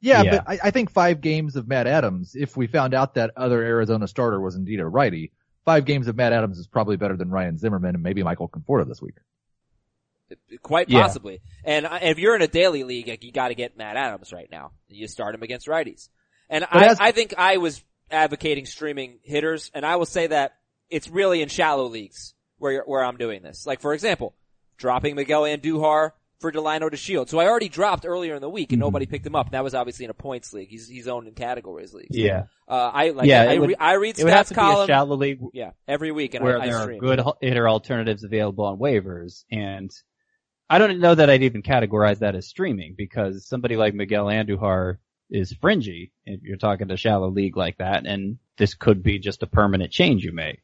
Yeah, 0.00 0.22
Yeah. 0.22 0.30
but 0.36 0.44
I, 0.48 0.58
I 0.64 0.70
think 0.70 0.90
five 0.90 1.20
games 1.22 1.56
of 1.56 1.66
Matt 1.66 1.86
Adams, 1.86 2.34
if 2.34 2.56
we 2.56 2.66
found 2.66 2.92
out 2.94 3.14
that 3.14 3.30
other 3.36 3.62
Arizona 3.62 4.06
starter 4.06 4.38
was 4.40 4.54
indeed 4.54 4.80
a 4.80 4.86
righty, 4.86 5.32
five 5.64 5.86
games 5.86 6.08
of 6.08 6.16
Matt 6.16 6.32
Adams 6.34 6.58
is 6.58 6.66
probably 6.66 6.96
better 6.96 7.16
than 7.16 7.30
Ryan 7.30 7.56
Zimmerman 7.56 7.94
and 7.94 8.02
maybe 8.02 8.22
Michael 8.22 8.48
Conforto 8.48 8.86
this 8.86 9.00
week. 9.00 9.14
Quite 10.62 10.88
Yeah. 10.88 11.02
possibly. 11.02 11.40
And 11.64 11.86
uh, 11.86 11.98
if 12.02 12.18
you're 12.18 12.34
in 12.34 12.42
a 12.42 12.46
daily 12.48 12.82
league, 12.84 13.08
like, 13.08 13.24
you 13.24 13.32
got 13.32 13.48
to 13.48 13.54
get 13.54 13.76
Matt 13.76 13.96
Adams 13.96 14.32
right 14.32 14.48
now. 14.50 14.72
You 14.88 15.06
start 15.08 15.34
him 15.34 15.42
against 15.42 15.66
righties. 15.68 16.08
And 16.50 16.66
I, 16.70 16.86
as- 16.86 17.00
I 17.00 17.12
think 17.12 17.34
I 17.38 17.58
was 17.58 17.82
advocating 18.10 18.66
streaming 18.66 19.18
hitters, 19.22 19.70
and 19.74 19.84
I 19.86 19.96
will 19.96 20.06
say 20.06 20.26
that 20.26 20.54
it's 20.90 21.08
really 21.08 21.40
in 21.40 21.48
shallow 21.48 21.86
leagues 21.86 22.33
where 22.58 22.82
where 22.86 23.04
I'm 23.04 23.16
doing 23.16 23.42
this. 23.42 23.66
Like 23.66 23.80
for 23.80 23.94
example, 23.94 24.34
dropping 24.76 25.14
Miguel 25.16 25.42
Andujar 25.42 26.12
for 26.40 26.52
Delino 26.52 26.90
DeShields. 26.90 27.28
So 27.30 27.38
I 27.38 27.46
already 27.46 27.68
dropped 27.68 28.04
earlier 28.04 28.34
in 28.34 28.42
the 28.42 28.50
week, 28.50 28.72
and 28.72 28.78
Mhm. 28.80 28.84
nobody 28.86 29.06
picked 29.06 29.26
him 29.26 29.34
up. 29.34 29.46
And 29.46 29.54
that 29.54 29.64
was 29.64 29.74
obviously 29.74 30.04
in 30.04 30.10
a 30.10 30.14
points 30.14 30.52
league. 30.52 30.68
He's 30.68 30.88
he's 30.88 31.08
owned 31.08 31.26
in 31.28 31.34
categories 31.34 31.94
leagues. 31.94 32.16
Yeah. 32.16 32.44
Uh, 32.68 32.90
I 32.92 33.10
like. 33.10 33.28
Yeah, 33.28 33.42
I, 33.42 33.58
would- 33.58 33.68
re- 33.70 33.76
I 33.78 33.94
read 33.94 34.18
It 34.18 34.24
would 34.24 34.32
stats 34.32 34.50
a 34.50 34.54
column. 34.54 34.86
shallow 34.86 35.16
league 35.16 35.40
yeah, 35.52 35.70
every 35.88 36.10
week, 36.12 36.34
and 36.34 36.44
where 36.44 36.58
I, 36.58 36.64
I 36.64 36.66
there 36.68 36.80
stream. 36.82 36.98
are 36.98 37.16
good 37.16 37.22
hitter 37.40 37.68
alternatives 37.68 38.24
available 38.24 38.64
on 38.64 38.78
waivers. 38.78 39.44
And 39.50 39.90
I 40.68 40.78
don't 40.78 40.98
know 41.00 41.14
that 41.14 41.30
I'd 41.30 41.42
even 41.42 41.62
categorize 41.62 42.18
that 42.20 42.34
as 42.34 42.46
streaming 42.48 42.94
because 42.96 43.46
somebody 43.46 43.76
like 43.76 43.94
Miguel 43.94 44.26
Andujar 44.26 44.96
is 45.30 45.52
fringy 45.60 46.12
if 46.26 46.42
you're 46.42 46.56
talking 46.56 46.88
to 46.88 46.96
shallow 46.96 47.28
league 47.30 47.56
like 47.56 47.78
that. 47.78 48.06
And 48.06 48.38
this 48.58 48.74
could 48.74 49.02
be 49.02 49.18
just 49.18 49.42
a 49.42 49.46
permanent 49.46 49.92
change 49.92 50.24
you 50.24 50.32
make. 50.32 50.60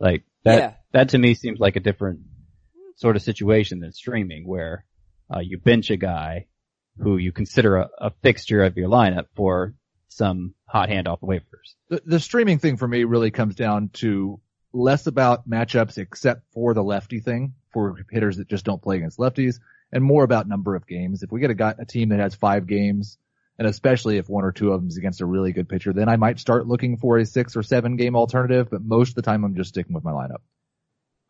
Like 0.00 0.24
that, 0.46 0.58
Yeah. 0.58 0.72
that 0.92 1.08
to 1.10 1.18
me 1.18 1.34
seems 1.34 1.58
like 1.60 1.76
a 1.76 1.80
different 1.80 2.20
sort 2.96 3.16
of 3.16 3.22
situation 3.22 3.80
than 3.80 3.92
streaming 3.92 4.46
where 4.46 4.84
uh, 5.34 5.40
you 5.40 5.58
bench 5.58 5.90
a 5.90 5.96
guy 5.96 6.46
who 6.98 7.18
you 7.18 7.32
consider 7.32 7.76
a, 7.76 7.88
a 7.98 8.10
fixture 8.22 8.64
of 8.64 8.76
your 8.76 8.88
lineup 8.88 9.26
for 9.34 9.74
some 10.08 10.54
hot 10.66 10.88
hand 10.88 11.06
off 11.08 11.20
waivers. 11.20 11.74
The, 11.90 12.00
the 12.06 12.20
streaming 12.20 12.58
thing 12.58 12.76
for 12.78 12.88
me 12.88 13.04
really 13.04 13.30
comes 13.30 13.54
down 13.54 13.90
to 13.94 14.40
less 14.72 15.06
about 15.06 15.48
matchups 15.48 15.98
except 15.98 16.42
for 16.52 16.74
the 16.74 16.82
lefty 16.82 17.20
thing 17.20 17.54
for 17.72 17.96
hitters 18.10 18.38
that 18.38 18.48
just 18.48 18.64
don't 18.64 18.80
play 18.82 18.96
against 18.96 19.18
lefties 19.18 19.56
and 19.92 20.02
more 20.02 20.24
about 20.24 20.48
number 20.48 20.74
of 20.74 20.86
games. 20.86 21.22
If 21.22 21.30
we 21.30 21.40
get 21.40 21.50
a 21.50 21.54
guy, 21.54 21.74
a 21.78 21.84
team 21.84 22.08
that 22.10 22.20
has 22.20 22.34
five 22.34 22.66
games 22.66 23.18
and 23.58 23.66
especially 23.66 24.18
if 24.18 24.28
one 24.28 24.44
or 24.44 24.52
two 24.52 24.72
of 24.72 24.80
them 24.80 24.88
is 24.88 24.96
against 24.96 25.20
a 25.20 25.26
really 25.26 25.52
good 25.52 25.68
pitcher, 25.68 25.92
then 25.92 26.08
I 26.08 26.16
might 26.16 26.38
start 26.38 26.66
looking 26.66 26.96
for 26.96 27.18
a 27.18 27.26
six 27.26 27.56
or 27.56 27.62
seven 27.62 27.96
game 27.96 28.16
alternative, 28.16 28.68
but 28.70 28.82
most 28.82 29.10
of 29.10 29.14
the 29.16 29.22
time 29.22 29.44
I'm 29.44 29.54
just 29.54 29.70
sticking 29.70 29.94
with 29.94 30.04
my 30.04 30.12
lineup. 30.12 30.40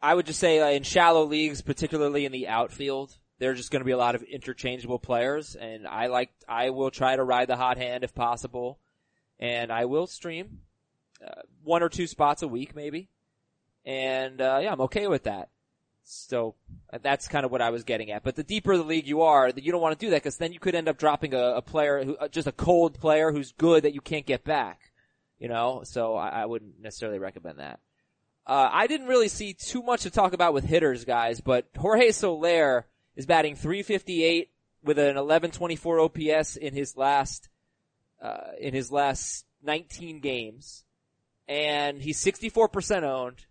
I 0.03 0.15
would 0.15 0.27
just 0.27 0.41
say 0.41 0.61
uh, 0.61 0.69
in 0.69 0.83
shallow 0.83 1.25
leagues, 1.25 1.63
particularly 1.63 2.27
in 2.27 2.33
the 2.33 2.49
outfield, 2.49 3.17
there's 3.39 3.59
just 3.59 3.71
going 3.71 3.81
to 3.81 3.87
be 3.87 3.93
a 3.93 3.99
lot 3.99 4.15
of 4.15 4.23
interchangeable 4.23 4.99
players, 4.99 5.57
and 5.57 5.87
I 5.87 6.07
like 6.07 6.31
I 6.49 6.71
will 6.71 6.91
try 6.91 7.17
to 7.17 7.23
ride 7.23 7.49
the 7.49 7.57
hot 7.57 7.77
hand 7.77 8.05
if 8.05 8.15
possible, 8.15 8.79
and 9.39 9.71
I 9.71 9.85
will 9.85 10.07
stream 10.07 10.61
uh, 11.27 11.43
one 11.63 11.83
or 11.83 11.89
two 11.89 12.07
spots 12.07 12.43
a 12.43 12.49
week 12.49 12.75
maybe, 12.75 13.09
and 13.85 14.41
uh, 14.41 14.61
yeah, 14.63 14.73
I'm 14.73 14.81
okay 14.83 15.07
with 15.07 15.25
that. 15.25 15.51
So 16.09 16.55
uh, 16.93 16.99
that's 17.03 17.27
kind 17.27 17.45
of 17.45 17.51
what 17.51 17.61
I 17.61 17.71
was 17.71 17.85
getting 17.85 18.11
at. 18.13 18.23
But 18.23 18.37
the 18.37 18.45
deeper 18.45 18.77
the 18.77 18.85
league 18.85 19.09
you 19.09 19.23
are, 19.23 19.49
you 19.49 19.73
don't 19.73 19.81
want 19.81 19.99
to 19.99 20.07
do 20.07 20.11
that 20.11 20.23
because 20.23 20.37
then 20.37 20.53
you 20.53 20.61
could 20.61 20.75
end 20.75 20.89
up 20.89 20.99
dropping 20.99 21.35
a, 21.35 21.57
a 21.57 21.63
player 21.63 22.05
who 22.05 22.17
uh, 22.17 22.29
just 22.29 22.47
a 22.47 22.53
cold 22.53 22.99
player 23.01 23.33
who's 23.33 23.53
good 23.53 23.83
that 23.83 23.95
you 23.95 24.01
can't 24.01 24.25
get 24.25 24.45
back. 24.45 24.93
You 25.39 25.49
know, 25.49 25.83
so 25.85 26.15
I, 26.15 26.29
I 26.29 26.47
wouldn't 26.47 26.81
necessarily 26.81 27.19
recommend 27.19 27.59
that. 27.59 27.81
Uh, 28.47 28.71
I 28.73 28.87
didn't 28.87 29.09
really 29.09 29.29
see 29.29 29.55
too 29.55 29.83
much 29.83 30.03
to 30.03 30.11
talk 30.11 30.33
about 30.33 30.55
with 30.55 30.65
hitters, 30.65 31.05
guys, 31.05 31.41
but 31.41 31.67
Jorge 31.77 32.13
Soler 32.13 32.87
is 33.17 33.27
batting 33.27 33.57
358 33.57 34.51
with 34.85 34.99
an 34.99 35.17
1124 35.17 36.01
OPS 36.01 36.57
in 36.57 36.73
his 36.73 36.97
last, 36.97 37.49
uh, 38.23 38.53
in 38.61 38.73
his 38.73 38.93
last 38.93 39.45
19 39.65 40.21
games. 40.21 40.85
And 41.49 42.01
he's 42.01 42.23
64% 42.23 43.03
owned. 43.03 43.47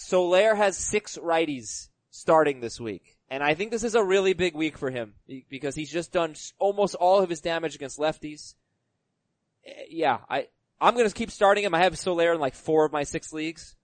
Soler 0.00 0.54
has 0.54 0.78
six 0.78 1.18
righties 1.18 1.88
starting 2.10 2.60
this 2.60 2.80
week. 2.80 3.18
And 3.28 3.42
I 3.44 3.52
think 3.54 3.70
this 3.70 3.84
is 3.84 3.94
a 3.94 4.02
really 4.02 4.32
big 4.32 4.54
week 4.54 4.78
for 4.78 4.90
him 4.90 5.14
because 5.50 5.74
he's 5.74 5.90
just 5.90 6.10
done 6.10 6.34
almost 6.58 6.94
all 6.94 7.20
of 7.20 7.28
his 7.28 7.42
damage 7.42 7.74
against 7.74 7.98
lefties. 7.98 8.54
Eh, 9.64 9.84
Yeah, 9.90 10.18
I, 10.28 10.48
I'm 10.80 10.96
gonna 10.96 11.10
keep 11.10 11.30
starting 11.30 11.64
him. 11.64 11.74
I 11.74 11.82
have 11.84 11.98
Soler 11.98 12.32
in 12.32 12.40
like 12.40 12.54
four 12.54 12.86
of 12.86 12.92
my 12.92 13.02
six 13.02 13.30
leagues. 13.30 13.76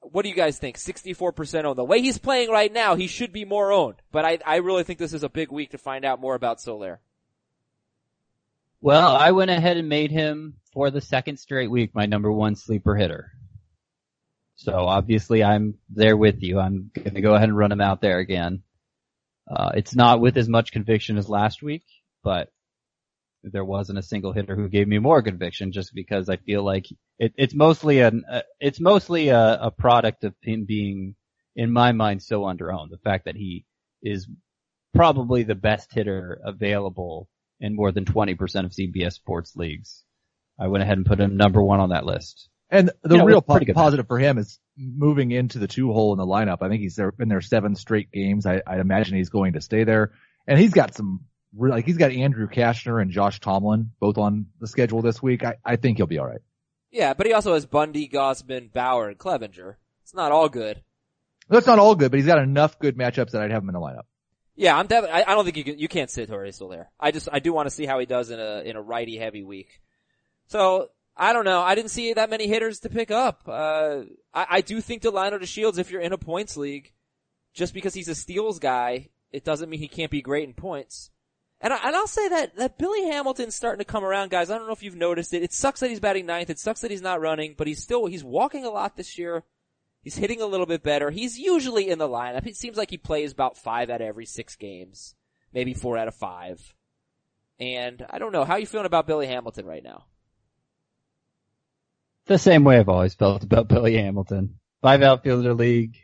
What 0.00 0.24
do 0.24 0.28
you 0.28 0.34
guys 0.34 0.58
think? 0.58 0.76
64% 0.76 1.64
owned. 1.64 1.78
The 1.78 1.84
way 1.84 2.02
he's 2.02 2.18
playing 2.18 2.50
right 2.50 2.72
now, 2.72 2.96
he 2.96 3.06
should 3.06 3.32
be 3.32 3.44
more 3.44 3.72
owned. 3.72 4.02
But 4.10 4.24
I, 4.24 4.38
I 4.44 4.56
really 4.56 4.82
think 4.82 4.98
this 4.98 5.14
is 5.14 5.22
a 5.22 5.28
big 5.30 5.52
week 5.52 5.70
to 5.70 5.78
find 5.78 6.04
out 6.04 6.20
more 6.20 6.34
about 6.34 6.60
Soler. 6.60 7.00
Well, 8.82 9.14
I 9.14 9.30
went 9.30 9.52
ahead 9.52 9.76
and 9.78 9.88
made 9.88 10.10
him 10.10 10.56
for 10.72 10.90
the 10.90 11.00
second 11.00 11.38
straight 11.38 11.70
week 11.70 11.94
my 11.94 12.04
number 12.04 12.30
one 12.32 12.56
sleeper 12.56 12.96
hitter. 12.96 13.30
So 14.56 14.72
obviously 14.72 15.42
I'm 15.42 15.74
there 15.90 16.16
with 16.16 16.42
you. 16.42 16.58
I'm 16.60 16.90
gonna 16.94 17.20
go 17.20 17.34
ahead 17.34 17.48
and 17.48 17.58
run 17.58 17.72
him 17.72 17.80
out 17.80 18.00
there 18.00 18.18
again. 18.18 18.62
Uh, 19.50 19.72
it's 19.74 19.94
not 19.94 20.20
with 20.20 20.36
as 20.36 20.48
much 20.48 20.72
conviction 20.72 21.18
as 21.18 21.28
last 21.28 21.62
week, 21.62 21.84
but 22.22 22.50
there 23.42 23.64
wasn't 23.64 23.98
a 23.98 24.02
single 24.02 24.32
hitter 24.32 24.56
who 24.56 24.68
gave 24.68 24.88
me 24.88 24.98
more 24.98 25.22
conviction 25.22 25.72
just 25.72 25.94
because 25.94 26.28
I 26.28 26.36
feel 26.36 26.64
like 26.64 26.86
it, 27.18 27.34
it's 27.36 27.54
mostly 27.54 28.00
an, 28.00 28.24
uh, 28.30 28.42
it's 28.58 28.80
mostly 28.80 29.28
a, 29.28 29.58
a 29.64 29.70
product 29.70 30.24
of 30.24 30.34
him 30.40 30.64
being, 30.64 31.14
in 31.54 31.70
my 31.70 31.92
mind, 31.92 32.22
so 32.22 32.42
underowned. 32.42 32.90
The 32.90 32.98
fact 32.98 33.26
that 33.26 33.36
he 33.36 33.66
is 34.02 34.26
probably 34.94 35.42
the 35.42 35.54
best 35.54 35.92
hitter 35.92 36.40
available 36.44 37.28
in 37.60 37.76
more 37.76 37.92
than 37.92 38.04
20% 38.04 38.32
of 38.64 38.72
CBS 38.72 39.12
sports 39.12 39.54
leagues. 39.56 40.04
I 40.58 40.68
went 40.68 40.82
ahead 40.82 40.96
and 40.96 41.06
put 41.06 41.20
him 41.20 41.36
number 41.36 41.62
one 41.62 41.80
on 41.80 41.90
that 41.90 42.06
list. 42.06 42.48
And 42.70 42.90
the 43.02 43.14
You 43.14 43.18
know, 43.18 43.24
real 43.24 43.42
po- 43.42 43.60
positive 43.74 44.06
for 44.06 44.18
him 44.18 44.38
is 44.38 44.58
moving 44.76 45.30
into 45.30 45.58
the 45.58 45.68
two 45.68 45.92
hole 45.92 46.12
in 46.12 46.18
the 46.18 46.26
lineup. 46.26 46.58
I 46.60 46.68
think 46.68 46.80
he's 46.82 46.96
there, 46.96 47.12
been 47.12 47.28
there 47.28 47.40
seven 47.40 47.76
straight 47.76 48.10
games. 48.10 48.46
I, 48.46 48.62
I 48.66 48.80
imagine 48.80 49.16
he's 49.16 49.28
going 49.28 49.52
to 49.52 49.60
stay 49.60 49.84
there. 49.84 50.12
And 50.46 50.58
he's 50.58 50.72
got 50.72 50.94
some, 50.94 51.20
like 51.56 51.84
he's 51.84 51.98
got 51.98 52.10
Andrew 52.10 52.48
Cashner 52.48 53.00
and 53.00 53.10
Josh 53.10 53.40
Tomlin 53.40 53.92
both 54.00 54.18
on 54.18 54.46
the 54.60 54.66
schedule 54.66 55.02
this 55.02 55.22
week. 55.22 55.44
I, 55.44 55.56
I 55.64 55.76
think 55.76 55.98
he'll 55.98 56.06
be 56.06 56.18
alright. 56.18 56.40
Yeah, 56.90 57.14
but 57.14 57.26
he 57.26 57.32
also 57.32 57.54
has 57.54 57.66
Bundy, 57.66 58.08
Gausman, 58.08 58.72
Bauer, 58.72 59.08
and 59.08 59.18
Clevinger. 59.18 59.76
It's 60.02 60.14
not 60.14 60.32
all 60.32 60.48
good. 60.48 60.82
That's 61.48 61.66
not 61.66 61.78
all 61.78 61.94
good, 61.94 62.10
but 62.10 62.18
he's 62.18 62.26
got 62.26 62.38
enough 62.38 62.78
good 62.78 62.96
matchups 62.96 63.32
that 63.32 63.42
I'd 63.42 63.50
have 63.50 63.62
him 63.62 63.68
in 63.68 63.74
the 63.74 63.80
lineup. 63.80 64.04
Yeah, 64.56 64.76
I'm 64.78 64.86
definitely. 64.86 65.22
I, 65.22 65.32
I 65.32 65.34
don't 65.34 65.44
think 65.44 65.56
you 65.56 65.64
can. 65.64 65.78
You 65.78 65.88
can't 65.88 66.10
sit 66.10 66.28
Torrey 66.28 66.52
still 66.52 66.68
there. 66.68 66.90
I 66.98 67.10
just. 67.10 67.28
I 67.30 67.40
do 67.40 67.52
want 67.52 67.66
to 67.66 67.74
see 67.74 67.86
how 67.86 67.98
he 67.98 68.06
does 68.06 68.30
in 68.30 68.38
a 68.38 68.62
in 68.64 68.76
a 68.76 68.82
righty 68.82 69.16
heavy 69.16 69.42
week. 69.42 69.80
So 70.46 70.90
I 71.16 71.32
don't 71.32 71.44
know. 71.44 71.60
I 71.60 71.74
didn't 71.74 71.90
see 71.90 72.12
that 72.12 72.30
many 72.30 72.48
hitters 72.48 72.80
to 72.80 72.88
pick 72.88 73.10
up. 73.10 73.42
Uh, 73.46 74.02
I, 74.32 74.46
I 74.50 74.60
do 74.60 74.80
think 74.80 75.02
Delino 75.02 75.40
DeShields, 75.40 75.78
if 75.78 75.90
you're 75.90 76.00
in 76.00 76.12
a 76.12 76.18
points 76.18 76.56
league, 76.56 76.92
just 77.54 77.72
because 77.72 77.94
he's 77.94 78.08
a 78.08 78.14
steals 78.14 78.58
guy, 78.58 79.10
it 79.30 79.44
doesn't 79.44 79.70
mean 79.70 79.80
he 79.80 79.88
can't 79.88 80.10
be 80.10 80.22
great 80.22 80.48
in 80.48 80.54
points. 80.54 81.10
And, 81.60 81.72
I, 81.72 81.78
and 81.86 81.96
I'll 81.96 82.08
say 82.08 82.28
that, 82.28 82.56
that 82.56 82.78
Billy 82.78 83.04
Hamilton's 83.04 83.54
starting 83.54 83.78
to 83.78 83.84
come 83.84 84.04
around, 84.04 84.30
guys. 84.30 84.50
I 84.50 84.58
don't 84.58 84.66
know 84.66 84.72
if 84.72 84.82
you've 84.82 84.96
noticed 84.96 85.32
it. 85.32 85.42
It 85.42 85.52
sucks 85.52 85.80
that 85.80 85.88
he's 85.88 86.00
batting 86.00 86.26
ninth. 86.26 86.50
It 86.50 86.58
sucks 86.58 86.80
that 86.80 86.90
he's 86.90 87.00
not 87.00 87.20
running, 87.20 87.54
but 87.56 87.66
he's 87.66 87.82
still, 87.82 88.06
he's 88.06 88.24
walking 88.24 88.64
a 88.64 88.70
lot 88.70 88.96
this 88.96 89.16
year. 89.16 89.44
He's 90.02 90.16
hitting 90.16 90.42
a 90.42 90.46
little 90.46 90.66
bit 90.66 90.82
better. 90.82 91.10
He's 91.10 91.38
usually 91.38 91.88
in 91.88 91.98
the 91.98 92.08
lineup. 92.08 92.46
It 92.46 92.56
seems 92.56 92.76
like 92.76 92.90
he 92.90 92.98
plays 92.98 93.32
about 93.32 93.56
five 93.56 93.88
out 93.88 94.02
of 94.02 94.06
every 94.06 94.26
six 94.26 94.56
games. 94.56 95.14
Maybe 95.54 95.72
four 95.72 95.96
out 95.96 96.08
of 96.08 96.14
five. 96.14 96.74
And 97.58 98.04
I 98.10 98.18
don't 98.18 98.32
know. 98.32 98.44
How 98.44 98.56
you 98.56 98.66
feeling 98.66 98.84
about 98.84 99.06
Billy 99.06 99.28
Hamilton 99.28 99.64
right 99.64 99.82
now? 99.82 100.04
The 102.26 102.38
same 102.38 102.64
way 102.64 102.78
I've 102.78 102.88
always 102.88 103.14
felt 103.14 103.42
about 103.42 103.68
Billy 103.68 103.96
Hamilton. 103.96 104.58
Five 104.80 105.02
outfielder 105.02 105.54
league, 105.54 105.96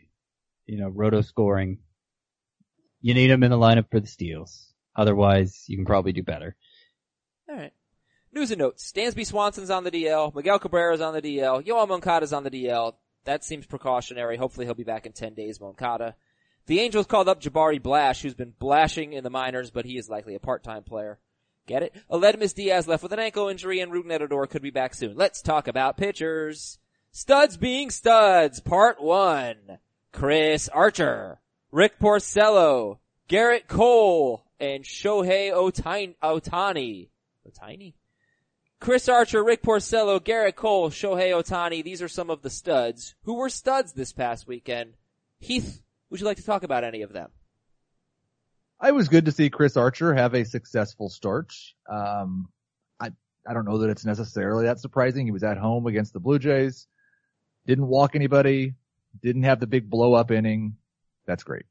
you 0.66 0.78
know, 0.78 0.88
roto 0.88 1.22
scoring. 1.22 1.78
You 3.00 3.14
need 3.14 3.30
him 3.30 3.42
in 3.42 3.50
the 3.50 3.56
lineup 3.56 3.90
for 3.90 4.00
the 4.00 4.06
steals. 4.06 4.72
Otherwise, 4.94 5.64
you 5.66 5.78
can 5.78 5.86
probably 5.86 6.12
do 6.12 6.22
better. 6.22 6.56
Alright. 7.50 7.72
News 8.32 8.50
and 8.50 8.58
notes. 8.58 8.92
Dansby 8.94 9.26
Swanson's 9.26 9.70
on 9.70 9.84
the 9.84 9.90
DL. 9.90 10.34
Miguel 10.34 10.60
Cabrera's 10.60 11.00
on 11.00 11.14
the 11.14 11.22
DL. 11.22 11.64
Yoel 11.64 11.88
Moncada's 11.88 12.32
on 12.34 12.44
the 12.44 12.50
DL. 12.50 12.94
That 13.24 13.42
seems 13.42 13.66
precautionary. 13.66 14.36
Hopefully 14.36 14.66
he'll 14.66 14.74
be 14.74 14.84
back 14.84 15.06
in 15.06 15.12
10 15.12 15.34
days, 15.34 15.60
Moncada. 15.60 16.16
The 16.66 16.80
Angels 16.80 17.06
called 17.06 17.28
up 17.28 17.40
Jabari 17.40 17.82
Blash, 17.82 18.22
who's 18.22 18.34
been 18.34 18.52
blashing 18.58 19.14
in 19.14 19.24
the 19.24 19.30
minors, 19.30 19.70
but 19.70 19.86
he 19.86 19.96
is 19.96 20.08
likely 20.08 20.34
a 20.34 20.40
part-time 20.40 20.84
player. 20.84 21.18
Get 21.70 21.84
it? 21.84 21.94
Aledmys 22.10 22.52
Diaz 22.52 22.88
left 22.88 23.04
with 23.04 23.12
an 23.12 23.20
ankle 23.20 23.46
injury 23.46 23.78
and 23.78 23.92
Ruben 23.92 24.10
Edador 24.10 24.50
could 24.50 24.60
be 24.60 24.72
back 24.72 24.92
soon. 24.92 25.16
Let's 25.16 25.40
talk 25.40 25.68
about 25.68 25.96
pitchers. 25.96 26.80
Studs 27.12 27.56
being 27.56 27.90
studs, 27.90 28.58
part 28.58 29.00
one. 29.00 29.78
Chris 30.10 30.68
Archer, 30.68 31.40
Rick 31.70 32.00
Porcello, 32.00 32.98
Gerrit 33.28 33.68
Cole, 33.68 34.44
and 34.58 34.82
Shohei 34.82 35.52
Ohtani. 35.52 36.16
Ohtani. 36.20 37.10
Ohtani? 37.48 37.94
Chris 38.80 39.08
Archer, 39.08 39.44
Rick 39.44 39.62
Porcello, 39.62 40.18
Gerrit 40.18 40.56
Cole, 40.56 40.90
Shohei 40.90 41.30
Ohtani. 41.30 41.84
These 41.84 42.02
are 42.02 42.08
some 42.08 42.30
of 42.30 42.42
the 42.42 42.50
studs 42.50 43.14
who 43.22 43.34
were 43.34 43.48
studs 43.48 43.92
this 43.92 44.12
past 44.12 44.48
weekend. 44.48 44.94
Heath, 45.38 45.82
would 46.10 46.18
you 46.18 46.26
like 46.26 46.38
to 46.38 46.44
talk 46.44 46.64
about 46.64 46.82
any 46.82 47.02
of 47.02 47.12
them? 47.12 47.30
I 48.80 48.92
was 48.92 49.08
good 49.08 49.26
to 49.26 49.32
see 49.32 49.50
Chris 49.50 49.76
Archer 49.76 50.14
have 50.14 50.34
a 50.34 50.44
successful 50.44 51.08
start. 51.10 51.52
Um, 51.88 52.48
I, 52.98 53.10
I 53.46 53.52
don't 53.52 53.66
know 53.66 53.78
that 53.78 53.90
it's 53.90 54.04
necessarily 54.06 54.64
that 54.64 54.80
surprising. 54.80 55.26
He 55.26 55.32
was 55.32 55.44
at 55.44 55.58
home 55.58 55.86
against 55.86 56.12
the 56.12 56.20
Blue 56.20 56.38
Jays, 56.38 56.86
didn't 57.66 57.86
walk 57.86 58.14
anybody, 58.16 58.74
didn't 59.22 59.42
have 59.42 59.60
the 59.60 59.66
big 59.66 59.90
blow 59.90 60.14
up 60.14 60.30
inning. 60.30 60.76
That's 61.26 61.42
great. 61.42 61.66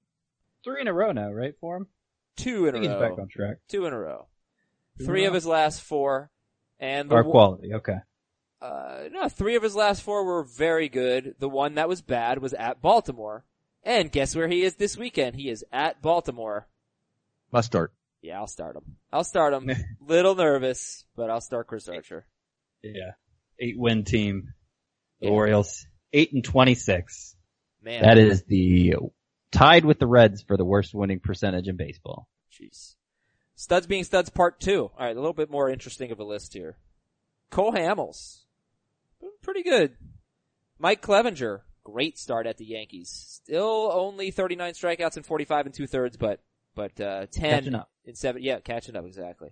Three 0.64 0.82
in 0.82 0.88
a 0.88 0.94
row 0.94 1.12
now, 1.12 1.32
right, 1.32 1.56
for 1.60 1.78
him? 1.78 1.88
Two 2.36 2.68
in 2.68 2.76
a 2.76 2.80
think 2.80 2.84
he's 2.92 3.00
back 3.00 3.12
row. 3.18 3.24
on 3.24 3.28
track. 3.28 3.58
Two 3.68 3.86
in 3.86 3.94
a 3.94 4.00
row. 4.00 4.28
Two 5.00 5.06
Three 5.06 5.24
a 5.24 5.28
of 5.28 5.32
row. 5.32 5.36
his 5.36 5.46
last 5.46 5.82
four. 5.82 6.30
And 6.80 7.10
the 7.10 7.16
Our 7.16 7.24
one- 7.24 7.32
quality, 7.32 7.74
okay. 7.74 7.98
uh, 8.62 9.10
no, 9.12 9.28
three 9.30 9.56
of 9.56 9.64
his 9.64 9.76
last 9.76 10.02
four 10.02 10.24
were 10.24 10.44
very 10.44 10.88
good. 10.90 11.36
The 11.40 11.50
one 11.50 11.76
that 11.76 11.90
was 11.90 12.02
bad 12.02 12.40
was 12.40 12.54
at 12.54 12.82
Baltimore. 12.82 13.44
And 13.84 14.12
guess 14.12 14.36
where 14.36 14.48
he 14.48 14.62
is 14.64 14.76
this 14.76 14.96
weekend? 14.98 15.36
He 15.38 15.50
is 15.50 15.66
at 15.72 16.02
Baltimore. 16.02 16.68
Must 17.52 17.66
start. 17.66 17.94
Yeah, 18.22 18.40
I'll 18.40 18.48
start 18.48 18.76
him. 18.76 18.98
I'll 19.12 19.24
start 19.24 19.54
him. 19.54 19.70
Little 20.08 20.36
nervous, 20.36 21.06
but 21.16 21.30
I'll 21.30 21.42
start 21.42 21.68
Chris 21.68 21.88
Archer. 21.88 22.26
Yeah. 22.84 23.12
Eight 23.60 23.76
win 23.78 24.04
team. 24.04 24.54
The 25.22 25.28
Yeah. 25.28 25.34
Orioles. 25.34 25.86
Eight 26.14 26.34
and 26.34 26.44
twenty-six. 26.44 27.36
Man. 27.82 28.02
That 28.04 28.18
is 28.18 28.44
the, 28.44 28.96
tied 29.52 29.86
with 29.86 30.00
the 30.00 30.08
Reds 30.08 30.42
for 30.42 30.58
the 30.58 30.66
worst 30.66 30.94
winning 30.94 31.20
percentage 31.22 31.68
in 31.68 31.78
baseball. 31.78 32.28
Jeez. 32.52 32.96
Studs 33.56 33.88
being 33.88 34.04
studs 34.04 34.30
part 34.30 34.60
two. 34.60 34.92
Alright, 34.98 35.16
a 35.16 35.20
little 35.20 35.34
bit 35.34 35.50
more 35.50 35.70
interesting 35.70 36.12
of 36.12 36.20
a 36.20 36.24
list 36.26 36.54
here. 36.54 36.78
Cole 37.52 37.72
Hamels. 37.72 38.44
Pretty 39.42 39.64
good. 39.64 39.96
Mike 40.78 41.02
Clevinger. 41.02 41.62
Great 41.84 42.18
start 42.18 42.48
at 42.48 42.58
the 42.58 42.66
Yankees. 42.66 43.10
Still 43.44 43.90
only 43.94 44.32
39 44.32 44.74
strikeouts 44.74 45.16
and 45.18 45.26
45 45.26 45.66
and 45.68 45.76
two 45.76 45.88
thirds, 45.88 46.18
but, 46.18 46.42
but, 46.76 47.00
uh, 47.00 47.26
10 47.32 47.50
Catching 47.52 47.76
up. 47.76 47.90
in 48.06 48.16
seven, 48.16 48.42
yeah, 48.44 48.60
catching 48.60 48.96
up 48.96 49.06
exactly. 49.06 49.50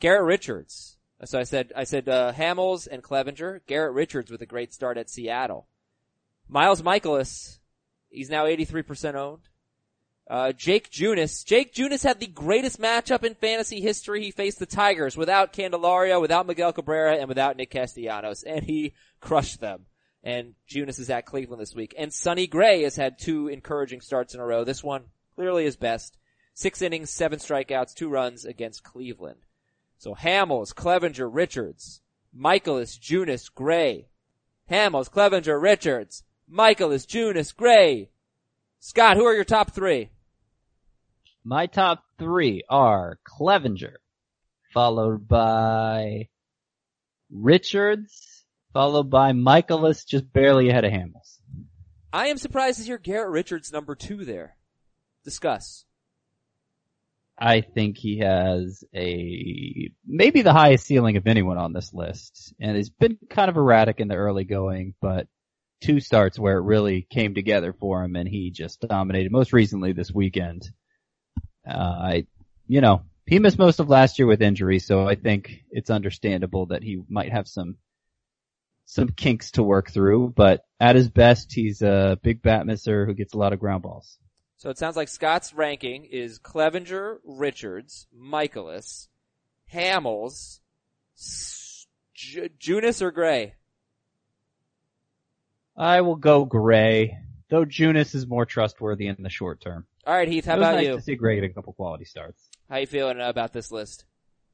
Garrett 0.00 0.24
Richards. 0.24 0.96
So 1.24 1.38
I 1.38 1.42
said, 1.42 1.72
I 1.76 1.84
said, 1.84 2.08
uh, 2.08 2.32
Hamels 2.32 2.88
and 2.90 3.02
Clevinger. 3.02 3.60
Garrett 3.66 3.92
Richards 3.92 4.30
with 4.30 4.40
a 4.40 4.46
great 4.46 4.72
start 4.72 4.96
at 4.96 5.10
Seattle. 5.10 5.66
Miles 6.48 6.82
Mikolas. 6.82 7.58
He's 8.08 8.30
now 8.30 8.46
83% 8.46 9.14
owned. 9.14 9.42
Uh, 10.28 10.52
Jake 10.52 10.90
Junis. 10.90 11.44
Jake 11.44 11.74
Junis 11.74 12.04
had 12.04 12.20
the 12.20 12.26
greatest 12.26 12.80
matchup 12.80 13.24
in 13.24 13.34
fantasy 13.34 13.80
history. 13.80 14.22
He 14.24 14.30
faced 14.30 14.58
the 14.60 14.66
Tigers 14.66 15.16
without 15.16 15.52
Candelario, 15.52 16.20
without 16.20 16.46
Miguel 16.46 16.72
Cabrera, 16.72 17.16
and 17.16 17.28
without 17.28 17.56
Nick 17.56 17.70
Castellanos, 17.70 18.42
and 18.44 18.64
he 18.64 18.94
crushed 19.20 19.60
them. 19.60 19.86
And 20.22 20.54
Junis 20.68 21.00
is 21.00 21.10
at 21.10 21.26
Cleveland 21.26 21.60
this 21.60 21.74
week. 21.74 21.94
And 21.98 22.12
Sonny 22.12 22.46
Gray 22.46 22.82
has 22.82 22.94
had 22.94 23.18
two 23.18 23.48
encouraging 23.48 24.00
starts 24.02 24.34
in 24.34 24.40
a 24.40 24.44
row. 24.46 24.64
This 24.64 24.84
one 24.84 25.04
clearly 25.34 25.64
his 25.64 25.76
best. 25.76 26.16
Six 26.60 26.82
innings, 26.82 27.08
seven 27.08 27.38
strikeouts, 27.38 27.94
two 27.94 28.10
runs 28.10 28.44
against 28.44 28.82
Cleveland. 28.82 29.38
So 29.96 30.14
Hamels, 30.14 30.74
Clevinger, 30.74 31.26
Richards, 31.32 32.02
Mikolas, 32.38 33.00
Junis, 33.00 33.50
Gray. 33.50 34.08
Hamels, 34.70 35.08
Clevinger, 35.08 35.58
Richards, 35.58 36.22
Mikolas, 36.52 37.06
Junis, 37.06 37.56
Gray. 37.56 38.10
Scott, 38.78 39.16
who 39.16 39.24
are 39.24 39.32
your 39.32 39.44
top 39.44 39.70
three? 39.70 40.10
My 41.44 41.64
top 41.64 42.04
three 42.18 42.62
are 42.68 43.18
Clevinger, 43.26 43.94
followed 44.74 45.26
by 45.26 46.28
Richards, 47.32 48.44
followed 48.74 49.08
by 49.08 49.32
Mikolas, 49.32 50.06
just 50.06 50.30
barely 50.30 50.68
ahead 50.68 50.84
of 50.84 50.92
Hamels. 50.92 51.38
I 52.12 52.26
am 52.26 52.36
surprised 52.36 52.80
to 52.80 52.84
hear 52.84 52.98
Garrett 52.98 53.30
Richards 53.30 53.72
number 53.72 53.94
two 53.94 54.26
there. 54.26 54.58
Discuss. 55.24 55.86
I 57.40 57.62
think 57.62 57.96
he 57.96 58.18
has 58.18 58.84
a, 58.94 59.90
maybe 60.06 60.42
the 60.42 60.52
highest 60.52 60.84
ceiling 60.84 61.16
of 61.16 61.26
anyone 61.26 61.56
on 61.56 61.72
this 61.72 61.94
list, 61.94 62.52
and 62.60 62.76
he's 62.76 62.90
been 62.90 63.16
kind 63.30 63.48
of 63.48 63.56
erratic 63.56 63.98
in 63.98 64.08
the 64.08 64.16
early 64.16 64.44
going, 64.44 64.94
but 65.00 65.26
two 65.80 66.00
starts 66.00 66.38
where 66.38 66.58
it 66.58 66.64
really 66.64 67.06
came 67.08 67.34
together 67.34 67.72
for 67.72 68.04
him 68.04 68.14
and 68.14 68.28
he 68.28 68.50
just 68.50 68.80
dominated, 68.82 69.32
most 69.32 69.54
recently 69.54 69.92
this 69.92 70.12
weekend. 70.12 70.68
Uh, 71.66 71.72
I, 71.72 72.26
you 72.66 72.82
know, 72.82 73.04
he 73.24 73.38
missed 73.38 73.58
most 73.58 73.80
of 73.80 73.88
last 73.88 74.18
year 74.18 74.26
with 74.26 74.42
injury, 74.42 74.78
so 74.78 75.08
I 75.08 75.14
think 75.14 75.62
it's 75.70 75.88
understandable 75.88 76.66
that 76.66 76.82
he 76.82 77.00
might 77.08 77.32
have 77.32 77.48
some, 77.48 77.76
some 78.84 79.08
kinks 79.08 79.52
to 79.52 79.62
work 79.62 79.90
through, 79.90 80.34
but 80.36 80.62
at 80.78 80.96
his 80.96 81.08
best, 81.08 81.52
he's 81.54 81.80
a 81.80 82.18
big 82.22 82.42
bat 82.42 82.66
misser 82.66 83.06
who 83.06 83.14
gets 83.14 83.32
a 83.32 83.38
lot 83.38 83.54
of 83.54 83.60
ground 83.60 83.82
balls. 83.82 84.18
So 84.60 84.68
it 84.68 84.76
sounds 84.76 84.94
like 84.94 85.08
Scott's 85.08 85.54
ranking 85.54 86.04
is 86.04 86.38
Clevinger, 86.38 87.16
Richards, 87.24 88.06
Mikolas, 88.14 89.08
Hamels, 89.72 90.60
S- 91.16 91.86
J- 92.12 92.50
Junis 92.60 93.00
or 93.00 93.10
Gray? 93.10 93.54
I 95.74 96.02
will 96.02 96.16
go 96.16 96.44
Gray, 96.44 97.16
though 97.48 97.64
Junis 97.64 98.14
is 98.14 98.26
more 98.26 98.44
trustworthy 98.44 99.06
in 99.06 99.22
the 99.22 99.30
short 99.30 99.62
term. 99.62 99.86
Alright 100.06 100.28
Heath, 100.28 100.44
how 100.44 100.56
it 100.56 100.58
was 100.58 100.68
about 100.68 100.74
nice 100.74 100.86
you? 100.88 100.96
to 100.96 101.00
see 101.00 101.14
Gray 101.14 101.36
get 101.36 101.50
a 101.50 101.54
couple 101.54 101.72
quality 101.72 102.04
starts. 102.04 102.46
How 102.68 102.76
you 102.76 102.86
feeling 102.86 103.18
about 103.18 103.54
this 103.54 103.72
list? 103.72 104.04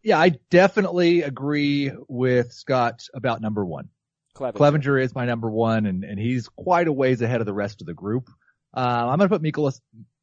Yeah, 0.05 0.21
I 0.21 0.39
definitely 0.51 1.23
agree 1.23 1.91
with 2.07 2.53
Scott 2.53 3.03
about 3.13 3.41
number 3.41 3.65
one. 3.65 3.89
Clevinger. 4.37 4.53
Clevinger 4.53 5.03
is 5.03 5.17
my 5.17 5.25
number 5.25 5.51
one 5.51 5.85
and, 5.87 6.05
and 6.05 6.17
he's 6.17 6.49
quite 6.49 6.87
a 6.87 6.93
ways 6.93 7.23
ahead 7.23 7.41
of 7.41 7.47
the 7.47 7.53
rest 7.53 7.81
of 7.81 7.89
the 7.89 7.95
group. 7.95 8.31
Uh, 8.77 9.09
I'm 9.09 9.19
gonna 9.19 9.29
put 9.31 9.43
Mikolas, 9.43 9.81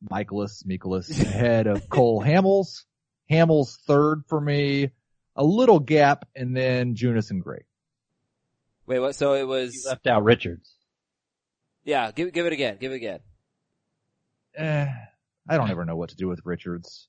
Mikolas, 0.08 0.64
Mikolas 0.64 1.10
ahead 1.10 1.66
of 1.68 1.90
Cole 1.90 2.22
Hamels. 2.24 2.84
Hamels 3.32 3.78
third 3.88 4.24
for 4.28 4.40
me, 4.40 4.92
a 5.36 5.44
little 5.44 5.80
gap, 5.80 6.28
and 6.36 6.56
then 6.56 6.94
Junis 6.96 7.32
and 7.32 7.42
Gray. 7.44 7.66
Wait, 8.86 9.00
what? 9.00 9.16
So 9.16 9.34
it 9.34 9.40
You 9.40 9.48
was, 9.48 9.86
left 9.88 10.06
out 10.06 10.24
Richards. 10.24 10.72
yeah, 11.84 12.12
give, 12.12 12.32
give 12.32 12.46
it 12.46 12.54
again, 12.54 12.78
give 12.80 12.92
it 12.92 12.96
again. 12.96 13.20
Eh, 14.56 14.88
I 15.50 15.58
don't 15.58 15.72
ever 15.72 15.84
know 15.86 15.96
what 15.96 16.10
to 16.10 16.16
do 16.16 16.28
with 16.28 16.42
Richards. 16.46 17.08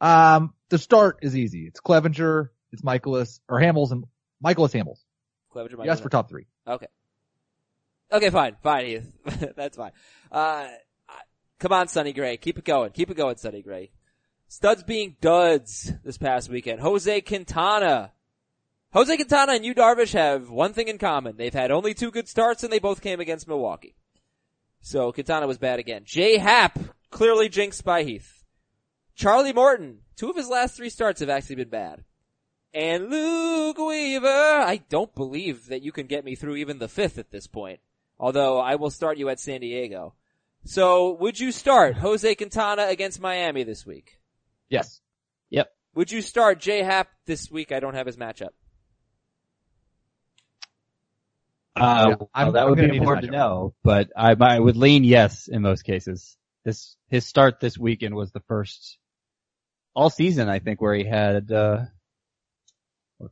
Um, 0.00 0.54
the 0.70 0.78
start 0.78 1.18
is 1.22 1.36
easy. 1.36 1.66
It's 1.66 1.80
Clevinger, 1.80 2.48
it's 2.72 2.82
Mikolas, 2.82 3.38
or 3.48 3.60
Hamels 3.60 3.92
and 3.92 4.04
Mikolas 4.44 4.72
Hamels. 4.74 4.98
Clevinger 5.54 5.78
might 5.78 5.86
Yes 5.86 6.00
for 6.00 6.08
top 6.08 6.28
three. 6.28 6.46
Okay. 6.66 6.86
Okay, 8.10 8.30
fine, 8.30 8.56
fine, 8.62 8.86
Heath. 8.86 9.12
That's 9.56 9.76
fine. 9.76 9.92
Uh, 10.32 10.68
come 11.58 11.72
on, 11.72 11.88
Sonny 11.88 12.12
Gray. 12.12 12.36
Keep 12.36 12.58
it 12.58 12.64
going. 12.64 12.90
Keep 12.90 13.10
it 13.10 13.16
going, 13.16 13.36
Sonny 13.36 13.62
Gray. 13.62 13.90
Studs 14.48 14.82
being 14.82 15.16
duds 15.20 15.92
this 16.04 16.16
past 16.16 16.48
weekend. 16.48 16.80
Jose 16.80 17.20
Quintana. 17.20 18.12
Jose 18.94 19.14
Quintana 19.14 19.52
and 19.52 19.64
Yu 19.64 19.74
Darvish 19.74 20.14
have 20.14 20.48
one 20.48 20.72
thing 20.72 20.88
in 20.88 20.96
common. 20.96 21.36
They've 21.36 21.52
had 21.52 21.70
only 21.70 21.92
two 21.92 22.10
good 22.10 22.28
starts 22.28 22.64
and 22.64 22.72
they 22.72 22.78
both 22.78 23.02
came 23.02 23.20
against 23.20 23.46
Milwaukee. 23.46 23.94
So 24.80 25.12
Quintana 25.12 25.46
was 25.46 25.58
bad 25.58 25.78
again. 25.78 26.02
Jay 26.06 26.38
Happ, 26.38 26.78
clearly 27.10 27.50
jinxed 27.50 27.84
by 27.84 28.04
Heath. 28.04 28.44
Charlie 29.14 29.52
Morton, 29.52 29.98
two 30.16 30.30
of 30.30 30.36
his 30.36 30.48
last 30.48 30.76
three 30.76 30.88
starts 30.88 31.20
have 31.20 31.28
actually 31.28 31.56
been 31.56 31.68
bad. 31.68 32.04
And 32.72 33.10
Luke 33.10 33.76
Weaver, 33.76 34.26
I 34.26 34.80
don't 34.88 35.14
believe 35.14 35.66
that 35.66 35.82
you 35.82 35.92
can 35.92 36.06
get 36.06 36.24
me 36.24 36.34
through 36.34 36.56
even 36.56 36.78
the 36.78 36.88
fifth 36.88 37.18
at 37.18 37.30
this 37.30 37.46
point. 37.46 37.80
Although 38.20 38.58
I 38.58 38.74
will 38.76 38.90
start 38.90 39.18
you 39.18 39.28
at 39.28 39.38
San 39.40 39.60
Diego. 39.60 40.14
So 40.64 41.12
would 41.20 41.38
you 41.38 41.52
start 41.52 41.96
Jose 41.96 42.34
Quintana 42.34 42.86
against 42.88 43.20
Miami 43.20 43.62
this 43.62 43.86
week? 43.86 44.18
Yes. 44.68 45.00
Yep. 45.50 45.70
Would 45.94 46.10
you 46.10 46.20
start 46.20 46.60
J 46.60 46.82
Happ 46.82 47.08
this 47.26 47.50
week? 47.50 47.72
I 47.72 47.80
don't 47.80 47.94
have 47.94 48.06
his 48.06 48.16
matchup. 48.16 48.50
Uh, 51.76 52.06
Yeah, 52.08 52.14
well, 52.18 52.30
I'm- 52.34 52.52
that 52.52 52.62
I'm 52.64 52.70
would 52.70 52.78
be 52.78 52.86
need 52.88 52.96
important 52.96 53.26
to 53.26 53.32
know, 53.32 53.74
but 53.84 54.10
I, 54.16 54.32
I 54.38 54.58
would 54.58 54.76
lean 54.76 55.04
yes 55.04 55.48
in 55.48 55.62
most 55.62 55.82
cases. 55.82 56.36
This, 56.64 56.96
his 57.08 57.24
start 57.24 57.60
this 57.60 57.78
weekend 57.78 58.14
was 58.14 58.32
the 58.32 58.40
first 58.48 58.98
all 59.94 60.10
season, 60.10 60.48
I 60.48 60.58
think, 60.58 60.80
where 60.80 60.94
he 60.94 61.04
had, 61.04 61.50
uh, 61.52 61.84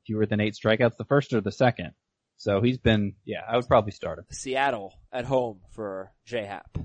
fewer 0.06 0.26
than 0.26 0.40
eight 0.40 0.54
strikeouts, 0.54 0.96
the 0.96 1.04
first 1.04 1.32
or 1.32 1.40
the 1.40 1.52
second. 1.52 1.92
So 2.36 2.60
he's 2.60 2.78
been, 2.78 3.14
yeah, 3.24 3.40
I 3.48 3.56
would 3.56 3.66
probably 3.66 3.92
start 3.92 4.18
him. 4.18 4.26
Seattle 4.30 4.94
at 5.12 5.24
home 5.24 5.60
for 5.72 6.12
J 6.24 6.44
Happ. 6.44 6.76
Uh, 6.76 6.82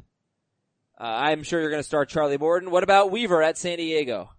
I'm 0.99 1.43
sure 1.43 1.59
you're 1.59 1.71
going 1.71 1.81
to 1.81 1.87
start 1.87 2.09
Charlie 2.09 2.37
Morton. 2.37 2.71
What 2.71 2.83
about 2.83 3.11
Weaver 3.11 3.41
at 3.41 3.57
San 3.57 3.77
Diego? 3.77 4.29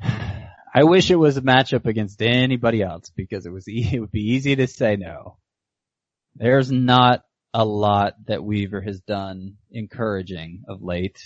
I 0.02 0.82
wish 0.82 1.10
it 1.10 1.16
was 1.16 1.36
a 1.36 1.42
matchup 1.42 1.86
against 1.86 2.20
anybody 2.20 2.82
else 2.82 3.10
because 3.14 3.46
it 3.46 3.52
was, 3.52 3.68
e- 3.68 3.88
it 3.92 4.00
would 4.00 4.12
be 4.12 4.32
easy 4.32 4.56
to 4.56 4.66
say 4.66 4.96
no. 4.96 5.36
There's 6.36 6.70
not 6.70 7.24
a 7.54 7.64
lot 7.64 8.14
that 8.26 8.42
Weaver 8.44 8.80
has 8.80 9.00
done 9.00 9.56
encouraging 9.70 10.64
of 10.68 10.82
late. 10.82 11.22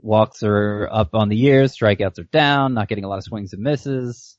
Walks 0.00 0.42
are 0.42 0.88
up 0.90 1.14
on 1.14 1.28
the 1.28 1.36
years, 1.36 1.76
strikeouts 1.76 2.18
are 2.18 2.24
down, 2.24 2.74
not 2.74 2.88
getting 2.88 3.04
a 3.04 3.08
lot 3.08 3.18
of 3.18 3.24
swings 3.24 3.52
and 3.52 3.62
misses. 3.62 4.37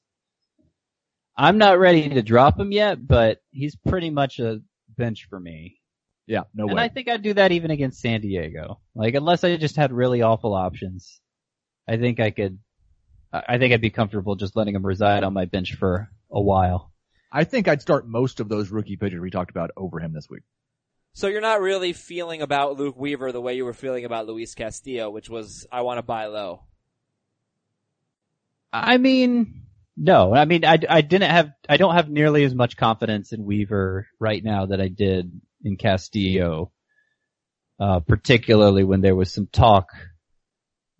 I'm 1.39 1.57
not 1.57 1.79
ready 1.79 2.09
to 2.09 2.21
drop 2.21 2.59
him 2.59 2.73
yet, 2.73 3.07
but 3.07 3.41
he's 3.49 3.73
pretty 3.73 4.09
much 4.09 4.39
a 4.39 4.59
bench 4.97 5.27
for 5.29 5.39
me. 5.39 5.79
Yeah. 6.27 6.41
No 6.53 6.65
and 6.65 6.67
way. 6.67 6.71
And 6.71 6.79
I 6.81 6.89
think 6.89 7.07
I'd 7.07 7.23
do 7.23 7.33
that 7.33 7.53
even 7.53 7.71
against 7.71 8.01
San 8.01 8.19
Diego. 8.19 8.81
Like 8.93 9.13
unless 9.13 9.45
I 9.45 9.55
just 9.55 9.77
had 9.77 9.93
really 9.93 10.21
awful 10.21 10.53
options, 10.53 11.21
I 11.87 11.95
think 11.95 12.19
I 12.19 12.31
could. 12.31 12.59
I 13.31 13.43
I 13.47 13.57
think 13.57 13.73
I'd 13.73 13.79
be 13.79 13.89
comfortable 13.89 14.35
just 14.35 14.57
letting 14.57 14.75
him 14.75 14.85
reside 14.85 15.23
on 15.23 15.33
my 15.33 15.45
bench 15.45 15.75
for 15.75 16.09
a 16.29 16.41
while. 16.41 16.91
I 17.31 17.45
think 17.45 17.69
I'd 17.69 17.81
start 17.81 18.05
most 18.05 18.41
of 18.41 18.49
those 18.49 18.69
rookie 18.69 18.97
pitchers 18.97 19.21
we 19.21 19.31
talked 19.31 19.51
about 19.51 19.71
over 19.77 20.01
him 20.01 20.11
this 20.13 20.29
week. 20.29 20.43
So 21.13 21.27
you're 21.27 21.39
not 21.39 21.61
really 21.61 21.93
feeling 21.93 22.41
about 22.41 22.77
Luke 22.77 22.97
Weaver 22.97 23.31
the 23.31 23.41
way 23.41 23.55
you 23.55 23.63
were 23.63 23.73
feeling 23.73 24.03
about 24.03 24.27
Luis 24.27 24.55
Castillo, 24.55 25.09
which 25.09 25.29
was 25.29 25.65
I 25.71 25.81
want 25.81 25.99
to 25.99 26.03
buy 26.03 26.25
low. 26.25 26.63
I 28.73 28.97
mean, 28.97 29.68
no, 30.01 30.33
I 30.33 30.45
mean, 30.45 30.63
I, 30.63 30.79
I 30.89 31.01
didn't 31.01 31.29
have, 31.29 31.51
I 31.67 31.75
don't 31.75 31.93
have 31.93 32.09
nearly 32.09 32.45
as 32.45 32.55
much 32.55 32.77
confidence 32.77 33.33
in 33.33 33.43
Weaver 33.43 34.07
right 34.17 34.41
now 34.41 34.67
that 34.67 34.79
I 34.79 34.87
did 34.87 35.29
in 35.61 35.75
Castillo, 35.75 36.71
uh, 37.81 37.99
particularly 37.99 38.85
when 38.85 39.01
there 39.01 39.15
was 39.15 39.33
some 39.33 39.47
talk 39.47 39.89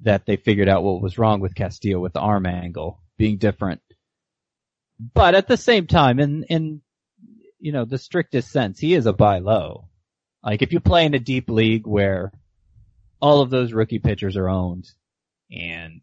that 0.02 0.26
they 0.26 0.36
figured 0.36 0.68
out 0.68 0.84
what 0.84 1.02
was 1.02 1.18
wrong 1.18 1.40
with 1.40 1.56
Castillo 1.56 2.02
with 2.02 2.12
the 2.12 2.20
arm 2.20 2.46
angle 2.46 3.02
being 3.18 3.38
different. 3.38 3.80
But 5.00 5.34
at 5.34 5.48
the 5.48 5.56
same 5.58 5.88
time, 5.88 6.20
in, 6.20 6.44
in, 6.44 6.82
you 7.58 7.72
know, 7.72 7.86
the 7.86 7.98
strictest 7.98 8.52
sense, 8.52 8.80
he 8.80 8.96
is 8.96 9.06
a 9.06 9.14
buy 9.14 9.40
low. 9.40 9.88
Like 10.44 10.62
if 10.62 10.74
you 10.74 10.82
play 10.82 11.06
in 11.06 11.14
a 11.14 11.20
deep 11.20 11.50
league 11.50 11.88
where 11.88 12.34
all 13.22 13.40
of 13.40 13.50
those 13.50 13.72
rookie 13.72 14.00
pitchers 14.00 14.36
are 14.36 14.50
owned 14.50 14.90
and 15.50 16.02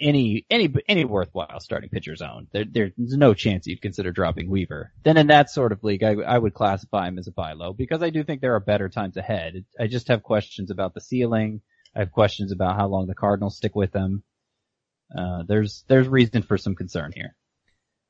any 0.00 0.46
any 0.50 0.72
any 0.88 1.04
worthwhile 1.04 1.60
starting 1.60 1.90
pitcher's 1.90 2.22
owned. 2.22 2.48
There, 2.52 2.64
there's 2.64 2.92
no 2.96 3.34
chance 3.34 3.66
you'd 3.66 3.82
consider 3.82 4.10
dropping 4.10 4.50
Weaver. 4.50 4.92
Then 5.04 5.16
in 5.16 5.28
that 5.28 5.50
sort 5.50 5.72
of 5.72 5.84
league, 5.84 6.02
I, 6.02 6.14
I 6.14 6.38
would 6.38 6.54
classify 6.54 7.08
him 7.08 7.18
as 7.18 7.28
a 7.28 7.32
buy 7.32 7.52
low 7.52 7.72
because 7.72 8.02
I 8.02 8.10
do 8.10 8.24
think 8.24 8.40
there 8.40 8.54
are 8.54 8.60
better 8.60 8.88
times 8.88 9.16
ahead. 9.16 9.64
I 9.78 9.86
just 9.86 10.08
have 10.08 10.22
questions 10.22 10.70
about 10.70 10.94
the 10.94 11.00
ceiling. 11.00 11.60
I 11.94 12.00
have 12.00 12.12
questions 12.12 12.52
about 12.52 12.76
how 12.76 12.88
long 12.88 13.06
the 13.06 13.14
Cardinals 13.14 13.56
stick 13.56 13.74
with 13.74 13.92
them. 13.92 14.22
Uh, 15.16 15.42
there's 15.46 15.84
there's 15.88 16.08
reason 16.08 16.42
for 16.42 16.56
some 16.56 16.74
concern 16.74 17.12
here. 17.14 17.36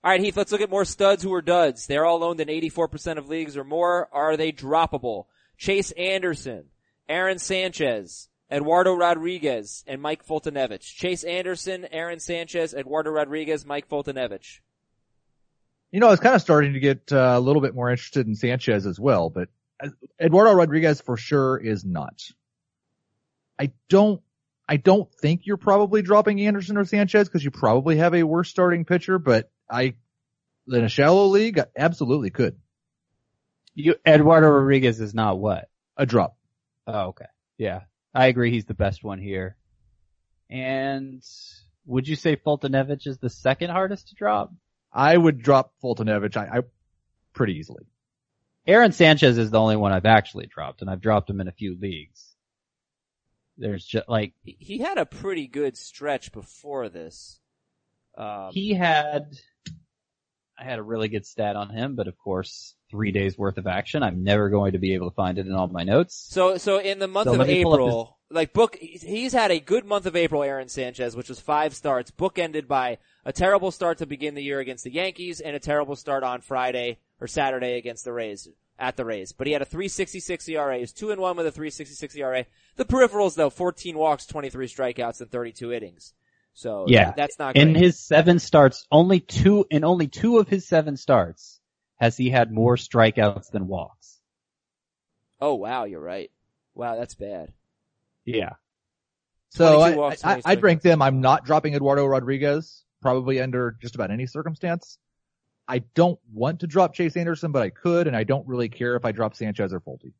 All 0.04 0.10
right, 0.10 0.20
Heath, 0.20 0.36
let's 0.36 0.50
look 0.50 0.60
at 0.60 0.70
more 0.70 0.84
studs 0.84 1.22
who 1.22 1.32
are 1.32 1.42
duds. 1.42 1.86
They're 1.86 2.04
all 2.04 2.24
owned 2.24 2.40
in 2.40 2.48
84% 2.48 3.18
of 3.18 3.28
leagues 3.28 3.56
or 3.56 3.62
more. 3.62 4.08
Are 4.12 4.36
they 4.36 4.50
droppable? 4.50 5.26
Chase 5.56 5.92
Anderson, 5.92 6.64
Aaron 7.08 7.38
Sanchez, 7.38 8.28
Eduardo 8.52 8.94
Rodriguez, 8.94 9.82
and 9.86 10.02
Mike 10.02 10.26
Foltynewicz. 10.26 10.82
Chase 10.82 11.24
Anderson, 11.24 11.86
Aaron 11.90 12.20
Sanchez, 12.20 12.74
Eduardo 12.74 13.10
Rodriguez, 13.10 13.64
Mike 13.64 13.88
Foltynewicz. 13.88 14.60
You 15.90 16.00
know, 16.00 16.08
I 16.08 16.10
was 16.10 16.20
kind 16.20 16.34
of 16.34 16.42
starting 16.42 16.74
to 16.74 16.80
get 16.80 17.12
uh, 17.12 17.34
a 17.36 17.40
little 17.40 17.62
bit 17.62 17.74
more 17.74 17.90
interested 17.90 18.26
in 18.26 18.34
Sanchez 18.34 18.86
as 18.86 19.00
well, 19.00 19.30
but 19.30 19.48
uh, 19.82 19.88
Eduardo 20.20 20.52
Rodriguez 20.52 21.00
for 21.00 21.16
sure 21.16 21.56
is 21.56 21.84
not. 21.84 22.22
I 23.58 23.72
don't, 23.88 24.20
I 24.68 24.76
don't 24.76 25.12
think 25.20 25.42
you're 25.44 25.56
probably 25.56 26.02
dropping 26.02 26.40
Anderson 26.40 26.76
or 26.76 26.84
Sanchez 26.84 27.28
because 27.28 27.44
you 27.44 27.50
probably 27.50 27.96
have 27.96 28.14
a 28.14 28.22
worse 28.22 28.50
starting 28.50 28.84
pitcher, 28.84 29.18
but 29.18 29.50
I, 29.70 29.94
in 30.68 30.84
a 30.84 30.88
shallow 30.88 31.26
league, 31.26 31.58
I 31.58 31.66
absolutely 31.76 32.30
could. 32.30 32.56
You 33.74 33.94
Eduardo 34.06 34.48
Rodriguez 34.48 35.00
is 35.00 35.14
not 35.14 35.38
what? 35.38 35.68
A 35.96 36.04
drop. 36.04 36.36
Oh, 36.86 37.08
okay. 37.08 37.26
Yeah. 37.56 37.80
I 38.14 38.26
agree 38.26 38.50
he's 38.50 38.66
the 38.66 38.74
best 38.74 39.02
one 39.02 39.18
here. 39.18 39.56
And 40.50 41.22
would 41.86 42.06
you 42.06 42.16
say 42.16 42.36
Foltynewicz 42.36 43.06
is 43.06 43.18
the 43.18 43.30
second 43.30 43.70
hardest 43.70 44.08
to 44.08 44.14
drop? 44.14 44.52
I 44.92 45.16
would 45.16 45.42
drop 45.42 45.72
Foltynewicz, 45.82 46.36
I, 46.36 46.58
I 46.58 46.60
pretty 47.32 47.54
easily. 47.54 47.84
Aaron 48.66 48.92
Sanchez 48.92 49.38
is 49.38 49.50
the 49.50 49.58
only 49.60 49.76
one 49.76 49.92
I've 49.92 50.06
actually 50.06 50.46
dropped, 50.46 50.82
and 50.82 50.90
I've 50.90 51.00
dropped 51.00 51.28
him 51.30 51.40
in 51.40 51.48
a 51.48 51.52
few 51.52 51.76
leagues. 51.80 52.28
There's 53.56 53.84
just 53.84 54.08
like 54.08 54.34
He- 54.44 54.56
He 54.60 54.78
had 54.78 54.98
a 54.98 55.06
pretty 55.06 55.46
good 55.48 55.76
stretch 55.76 56.32
before 56.32 56.88
this. 56.88 57.40
Um, 58.16 58.50
he 58.52 58.74
had. 58.74 59.32
I 60.58 60.64
had 60.64 60.78
a 60.78 60.82
really 60.82 61.08
good 61.08 61.26
stat 61.26 61.56
on 61.56 61.70
him, 61.70 61.96
but 61.96 62.06
of 62.08 62.16
course, 62.18 62.74
three 62.92 63.10
days 63.10 63.36
worth 63.36 63.58
of 63.58 63.66
action. 63.66 64.04
I'm 64.04 64.22
never 64.22 64.50
going 64.50 64.72
to 64.72 64.78
be 64.78 64.94
able 64.94 65.10
to 65.10 65.14
find 65.16 65.38
it 65.38 65.46
in 65.46 65.52
all 65.54 65.66
my 65.66 65.82
notes. 65.82 66.28
So, 66.30 66.58
so 66.58 66.78
in 66.78 67.00
the 67.00 67.08
month 67.08 67.30
So 67.30 67.40
of 67.40 67.48
April, 67.48 68.18
like 68.30 68.52
book, 68.52 68.76
he's 68.78 69.02
he's 69.02 69.32
had 69.32 69.50
a 69.50 69.58
good 69.58 69.84
month 69.84 70.06
of 70.06 70.14
April, 70.14 70.42
Aaron 70.44 70.68
Sanchez, 70.68 71.16
which 71.16 71.28
was 71.28 71.40
five 71.40 71.74
starts, 71.74 72.10
bookended 72.12 72.68
by 72.68 72.98
a 73.24 73.32
terrible 73.32 73.70
start 73.72 73.98
to 73.98 74.06
begin 74.06 74.34
the 74.34 74.42
year 74.42 74.60
against 74.60 74.84
the 74.84 74.92
Yankees 74.92 75.40
and 75.40 75.56
a 75.56 75.58
terrible 75.58 75.96
start 75.96 76.22
on 76.22 76.42
Friday 76.42 76.98
or 77.20 77.26
Saturday 77.26 77.78
against 77.78 78.04
the 78.04 78.12
Rays, 78.12 78.48
at 78.78 78.96
the 78.96 79.04
Rays. 79.04 79.32
But 79.32 79.46
he 79.46 79.52
had 79.54 79.62
a 79.62 79.66
366 79.66 80.48
ERA. 80.50 80.78
He's 80.78 80.92
two 80.92 81.10
and 81.10 81.20
one 81.20 81.36
with 81.36 81.46
a 81.46 81.50
366 81.52 82.14
ERA. 82.16 82.44
The 82.76 82.84
peripherals 82.84 83.34
though, 83.36 83.50
14 83.50 83.96
walks, 83.96 84.26
23 84.26 84.68
strikeouts, 84.68 85.20
and 85.20 85.30
32 85.30 85.72
innings. 85.72 86.12
So 86.54 86.84
Yeah. 86.88 87.12
that's 87.16 87.38
not 87.38 87.54
great. 87.54 87.68
In 87.68 87.74
his 87.74 87.98
seven 87.98 88.38
starts, 88.38 88.86
only 88.92 89.20
two, 89.20 89.64
in 89.70 89.84
only 89.84 90.08
two 90.08 90.38
of 90.38 90.48
his 90.48 90.66
seven 90.68 90.96
starts, 90.98 91.60
has 92.02 92.16
he 92.16 92.30
had 92.30 92.50
more 92.50 92.74
strikeouts 92.74 93.52
than 93.52 93.68
walks. 93.68 94.18
oh 95.40 95.54
wow, 95.54 95.84
you're 95.84 96.00
right. 96.00 96.32
Wow, 96.74 96.96
that's 96.96 97.14
bad. 97.14 97.52
Yeah. 98.24 98.54
So 99.50 99.80
I, 99.80 100.16
I, 100.24 100.42
I'd 100.44 100.62
rank 100.62 100.82
them. 100.82 101.00
I'm 101.00 101.20
not 101.20 101.44
dropping 101.44 101.74
Eduardo 101.74 102.04
Rodriguez, 102.04 102.82
probably 103.02 103.40
under 103.40 103.76
just 103.80 103.94
about 103.94 104.10
any 104.10 104.26
circumstance. 104.26 104.98
I 105.68 105.80
don't 105.94 106.18
want 106.32 106.60
to 106.60 106.66
drop 106.66 106.92
Chase 106.92 107.16
Anderson, 107.16 107.52
but 107.52 107.62
I 107.62 107.70
could, 107.70 108.08
and 108.08 108.16
I 108.16 108.24
don't 108.24 108.48
really 108.48 108.68
care 108.68 108.96
if 108.96 109.04
I 109.04 109.12
drop 109.12 109.36
Sanchez 109.36 109.72
or 109.72 109.78
Folty. 109.78 110.12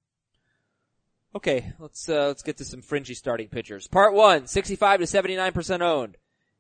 Okay, 1.35 1.73
let's 1.81 2.09
uh, 2.09 2.29
let's 2.29 2.45
get 2.45 2.59
to 2.59 2.65
some 2.65 2.83
fringy 2.83 3.15
starting 3.15 3.49
pitchers. 3.49 3.89
Part 3.89 4.15
one, 4.15 4.47
65 4.47 5.01
to 5.01 5.07
79% 5.07 5.81
owned. 5.81 6.17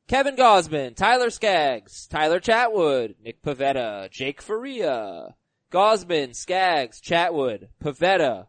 Kevin 0.08 0.36
Gausman, 0.36 0.94
Tyler 0.94 1.30
Skaggs, 1.30 2.06
Tyler 2.06 2.40
Chatwood, 2.40 3.14
Nick 3.22 3.42
Pivetta, 3.42 4.10
Jake 4.10 4.42
Faria, 4.42 5.34
Gausman, 5.70 6.34
Skaggs, 6.34 7.00
Chatwood, 7.00 7.68
Pivetta, 7.82 8.46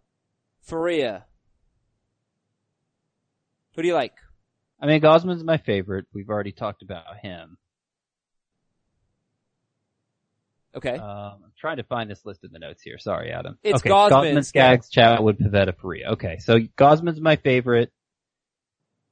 Faria. 0.62 1.26
Who 3.76 3.82
do 3.82 3.88
you 3.88 3.94
like? 3.94 4.14
I 4.80 4.88
mean, 4.88 5.02
Gausman's 5.02 5.44
my 5.44 5.58
favorite. 5.58 6.06
We've 6.14 6.30
already 6.30 6.52
talked 6.52 6.82
about 6.82 7.06
him. 7.22 7.58
Okay. 10.76 10.96
Um, 10.96 11.44
I'm 11.46 11.52
trying 11.58 11.78
to 11.78 11.84
find 11.84 12.10
this 12.10 12.26
list 12.26 12.44
in 12.44 12.52
the 12.52 12.60
notes 12.60 12.82
here. 12.82 12.98
Sorry, 12.98 13.32
Adam. 13.32 13.58
It's 13.64 13.78
okay, 13.78 13.90
Gausman, 13.90 14.34
Gausman, 14.34 14.46
Skaggs, 14.46 14.90
Chatwood, 14.90 15.40
Pivetta, 15.40 15.78
Faria. 15.80 16.12
Okay, 16.14 16.38
so 16.40 16.60
Gausman's 16.78 17.22
my 17.22 17.36
favorite, 17.38 17.92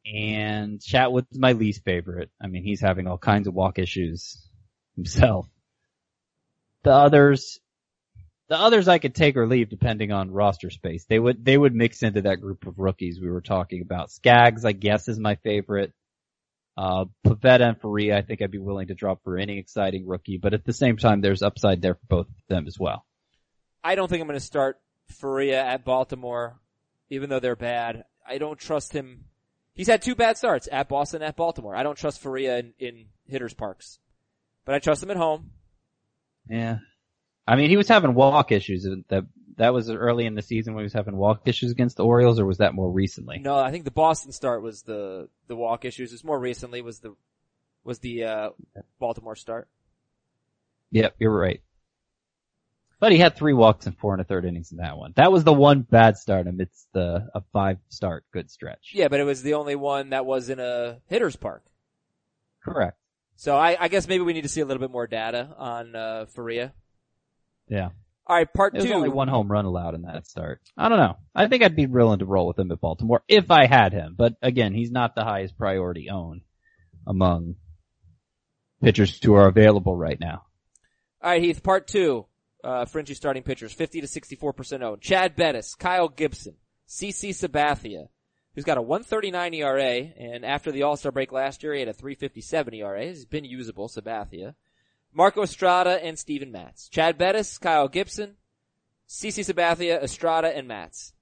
and 0.05 0.79
Chatwood's 0.79 1.37
my 1.37 1.53
least 1.53 1.83
favorite. 1.83 2.29
I 2.41 2.47
mean, 2.47 2.63
he's 2.63 2.81
having 2.81 3.07
all 3.07 3.17
kinds 3.17 3.47
of 3.47 3.53
walk 3.53 3.79
issues 3.79 4.41
himself. 4.95 5.47
The 6.83 6.91
others, 6.91 7.59
the 8.49 8.59
others 8.59 8.87
I 8.87 8.97
could 8.97 9.13
take 9.13 9.37
or 9.37 9.47
leave 9.47 9.69
depending 9.69 10.11
on 10.11 10.31
roster 10.31 10.69
space. 10.69 11.05
They 11.07 11.19
would, 11.19 11.45
they 11.45 11.57
would 11.57 11.75
mix 11.75 12.03
into 12.03 12.23
that 12.23 12.41
group 12.41 12.65
of 12.65 12.79
rookies 12.79 13.19
we 13.21 13.29
were 13.29 13.41
talking 13.41 13.81
about. 13.81 14.11
Skaggs, 14.11 14.65
I 14.65 14.71
guess, 14.71 15.07
is 15.07 15.19
my 15.19 15.35
favorite. 15.35 15.93
Uh, 16.77 17.05
Pivetta 17.25 17.67
and 17.67 17.79
Faria, 17.79 18.17
I 18.17 18.21
think 18.21 18.41
I'd 18.41 18.49
be 18.49 18.57
willing 18.57 18.87
to 18.87 18.95
drop 18.95 19.23
for 19.23 19.37
any 19.37 19.59
exciting 19.59 20.07
rookie, 20.07 20.37
but 20.37 20.53
at 20.53 20.65
the 20.65 20.73
same 20.73 20.97
time, 20.97 21.21
there's 21.21 21.43
upside 21.43 21.81
there 21.81 21.95
for 21.95 22.05
both 22.07 22.27
of 22.27 22.33
them 22.47 22.65
as 22.65 22.79
well. 22.79 23.05
I 23.83 23.95
don't 23.95 24.07
think 24.07 24.21
I'm 24.21 24.27
going 24.27 24.39
to 24.39 24.45
start 24.45 24.79
Faria 25.09 25.61
at 25.63 25.85
Baltimore, 25.85 26.59
even 27.09 27.29
though 27.29 27.39
they're 27.39 27.55
bad. 27.55 28.05
I 28.27 28.37
don't 28.37 28.57
trust 28.57 28.93
him. 28.93 29.25
He's 29.73 29.87
had 29.87 30.01
two 30.01 30.15
bad 30.15 30.37
starts 30.37 30.67
at 30.71 30.89
Boston, 30.89 31.21
and 31.21 31.29
at 31.29 31.35
Baltimore. 31.35 31.75
I 31.75 31.83
don't 31.83 31.97
trust 31.97 32.21
Faria 32.21 32.59
in, 32.59 32.73
in 32.79 33.05
hitters 33.27 33.53
parks, 33.53 33.99
but 34.65 34.75
I 34.75 34.79
trust 34.79 35.01
him 35.01 35.11
at 35.11 35.17
home. 35.17 35.51
Yeah. 36.49 36.79
I 37.47 37.55
mean, 37.55 37.69
he 37.69 37.77
was 37.77 37.87
having 37.87 38.13
walk 38.13 38.51
issues. 38.51 38.87
That 39.09 39.25
that 39.57 39.73
was 39.73 39.89
early 39.89 40.25
in 40.25 40.35
the 40.35 40.41
season 40.41 40.73
when 40.73 40.81
he 40.81 40.85
was 40.85 40.93
having 40.93 41.15
walk 41.15 41.41
issues 41.45 41.71
against 41.71 41.97
the 41.97 42.05
Orioles, 42.05 42.39
or 42.39 42.45
was 42.45 42.59
that 42.59 42.73
more 42.73 42.89
recently? 42.89 43.39
No, 43.39 43.57
I 43.57 43.71
think 43.71 43.85
the 43.85 43.91
Boston 43.91 44.31
start 44.31 44.61
was 44.61 44.83
the 44.83 45.29
the 45.47 45.55
walk 45.55 45.85
issues. 45.85 46.13
It's 46.13 46.23
more 46.23 46.39
recently 46.39 46.81
was 46.81 46.99
the 46.99 47.15
was 47.83 47.99
the 47.99 48.23
uh, 48.25 48.49
Baltimore 48.99 49.35
start. 49.35 49.67
Yep, 50.91 51.15
you're 51.19 51.35
right. 51.35 51.61
But 53.01 53.11
he 53.11 53.17
had 53.17 53.35
three 53.35 53.53
walks 53.53 53.87
and 53.87 53.97
four 53.97 54.13
and 54.13 54.21
a 54.21 54.23
third 54.23 54.45
innings 54.45 54.71
in 54.71 54.77
that 54.77 54.95
one. 54.95 55.13
That 55.15 55.31
was 55.31 55.43
the 55.43 55.51
one 55.51 55.81
bad 55.81 56.17
start 56.17 56.45
amidst 56.45 56.87
the 56.93 57.27
a 57.33 57.41
five 57.51 57.79
start 57.89 58.25
good 58.31 58.51
stretch. 58.51 58.91
Yeah, 58.93 59.07
but 59.07 59.19
it 59.19 59.23
was 59.23 59.41
the 59.41 59.55
only 59.55 59.75
one 59.75 60.11
that 60.11 60.23
was 60.23 60.49
in 60.49 60.59
a 60.59 60.99
hitter's 61.07 61.35
park. 61.35 61.63
Correct. 62.63 62.95
So 63.37 63.57
I, 63.57 63.75
I 63.79 63.87
guess 63.87 64.07
maybe 64.07 64.23
we 64.23 64.33
need 64.33 64.43
to 64.43 64.49
see 64.49 64.61
a 64.61 64.65
little 64.65 64.79
bit 64.79 64.91
more 64.91 65.07
data 65.07 65.49
on 65.57 65.95
uh, 65.95 66.25
Faria. 66.27 66.73
Yeah. 67.67 67.89
All 68.27 68.35
right, 68.35 68.53
part 68.53 68.73
There's 68.73 68.85
two. 68.85 68.93
only 68.93 69.09
one 69.09 69.27
home 69.27 69.51
run 69.51 69.65
allowed 69.65 69.95
in 69.95 70.03
that 70.03 70.27
start. 70.27 70.61
I 70.77 70.87
don't 70.87 70.99
know. 70.99 71.17
I 71.33 71.47
think 71.47 71.63
I'd 71.63 71.75
be 71.75 71.87
willing 71.87 72.19
to 72.19 72.25
roll 72.25 72.45
with 72.47 72.59
him 72.59 72.71
at 72.71 72.79
Baltimore 72.79 73.23
if 73.27 73.49
I 73.49 73.65
had 73.65 73.93
him. 73.93 74.13
But 74.15 74.35
again, 74.43 74.75
he's 74.75 74.91
not 74.91 75.15
the 75.15 75.23
highest 75.23 75.57
priority 75.57 76.11
owned 76.11 76.41
among 77.07 77.55
pitchers 78.83 79.19
who 79.23 79.33
are 79.33 79.47
available 79.47 79.97
right 79.97 80.19
now. 80.19 80.43
All 81.23 81.31
right, 81.31 81.41
Heath. 81.41 81.63
Part 81.63 81.87
two. 81.87 82.27
Uh, 82.63 82.85
Fringy 82.85 83.13
starting 83.13 83.43
pitchers, 83.43 83.73
50 83.73 84.01
to 84.01 84.07
64% 84.07 84.81
owned. 84.83 85.01
Chad 85.01 85.35
Bettis, 85.35 85.73
Kyle 85.75 86.07
Gibson, 86.07 86.55
CC 86.87 87.29
Sabathia, 87.29 88.09
who's 88.53 88.65
got 88.65 88.77
a 88.77 88.81
139 88.81 89.53
ERA, 89.55 90.11
and 90.17 90.45
after 90.45 90.71
the 90.71 90.83
All-Star 90.83 91.11
break 91.11 91.31
last 91.31 91.63
year, 91.63 91.73
he 91.73 91.79
had 91.79 91.89
a 91.89 91.93
357 91.93 92.73
ERA. 92.75 93.05
He's 93.05 93.25
been 93.25 93.45
usable, 93.45 93.87
Sabathia. 93.87 94.55
Marco 95.13 95.41
Estrada 95.41 96.03
and 96.03 96.17
Steven 96.17 96.51
Matz. 96.51 96.87
Chad 96.87 97.17
Bettis, 97.17 97.57
Kyle 97.57 97.87
Gibson, 97.87 98.35
CC 99.09 99.43
Sabathia, 99.43 100.01
Estrada, 100.01 100.55
and 100.55 100.67
Matz. 100.67 101.13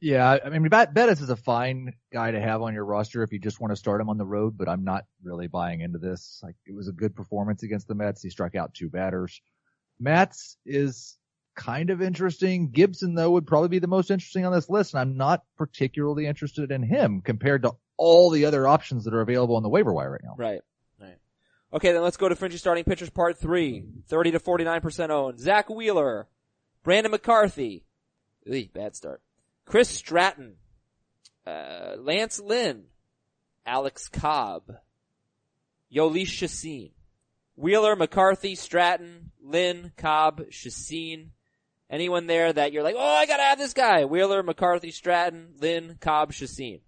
Yeah, 0.00 0.38
I 0.44 0.48
mean, 0.50 0.68
Bettis 0.68 1.20
is 1.20 1.30
a 1.30 1.36
fine 1.36 1.94
guy 2.12 2.30
to 2.30 2.40
have 2.40 2.62
on 2.62 2.72
your 2.72 2.84
roster 2.84 3.24
if 3.24 3.32
you 3.32 3.40
just 3.40 3.60
want 3.60 3.72
to 3.72 3.76
start 3.76 4.00
him 4.00 4.08
on 4.08 4.16
the 4.16 4.24
road, 4.24 4.56
but 4.56 4.68
I'm 4.68 4.84
not 4.84 5.04
really 5.24 5.48
buying 5.48 5.80
into 5.80 5.98
this. 5.98 6.40
Like, 6.42 6.54
it 6.66 6.74
was 6.74 6.86
a 6.86 6.92
good 6.92 7.16
performance 7.16 7.64
against 7.64 7.88
the 7.88 7.96
Mets. 7.96 8.22
He 8.22 8.30
struck 8.30 8.54
out 8.54 8.74
two 8.74 8.88
batters. 8.88 9.40
Matz 10.00 10.56
is 10.64 11.16
kind 11.54 11.90
of 11.90 12.00
interesting. 12.00 12.70
Gibson, 12.70 13.14
though, 13.14 13.32
would 13.32 13.46
probably 13.46 13.68
be 13.68 13.80
the 13.80 13.86
most 13.86 14.10
interesting 14.10 14.46
on 14.46 14.52
this 14.52 14.70
list, 14.70 14.94
and 14.94 15.00
I'm 15.00 15.16
not 15.16 15.42
particularly 15.56 16.26
interested 16.26 16.70
in 16.70 16.82
him 16.82 17.20
compared 17.20 17.62
to 17.62 17.72
all 17.96 18.30
the 18.30 18.44
other 18.44 18.66
options 18.66 19.04
that 19.04 19.14
are 19.14 19.20
available 19.20 19.56
on 19.56 19.62
the 19.62 19.68
waiver 19.68 19.92
wire 19.92 20.12
right 20.12 20.22
now. 20.22 20.34
Right. 20.38 20.60
Right. 21.00 21.18
Okay, 21.72 21.92
then 21.92 22.02
let's 22.02 22.16
go 22.16 22.28
to 22.28 22.36
Fringy 22.36 22.56
starting 22.56 22.84
pitchers 22.84 23.10
part 23.10 23.38
three. 23.38 23.84
30 24.08 24.32
to 24.32 24.40
49% 24.40 25.10
owned. 25.10 25.40
Zack 25.40 25.68
Wheeler, 25.68 26.28
Brandon 26.84 27.10
McCarthy. 27.10 27.84
Bad 28.72 28.96
start. 28.96 29.20
Chris 29.66 29.90
Stratton, 29.90 30.54
uh, 31.46 31.96
Lance 31.98 32.40
Lynn, 32.40 32.84
Alex 33.66 34.08
Cobb, 34.08 34.72
Jhoulys 35.92 36.28
Chacín. 36.28 36.92
Wheeler, 37.58 37.96
McCarthy, 37.96 38.54
Stratton, 38.54 39.32
Lynn, 39.42 39.92
Cobb, 39.96 40.42
Chacín. 40.50 41.30
Anyone 41.90 42.26
there 42.26 42.52
that 42.52 42.72
you're 42.72 42.82
like, 42.82 42.94
oh, 42.96 43.00
I 43.00 43.26
gotta 43.26 43.42
have 43.42 43.58
this 43.58 43.72
guy. 43.72 44.04
Wheeler, 44.04 44.42
McCarthy, 44.42 44.92
Stratton, 44.92 45.54
Lynn, 45.58 45.96
Cobb, 46.00 46.32
Chacín. 46.32 46.80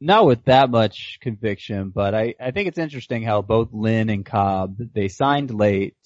Not 0.00 0.26
with 0.26 0.44
that 0.44 0.70
much 0.70 1.18
conviction, 1.20 1.90
but 1.90 2.14
I, 2.14 2.34
I 2.38 2.50
think 2.52 2.68
it's 2.68 2.78
interesting 2.78 3.22
how 3.22 3.42
both 3.42 3.70
Lynn 3.72 4.08
and 4.08 4.24
Cobb, 4.24 4.76
they 4.92 5.08
signed 5.08 5.52
late. 5.52 5.96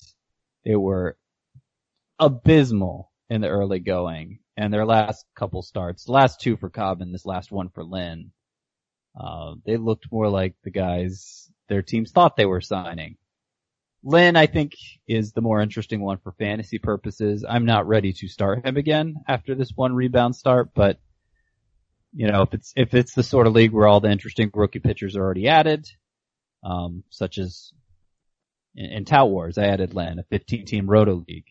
They 0.65 0.77
were 0.77 1.17
abysmal 2.19 3.11
in 3.29 3.43
the 3.43 3.49
early 3.49 3.81
going 3.81 4.39
and 4.57 4.73
their 4.73 4.87
last 4.87 5.25
couple 5.37 5.63
starts, 5.63 6.09
last 6.09 6.41
two 6.41 6.57
for 6.57 6.71
Cobb 6.71 7.01
and 7.01 7.15
this 7.15 7.27
last 7.27 7.53
one 7.53 7.69
for 7.69 7.85
Lynn, 7.85 8.33
uh, 9.19 9.55
they 9.65 9.77
looked 9.77 10.11
more 10.11 10.29
like 10.29 10.55
the 10.65 10.71
guys 10.71 11.51
their 11.69 11.83
teams 11.83 12.11
thought 12.11 12.37
they 12.37 12.47
were 12.47 12.61
signing. 12.61 13.17
Lynn, 14.09 14.37
I 14.37 14.47
think, 14.47 14.73
is 15.07 15.33
the 15.33 15.43
more 15.43 15.61
interesting 15.61 16.01
one 16.01 16.17
for 16.17 16.33
fantasy 16.33 16.79
purposes. 16.79 17.45
I'm 17.47 17.67
not 17.67 17.87
ready 17.87 18.15
to 18.15 18.27
start 18.29 18.65
him 18.65 18.79
again 18.79 19.17
after 19.29 19.55
this 19.55 19.71
one 19.75 19.95
rebound 19.95 20.35
start, 20.35 20.71
but 20.75 20.99
you 22.15 22.27
know, 22.27 22.41
if 22.41 22.55
it's, 22.55 22.73
if 22.75 22.95
it's 22.95 23.13
the 23.15 23.23
sort 23.23 23.47
of 23.47 23.53
league 23.53 23.73
where 23.73 23.87
all 23.87 24.01
the 24.01 24.11
interesting 24.11 24.51
rookie 24.55 24.79
pitchers 24.79 25.15
are 25.15 25.23
already 25.23 25.47
added, 25.49 25.87
um, 26.65 27.05
such 27.11 27.37
as 27.37 27.71
in, 28.75 28.87
in 28.87 29.05
Tout 29.05 29.29
Wars, 29.29 29.59
I 29.59 29.65
added 29.67 29.93
Lynn, 29.93 30.19
a 30.19 30.25
15 30.25 30.65
team 30.65 30.89
roto 30.89 31.23
league. 31.29 31.45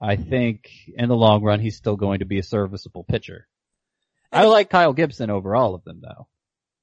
I 0.00 0.14
think 0.14 0.70
in 0.96 1.08
the 1.08 1.16
long 1.16 1.42
run, 1.42 1.58
he's 1.58 1.76
still 1.76 1.96
going 1.96 2.20
to 2.20 2.26
be 2.26 2.38
a 2.38 2.44
serviceable 2.44 3.02
pitcher. 3.02 3.48
I 4.32 4.44
like 4.44 4.70
Kyle 4.70 4.92
Gibson 4.92 5.30
over 5.30 5.56
all 5.56 5.74
of 5.74 5.82
them 5.82 6.00
though. 6.00 6.28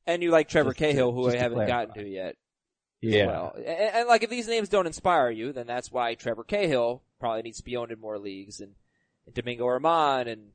And 0.05 0.22
you 0.22 0.32
like 0.32 0.49
Trevor 0.49 0.72
Just 0.72 0.80
to- 0.80 0.86
Cahill, 0.88 1.13
who 1.13 1.30
I 1.30 1.38
haven't 1.38 1.55
clarify. 1.55 1.86
gotten 1.86 2.03
to 2.03 2.09
yet. 2.09 2.36
As 3.03 3.09
Yeah. 3.13 3.27
well. 3.27 3.53
And, 3.55 3.65
and 3.67 4.07
like 4.07 4.23
if 4.23 4.29
these 4.29 4.47
names 4.47 4.69
don't 4.69 4.87
inspire 4.87 5.29
you, 5.29 5.51
then 5.53 5.67
that's 5.67 5.91
why 5.91 6.15
Trevor 6.15 6.43
Cahill 6.43 7.01
probably 7.19 7.41
needs 7.43 7.57
to 7.57 7.63
be 7.63 7.77
owned 7.77 7.91
in 7.91 7.99
more 7.99 8.17
leagues 8.19 8.59
and, 8.61 8.73
and 9.25 9.35
Domingo 9.35 9.65
Germán 9.65 10.27
and 10.31 10.49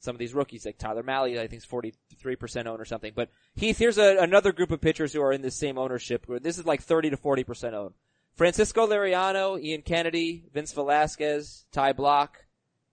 some 0.00 0.14
of 0.14 0.18
these 0.18 0.34
rookies 0.34 0.66
like 0.66 0.78
Tyler 0.78 1.02
Mahle, 1.02 1.38
I 1.40 1.46
think 1.46 1.62
is 1.62 1.66
43% 1.66 2.66
owned 2.66 2.80
or 2.80 2.84
something. 2.84 3.12
But 3.14 3.30
Heath, 3.54 3.78
here's 3.78 3.98
a, 3.98 4.18
another 4.18 4.52
group 4.52 4.70
of 4.70 4.80
pitchers 4.80 5.12
who 5.12 5.22
are 5.22 5.32
in 5.32 5.42
the 5.42 5.50
same 5.50 5.78
ownership 5.78 6.24
where 6.28 6.38
this 6.38 6.58
is 6.58 6.66
like 6.66 6.82
30 6.82 7.10
to 7.10 7.16
40% 7.16 7.72
owned. 7.72 7.94
Francisco 8.36 8.86
Liriano, 8.86 9.58
Ian 9.60 9.80
Kennedy, 9.80 10.44
Vince 10.52 10.72
Velasquez, 10.72 11.64
Ty 11.72 11.94
Blach, 11.94 12.28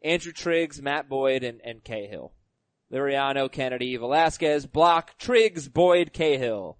Andrew 0.01 0.31
Triggs, 0.31 0.81
Matt 0.81 1.09
Boyd, 1.09 1.43
and, 1.43 1.59
and 1.65 1.83
Cahill. 1.83 2.31
Liriano, 2.91 3.51
Kennedy, 3.51 3.97
Velasquez, 3.97 4.65
Blach, 4.65 5.09
Triggs, 5.19 5.67
Boyd, 5.67 6.13
Cahill. 6.13 6.77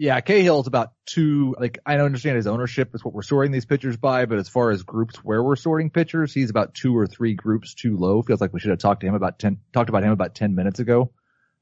Yeah, 0.00 0.20
Cahill's 0.20 0.68
about 0.68 0.92
two, 1.06 1.56
like, 1.58 1.80
I 1.84 1.96
don't 1.96 2.06
understand 2.06 2.36
his 2.36 2.46
ownership 2.46 2.94
is 2.94 3.04
what 3.04 3.12
we're 3.12 3.22
sorting 3.22 3.50
these 3.50 3.66
pitchers 3.66 3.96
by, 3.96 4.26
but 4.26 4.38
as 4.38 4.48
far 4.48 4.70
as 4.70 4.84
groups 4.84 5.16
where 5.24 5.42
we're 5.42 5.56
sorting 5.56 5.90
pitchers, 5.90 6.32
he's 6.32 6.50
about 6.50 6.72
two 6.72 6.96
or 6.96 7.08
three 7.08 7.34
groups 7.34 7.74
too 7.74 7.96
low. 7.96 8.22
Feels 8.22 8.40
like 8.40 8.52
we 8.52 8.60
should 8.60 8.70
have 8.70 8.78
talked 8.78 9.00
to 9.00 9.08
him 9.08 9.14
about 9.14 9.40
10, 9.40 9.58
talked 9.72 9.88
about 9.88 10.04
him 10.04 10.12
about 10.12 10.36
10 10.36 10.54
minutes 10.54 10.78
ago. 10.78 11.10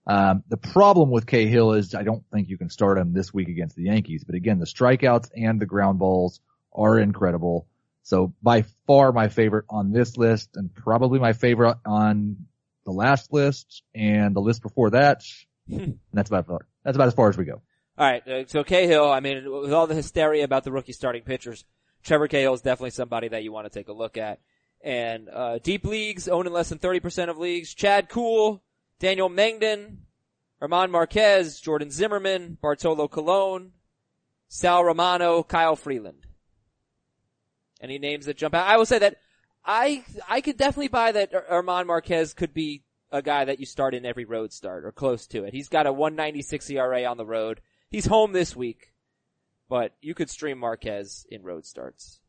Um, 0.07 0.45
the 0.49 0.59
problem 0.59 1.11
with 1.11 1.27
Cahill 1.27 1.73
is 1.73 1.95
I 1.95 2.03
don't 2.03 2.25
think 2.31 2.51
you 2.51 2.59
can 2.59 2.69
start 2.69 2.99
him 2.99 3.15
this 3.15 3.33
week 3.33 3.49
against 3.49 3.75
the 3.75 3.85
Yankees, 3.85 4.23
but 4.23 4.35
again, 4.35 4.59
the 4.59 4.67
strikeouts 4.67 5.31
and 5.35 5.59
the 5.59 5.67
ground 5.67 5.99
balls 5.99 6.41
are 6.75 6.99
incredible. 6.99 7.67
So 8.03 8.35
by 8.43 8.67
far 8.87 9.13
my 9.13 9.29
favorite 9.29 9.65
on 9.71 9.93
this 9.93 10.19
list 10.19 10.51
and 10.57 10.73
probably 10.75 11.19
my 11.19 11.33
favorite 11.33 11.79
on 11.87 12.37
the 12.85 12.93
last 12.93 13.33
list 13.33 13.83
and 13.95 14.37
the 14.37 14.41
list 14.41 14.61
before 14.61 14.91
that. 14.91 15.23
and 15.71 15.99
that's 16.13 16.29
about, 16.29 16.47
that's 16.85 16.97
about 16.97 17.09
as 17.09 17.15
far 17.15 17.31
as 17.31 17.39
we 17.39 17.47
go. 17.47 17.63
All 17.99 18.07
right, 18.07 18.27
uh, 18.29 18.47
so 18.47 18.63
Cahill, 18.63 19.11
I 19.11 19.21
mean, 19.21 19.51
with 19.51 19.73
all 19.73 19.87
the 19.87 19.95
hysteria 19.95 20.45
about 20.45 20.65
the 20.65 20.73
rookie 20.73 20.93
starting 20.93 21.23
pitchers, 21.23 21.65
Trevor 22.03 22.29
Cahill 22.29 22.53
is 22.53 22.61
definitely 22.61 22.91
somebody 22.91 23.29
that 23.29 23.43
you 23.43 23.53
want 23.53 23.67
to 23.67 23.71
take 23.71 23.89
a 23.89 23.93
look 23.93 24.19
at. 24.19 24.41
And 24.83 25.29
uh, 25.31 25.59
deep 25.63 25.87
leagues, 25.87 26.29
owned 26.29 26.47
in 26.47 26.53
less 26.53 26.69
than 26.69 26.79
30% 26.79 27.31
of 27.31 27.39
leagues, 27.39 27.73
Chad 27.73 28.09
Kuhl, 28.11 28.63
Daniel 29.01 29.31
Mengden, 29.31 29.97
German 30.61 30.91
Marquez, 30.91 31.59
Jordan 31.59 31.91
Zimmermann, 31.91 32.59
Bartolo 32.61 33.09
Colon, 33.09 33.73
Sal 34.49 34.85
Romano, 34.85 35.43
Kyle 35.43 35.77
Freeland. 35.77 36.27
Any 37.81 37.99
names 37.99 38.27
that 38.27 38.37
jump 38.37 38.55
out? 38.55 38.67
I 38.67 38.77
will 38.77 38.87
say 38.87 38.99
that 38.99 39.17
I 39.65 40.05
I 40.29 40.41
could 40.41 40.57
definitely 40.57 40.89
buy 40.89 41.13
that 41.13 41.31
German 41.31 41.87
Marquez 41.87 42.33
could 42.33 42.55
be 42.55 42.85
a 43.11 43.23
guy 43.23 43.45
that 43.45 43.61
you 43.61 43.67
start 43.67 43.95
in 43.95 44.07
every 44.07 44.25
road 44.25 44.53
start 44.53 44.85
or 44.85 44.93
close 44.93 45.27
to 45.29 45.45
it. 45.45 45.53
He's 45.53 45.69
got 45.69 45.87
a 45.87 45.93
196 45.93 46.71
ERA 46.71 47.05
on 47.05 47.17
the 47.17 47.27
road. 47.27 47.61
He's 47.91 48.07
home 48.07 48.33
this 48.33 48.57
week, 48.57 48.93
but 49.69 49.95
you 50.01 50.15
could 50.15 50.31
stream 50.31 50.59
Marquez 50.59 51.27
in 51.31 51.43
road 51.43 51.65
starts. 51.65 52.21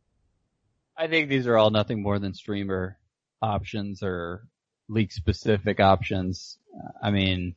I 0.96 1.08
think 1.08 1.30
these 1.30 1.48
are 1.48 1.58
all 1.58 1.72
nothing 1.72 2.02
more 2.02 2.20
than 2.20 2.34
streamer 2.34 2.98
options 3.42 4.02
or 4.04 4.48
league 4.90 5.12
specific 5.12 5.80
options. 5.80 6.58
Uh, 6.74 7.06
I 7.08 7.12
mean, 7.12 7.56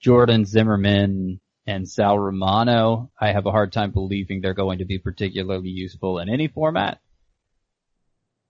Jordan 0.00 0.44
Zimmermann 0.44 1.40
and 1.66 1.88
Sal 1.88 2.18
Romano, 2.18 3.10
I 3.18 3.32
have 3.32 3.46
a 3.46 3.50
hard 3.50 3.72
time 3.72 3.90
believing 3.90 4.40
they're 4.40 4.54
going 4.54 4.78
to 4.78 4.84
be 4.84 4.98
particularly 4.98 5.70
useful 5.70 6.18
in 6.18 6.28
any 6.28 6.48
format. 6.48 7.00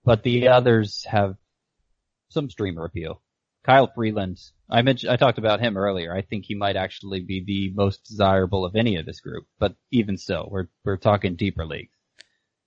But 0.03 0.23
the 0.23 0.49
others 0.49 1.05
have 1.09 1.35
some 2.29 2.49
streamer 2.49 2.85
appeal. 2.85 3.21
Kyle 3.65 3.91
Freeland, 3.95 4.39
I 4.69 4.83
mentioned, 4.83 5.11
I 5.11 5.15
talked 5.15 5.39
about 5.39 5.59
him 5.59 5.75
earlier. 5.75 6.13
I 6.13 6.21
think 6.21 6.45
he 6.45 6.53
might 6.53 6.75
actually 6.75 7.21
be 7.21 7.43
the 7.43 7.73
most 7.73 8.05
desirable 8.05 8.63
of 8.63 8.75
any 8.75 8.97
of 8.97 9.07
this 9.07 9.21
group, 9.21 9.47
but 9.57 9.75
even 9.89 10.19
so, 10.19 10.47
we're, 10.51 10.67
we're 10.83 10.97
talking 10.97 11.35
deeper 11.35 11.65
leagues. 11.65 11.97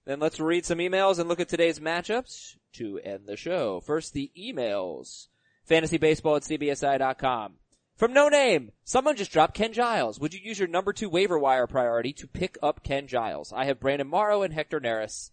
Then 0.07 0.19
let's 0.19 0.41
read 0.41 0.65
some 0.65 0.79
emails 0.79 1.21
and 1.21 1.29
look 1.29 1.39
at 1.39 1.49
today's 1.49 1.79
matchups 1.79 2.57
to 2.75 2.99
end 2.99 3.27
the 3.27 3.37
show. 3.37 3.81
First, 3.81 4.13
the 4.13 4.33
emails. 4.37 5.29
Fantasybaseball 5.71 6.37
at 6.39 6.61
CBSI.com. 6.61 7.55
From 7.95 8.13
No 8.13 8.29
Name, 8.29 8.73
someone 8.83 9.15
just 9.15 9.31
dropped 9.31 9.55
Ken 9.55 9.73
Giles. 9.73 10.19
Would 10.19 10.35
you 10.35 10.41
use 10.43 10.59
your 10.59 10.67
number 10.67 10.93
two 10.93 11.09
waiver 11.09 11.39
wire 11.39 11.69
priority 11.69 12.13
to 12.15 12.27
pick 12.27 12.59
up 12.61 12.83
Ken 12.83 13.07
Giles? 13.07 13.53
I 13.55 13.67
have 13.67 13.79
Brandon 13.79 14.09
Morrow 14.09 14.43
and 14.43 14.53
Hector 14.53 14.81
Neris, 14.81 15.31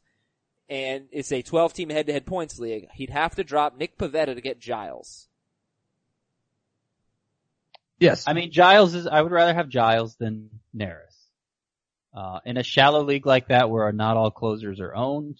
and 0.69 1.07
it's 1.11 1.31
a 1.31 1.41
12 1.41 1.73
team 1.73 1.89
head 1.89 2.05
to 2.05 2.13
head 2.13 2.27
points 2.27 2.59
league. 2.59 2.87
He'd 2.93 3.09
have 3.09 3.33
to 3.35 3.43
drop 3.43 3.75
Nick 3.75 3.97
Pivetta 3.97 4.35
to 4.35 4.41
get 4.41 4.59
Giles. 4.59 5.27
Yes. 7.99 8.25
I 8.27 8.33
mean, 8.33 8.51
Giles 8.51 8.93
is, 8.93 9.07
I 9.07 9.21
would 9.21 9.31
rather 9.31 9.53
have 9.53 9.69
Giles 9.69 10.15
than 10.15 10.49
Neris. 10.75 11.15
Uh, 12.13 12.39
in 12.45 12.57
a 12.57 12.63
shallow 12.63 13.03
league 13.03 13.25
like 13.25 13.49
that 13.49 13.69
where 13.69 13.91
not 13.91 14.15
all 14.15 14.31
closers 14.31 14.79
are 14.79 14.95
owned, 14.95 15.37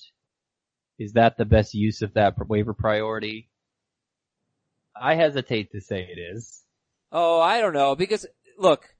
is 0.99 1.13
that 1.13 1.37
the 1.37 1.45
best 1.45 1.73
use 1.73 2.01
of 2.01 2.13
that 2.13 2.35
waiver 2.47 2.73
priority? 2.73 3.49
I 4.95 5.15
hesitate 5.15 5.71
to 5.71 5.81
say 5.81 6.07
it 6.09 6.19
is. 6.19 6.63
Oh, 7.11 7.39
I 7.39 7.61
don't 7.61 7.73
know 7.73 7.95
because 7.95 8.25
look, 8.57 8.93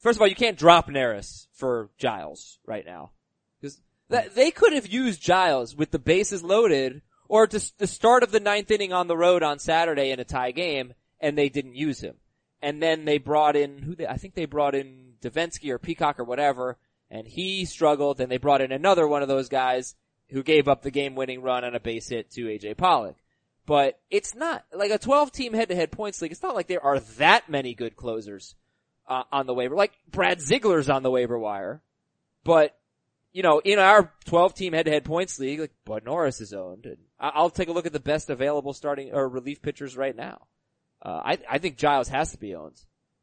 first 0.00 0.16
of 0.16 0.22
all, 0.22 0.28
you 0.28 0.34
can't 0.34 0.58
drop 0.58 0.88
Neris 0.88 1.46
for 1.54 1.90
Giles 1.98 2.58
right 2.66 2.84
now 2.84 3.12
because 3.60 3.78
they 4.08 4.50
could 4.50 4.72
have 4.72 4.86
used 4.86 5.22
Giles 5.22 5.74
with 5.74 5.90
the 5.90 5.98
bases 5.98 6.42
loaded 6.42 7.02
or 7.28 7.46
just 7.46 7.78
the 7.78 7.86
start 7.86 8.22
of 8.22 8.30
the 8.30 8.40
ninth 8.40 8.70
inning 8.70 8.92
on 8.92 9.08
the 9.08 9.16
road 9.16 9.42
on 9.42 9.58
Saturday 9.58 10.10
in 10.10 10.20
a 10.20 10.24
tie 10.24 10.52
game, 10.52 10.94
and 11.20 11.36
they 11.36 11.48
didn't 11.48 11.74
use 11.74 12.00
him. 12.00 12.14
And 12.62 12.82
then 12.82 13.04
they 13.04 13.18
brought 13.18 13.56
in 13.56 13.78
who 13.78 13.94
they, 13.94 14.06
I 14.06 14.16
think 14.16 14.34
they 14.34 14.46
brought 14.46 14.74
in 14.74 15.14
Devenski 15.22 15.70
or 15.70 15.78
Peacock 15.78 16.18
or 16.18 16.24
whatever, 16.24 16.78
and 17.10 17.26
he 17.26 17.64
struggled. 17.64 18.20
And 18.20 18.30
they 18.30 18.38
brought 18.38 18.60
in 18.60 18.72
another 18.72 19.06
one 19.06 19.22
of 19.22 19.28
those 19.28 19.48
guys 19.48 19.94
who 20.30 20.42
gave 20.42 20.66
up 20.66 20.82
the 20.82 20.90
game-winning 20.90 21.42
run 21.42 21.64
on 21.64 21.74
a 21.74 21.80
base 21.80 22.08
hit 22.08 22.30
to 22.32 22.46
AJ 22.46 22.76
Pollock. 22.76 23.16
But 23.66 24.00
it's 24.10 24.34
not 24.34 24.64
like 24.72 24.90
a 24.90 24.98
12 24.98 25.32
team 25.32 25.52
head 25.52 25.68
to 25.68 25.74
head 25.74 25.90
points 25.90 26.22
league. 26.22 26.32
It's 26.32 26.42
not 26.42 26.54
like 26.54 26.68
there 26.68 26.84
are 26.84 27.00
that 27.18 27.48
many 27.48 27.74
good 27.74 27.96
closers 27.96 28.54
uh, 29.08 29.24
on 29.32 29.46
the 29.46 29.54
waiver. 29.54 29.74
Like 29.74 29.92
Brad 30.10 30.40
Ziegler's 30.40 30.88
on 30.88 31.02
the 31.02 31.10
waiver 31.10 31.38
wire, 31.38 31.82
but 32.44 32.76
you 33.32 33.42
know, 33.42 33.58
in 33.58 33.78
our 33.78 34.12
12 34.24 34.54
team 34.54 34.72
head 34.72 34.86
to 34.86 34.92
head 34.92 35.04
points 35.04 35.38
league, 35.38 35.60
like 35.60 35.72
Bud 35.84 36.04
Norris 36.04 36.40
is 36.40 36.54
owned 36.54 36.86
and 36.86 36.96
I'll 37.20 37.50
take 37.50 37.68
a 37.68 37.72
look 37.72 37.86
at 37.86 37.92
the 37.92 38.00
best 38.00 38.30
available 38.30 38.72
starting 38.72 39.12
or 39.12 39.28
relief 39.28 39.60
pitchers 39.60 39.96
right 39.96 40.16
now. 40.16 40.46
Uh, 41.06 41.22
I, 41.24 41.38
I 41.48 41.58
think 41.58 41.76
Giles 41.76 42.08
has 42.08 42.32
to 42.32 42.38
be 42.38 42.56
owned. 42.56 42.74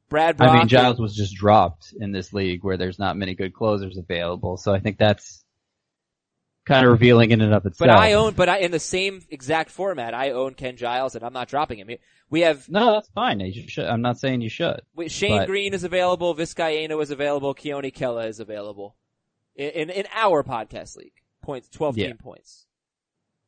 Brad 0.07 0.37
Brach 0.37 0.49
I 0.49 0.59
mean, 0.59 0.67
Giles 0.69 0.99
was 0.99 1.13
just 1.13 1.35
dropped 1.35 1.93
in 1.99 2.13
this 2.13 2.31
league 2.31 2.63
where 2.63 2.77
there's 2.77 2.97
not 2.97 3.17
many 3.17 3.35
good 3.35 3.53
closers 3.53 3.97
available. 3.97 4.55
So 4.55 4.73
I 4.73 4.79
think 4.79 4.97
that's 4.97 5.43
kind 6.63 6.85
of 6.85 6.93
revealing 6.93 7.31
in 7.31 7.41
and 7.41 7.53
of 7.53 7.65
itself. 7.65 7.79
But 7.79 7.89
I 7.89 8.13
own, 8.13 8.35
but 8.35 8.47
I, 8.47 8.59
in 8.59 8.71
the 8.71 8.79
same 8.79 9.21
exact 9.29 9.69
format, 9.69 10.13
I 10.13 10.31
own 10.31 10.53
Ken 10.53 10.77
Giles 10.77 11.15
and 11.15 11.25
I'm 11.25 11.33
not 11.33 11.49
dropping 11.49 11.79
him. 11.79 11.89
We 12.29 12.41
have. 12.41 12.69
No, 12.69 12.93
that's 12.93 13.09
fine. 13.09 13.51
Should, 13.67 13.85
I'm 13.85 14.01
not 14.01 14.17
saying 14.17 14.39
you 14.39 14.49
should. 14.49 14.81
We, 14.95 15.09
Shane 15.09 15.39
but... 15.39 15.47
Greene 15.47 15.73
is 15.73 15.83
available, 15.83 16.33
Vizcaino 16.35 17.01
is 17.03 17.11
available, 17.11 17.53
Keone 17.53 17.93
Kela 17.93 18.27
is 18.27 18.39
available. 18.39 18.95
In, 19.57 19.69
in, 19.71 19.89
in, 19.89 20.05
our 20.13 20.41
podcast 20.41 20.95
league. 20.95 21.11
Points, 21.41 21.67
12 21.67 21.97
yeah. 21.97 22.07
team 22.07 22.17
points. 22.17 22.65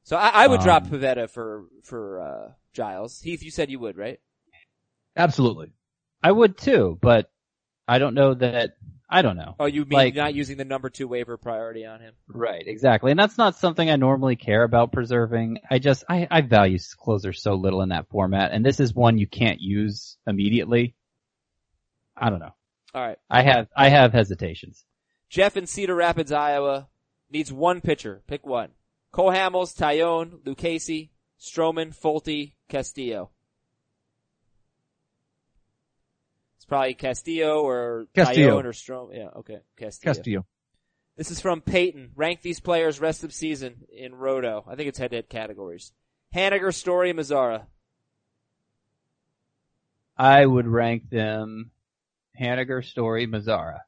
So 0.03 0.17
I, 0.17 0.43
I 0.43 0.47
would 0.47 0.59
um, 0.59 0.65
drop 0.65 0.87
Pivetta 0.87 1.29
for, 1.29 1.63
for, 1.83 2.19
uh, 2.19 2.51
Giles. 2.73 3.21
Heath, 3.21 3.41
you 3.41 3.49
said 3.49 3.71
you 3.71 3.79
would, 3.79 3.97
right? 3.97 4.19
Absolutely. 5.15 5.71
I 6.21 6.31
would 6.31 6.57
too, 6.57 6.97
but 7.01 7.31
I 7.87 7.99
don't 7.99 8.15
know 8.15 8.33
that 8.33 8.75
I 9.09 9.21
don't 9.21 9.37
know. 9.37 9.55
Oh, 9.59 9.65
you 9.65 9.85
mean 9.85 9.93
like, 9.93 10.15
not 10.15 10.33
using 10.33 10.57
the 10.57 10.65
number 10.65 10.89
two 10.89 11.07
waiver 11.07 11.37
priority 11.37 11.85
on 11.85 12.01
him? 12.01 12.13
Right, 12.27 12.63
exactly. 12.65 13.11
And 13.11 13.19
that's 13.19 13.37
not 13.37 13.55
something 13.55 13.89
I 13.89 13.95
normally 13.97 14.35
care 14.35 14.63
about 14.63 14.91
preserving. 14.91 15.59
I 15.69 15.79
just, 15.79 16.03
I, 16.09 16.27
I 16.29 16.41
value 16.41 16.79
closers 16.97 17.41
so 17.41 17.53
little 17.53 17.81
in 17.81 17.89
that 17.89 18.09
format, 18.09 18.51
and 18.51 18.65
this 18.65 18.79
is 18.79 18.93
one 18.93 19.17
you 19.19 19.27
can't 19.27 19.61
use 19.61 20.17
immediately. 20.25 20.95
I 22.17 22.29
don't 22.29 22.39
know. 22.39 22.55
Alright. 22.95 23.19
I 23.29 23.43
have, 23.43 23.67
I 23.75 23.89
have 23.89 24.13
hesitations. 24.13 24.83
Jeff 25.29 25.55
in 25.55 25.67
Cedar 25.67 25.95
Rapids, 25.95 26.31
Iowa 26.31 26.87
needs 27.29 27.51
one 27.53 27.81
pitcher. 27.81 28.23
Pick 28.27 28.45
one. 28.45 28.69
Cole 29.11 29.31
Hamels, 29.31 29.77
Taillon, 29.77 30.39
Lucchesi, 30.43 31.09
Stroman, 31.39 31.95
Folty, 31.95 32.53
Castillo. 32.69 33.29
It's 36.65 36.69
probably 36.69 36.95
Castillo 36.95 37.61
or 37.61 38.07
Castillo. 38.15 38.59
Taillon 38.59 38.65
or 38.65 38.73
Strom. 38.73 39.09
Yeah, 39.13 39.27
okay. 39.35 39.59
Castillo. 39.77 40.13
Castillo. 40.15 40.45
This 41.15 41.29
is 41.29 41.39
from 41.39 41.61
Peyton. 41.61 42.09
Rank 42.15 42.41
these 42.41 42.59
players 42.59 42.99
rest 42.99 43.23
of 43.23 43.31
season 43.31 43.85
in 43.95 44.15
Roto. 44.15 44.65
I 44.67 44.73
think 44.73 44.89
it's 44.89 44.97
head-to-head 44.97 45.29
categories. 45.29 45.91
Haniger, 46.33 46.73
Story, 46.73 47.13
Mazara. 47.13 47.67
I 50.17 50.43
would 50.43 50.65
rank 50.65 51.07
them 51.11 51.69
Haniger, 52.41 52.83
Story, 52.83 53.27
Mazara. 53.27 53.81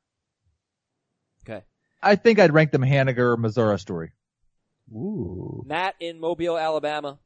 Okay. 1.43 1.63
I 1.99 2.15
think 2.15 2.37
I'd 2.37 2.53
rank 2.53 2.71
them 2.71 2.83
Haniger, 2.83 3.35
Mazara, 3.37 3.79
Story. 3.79 4.11
Ooh. 4.93 5.63
Matt 5.65 5.95
in 5.99 6.19
Mobile, 6.19 6.59
Alabama. 6.59 7.17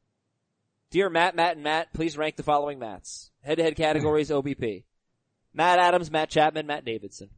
Dear 0.90 1.10
Matt, 1.10 1.36
Matt, 1.36 1.56
and 1.56 1.62
Matt, 1.62 1.92
please 1.92 2.16
rank 2.16 2.36
the 2.36 2.42
following 2.42 2.78
Mats. 2.78 3.30
Head-to-head 3.42 3.76
categories, 3.76 4.30
OBP. 4.30 4.84
Matt 5.54 5.78
Adams, 5.78 6.10
Matt 6.10 6.30
Chapman, 6.30 6.66
Matt 6.66 6.84
Davidson. 6.84 7.28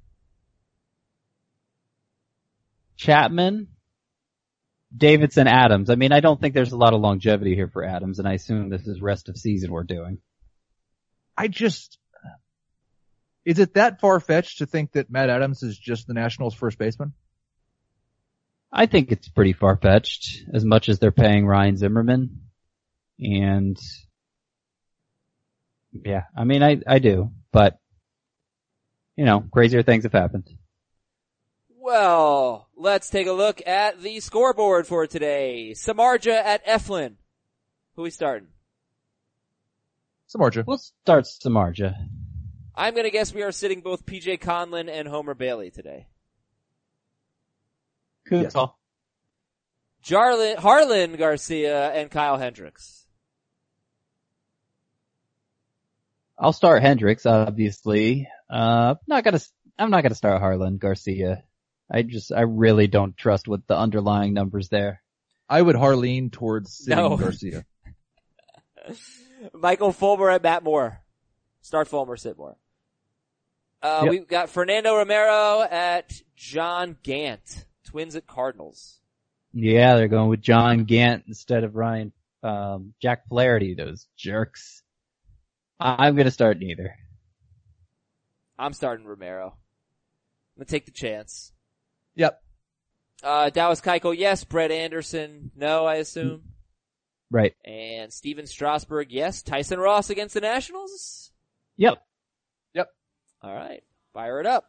Chapman, 2.96 3.68
Davidson, 4.96 5.48
Adams. 5.48 5.90
I 5.90 5.96
mean, 5.96 6.12
I 6.12 6.20
don't 6.20 6.40
think 6.40 6.54
there's 6.54 6.72
a 6.72 6.76
lot 6.76 6.94
of 6.94 7.00
longevity 7.00 7.54
here 7.54 7.68
for 7.68 7.84
Adams, 7.84 8.18
and 8.18 8.28
I 8.28 8.34
assume 8.34 8.68
this 8.68 8.86
is 8.86 9.02
rest 9.02 9.28
of 9.28 9.36
season 9.36 9.72
we're 9.72 9.82
doing. 9.82 10.18
I 11.36 11.48
just, 11.48 11.98
is 13.44 13.58
it 13.58 13.74
that 13.74 14.00
far 14.00 14.20
fetched 14.20 14.58
to 14.58 14.66
think 14.66 14.92
that 14.92 15.10
Matt 15.10 15.30
Adams 15.30 15.62
is 15.64 15.76
just 15.76 16.06
the 16.06 16.14
Nationals 16.14 16.54
first 16.54 16.78
baseman? 16.78 17.12
I 18.72 18.86
think 18.86 19.10
it's 19.10 19.28
pretty 19.28 19.52
far 19.52 19.76
fetched, 19.76 20.44
as 20.52 20.64
much 20.64 20.88
as 20.88 20.98
they're 20.98 21.12
paying 21.12 21.46
Ryan 21.46 21.76
Zimmerman. 21.76 22.42
And 23.18 23.76
yeah, 25.92 26.24
I 26.36 26.44
mean, 26.44 26.62
I, 26.62 26.80
I 26.86 26.98
do, 26.98 27.30
but 27.52 27.78
you 29.16 29.24
know, 29.24 29.40
crazier 29.52 29.82
things 29.82 30.04
have 30.04 30.12
happened. 30.12 30.48
Well, 31.78 32.68
let's 32.76 33.10
take 33.10 33.26
a 33.26 33.32
look 33.32 33.60
at 33.66 34.00
the 34.00 34.20
scoreboard 34.20 34.86
for 34.86 35.06
today. 35.06 35.72
Samardzija 35.74 36.32
at 36.32 36.66
Eflin. 36.66 37.16
Who 37.96 38.02
we 38.02 38.10
starting? 38.10 38.48
Samardzija. 40.34 40.66
We'll 40.66 40.78
start 40.78 41.24
Samardzija. 41.26 41.94
I'm 42.74 42.94
gonna 42.94 43.10
guess 43.10 43.32
we 43.32 43.42
are 43.42 43.52
sitting 43.52 43.82
both 43.82 44.06
PJ 44.06 44.40
Conlon 44.40 44.88
and 44.90 45.06
Homer 45.06 45.34
Bailey 45.34 45.70
today. 45.70 46.08
Good 48.26 48.44
Yes. 48.44 48.52
call. 48.54 48.78
Jarlin, 50.02 50.56
Harlan 50.56 51.16
Garcia 51.16 51.92
and 51.92 52.10
Kyle 52.10 52.36
Hendricks. 52.36 53.06
I'll 56.38 56.52
start 56.52 56.82
Hendricks, 56.82 57.26
obviously. 57.26 58.28
Uh, 58.50 58.94
not 59.06 59.24
gonna, 59.24 59.40
I'm 59.78 59.90
not 59.90 60.02
gonna 60.02 60.14
start 60.14 60.40
Harlan 60.40 60.78
Garcia. 60.78 61.42
I 61.90 62.02
just, 62.02 62.32
I 62.32 62.42
really 62.42 62.86
don't 62.86 63.16
trust 63.16 63.46
what 63.48 63.66
the 63.66 63.76
underlying 63.76 64.32
numbers 64.34 64.68
there. 64.68 65.02
I 65.48 65.60
would 65.60 65.76
Harleen 65.76 66.32
towards 66.32 66.72
sitting 66.78 66.96
No. 66.96 67.16
Garcia. 67.16 67.64
Michael 69.52 69.92
Fulmer 69.92 70.30
at 70.30 70.42
Matt 70.42 70.62
Moore. 70.64 71.00
Start 71.62 71.88
Fulmer, 71.88 72.16
sit 72.16 72.36
Moore. 72.36 72.56
Uh, 73.82 74.00
Yep. 74.04 74.10
we've 74.10 74.28
got 74.28 74.48
Fernando 74.50 74.96
Romero 74.96 75.62
at 75.62 76.12
John 76.36 76.96
Gant. 77.02 77.66
Twins 77.86 78.16
at 78.16 78.26
Cardinals. 78.26 78.98
Yeah, 79.52 79.96
they're 79.96 80.08
going 80.08 80.30
with 80.30 80.40
John 80.40 80.84
Gant 80.84 81.24
instead 81.28 81.64
of 81.64 81.76
Ryan, 81.76 82.12
um, 82.42 82.94
Jack 83.00 83.28
Flaherty, 83.28 83.74
those 83.74 84.08
jerks. 84.16 84.82
I'm 85.78 86.16
gonna 86.16 86.30
start 86.30 86.58
neither. 86.58 86.96
I'm 88.58 88.72
starting 88.72 89.06
Romero. 89.06 89.46
I'm 89.46 90.60
gonna 90.60 90.66
take 90.66 90.86
the 90.86 90.92
chance. 90.92 91.52
Yep. 92.14 92.40
Uh, 93.22 93.50
Dallas 93.50 93.80
Keuchel, 93.80 94.16
yes. 94.16 94.44
Brett 94.44 94.70
Anderson, 94.70 95.50
no, 95.56 95.86
I 95.86 95.96
assume. 95.96 96.42
Right. 97.30 97.54
And 97.64 98.12
Stephen 98.12 98.46
Strasburg, 98.46 99.10
yes. 99.10 99.42
Tyson 99.42 99.80
Ross 99.80 100.10
against 100.10 100.34
the 100.34 100.40
Nationals? 100.40 101.32
Yep. 101.76 101.98
Yep. 102.74 102.88
Alright. 103.42 103.82
Fire 104.12 104.40
it 104.40 104.46
up. 104.46 104.66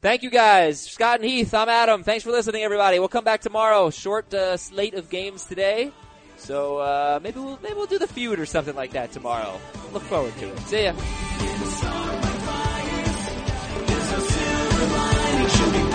Thank 0.00 0.24
you 0.24 0.30
guys. 0.30 0.80
Scott 0.80 1.20
and 1.20 1.24
Heath, 1.28 1.54
I'm 1.54 1.68
Adam. 1.68 2.02
Thanks 2.02 2.24
for 2.24 2.32
listening 2.32 2.64
everybody. 2.64 2.98
We'll 2.98 3.06
come 3.06 3.22
back 3.24 3.40
tomorrow. 3.40 3.90
Short, 3.90 4.34
uh, 4.34 4.56
slate 4.56 4.94
of 4.94 5.10
games 5.10 5.44
today. 5.44 5.92
So, 6.38 6.78
uh, 6.78 7.20
maybe 7.22 7.38
we'll, 7.38 7.60
maybe 7.62 7.74
we'll 7.74 7.86
do 7.86 8.00
the 8.00 8.08
feud 8.08 8.40
or 8.40 8.46
something 8.46 8.74
like 8.74 8.92
that 8.92 9.12
tomorrow. 9.12 9.60
Look 9.92 10.02
forward 10.04 10.36
to 10.38 10.48
it. 10.48 10.58
See 10.60 10.84
ya. 10.84 11.51
to 15.64 15.70
me. 15.70 15.91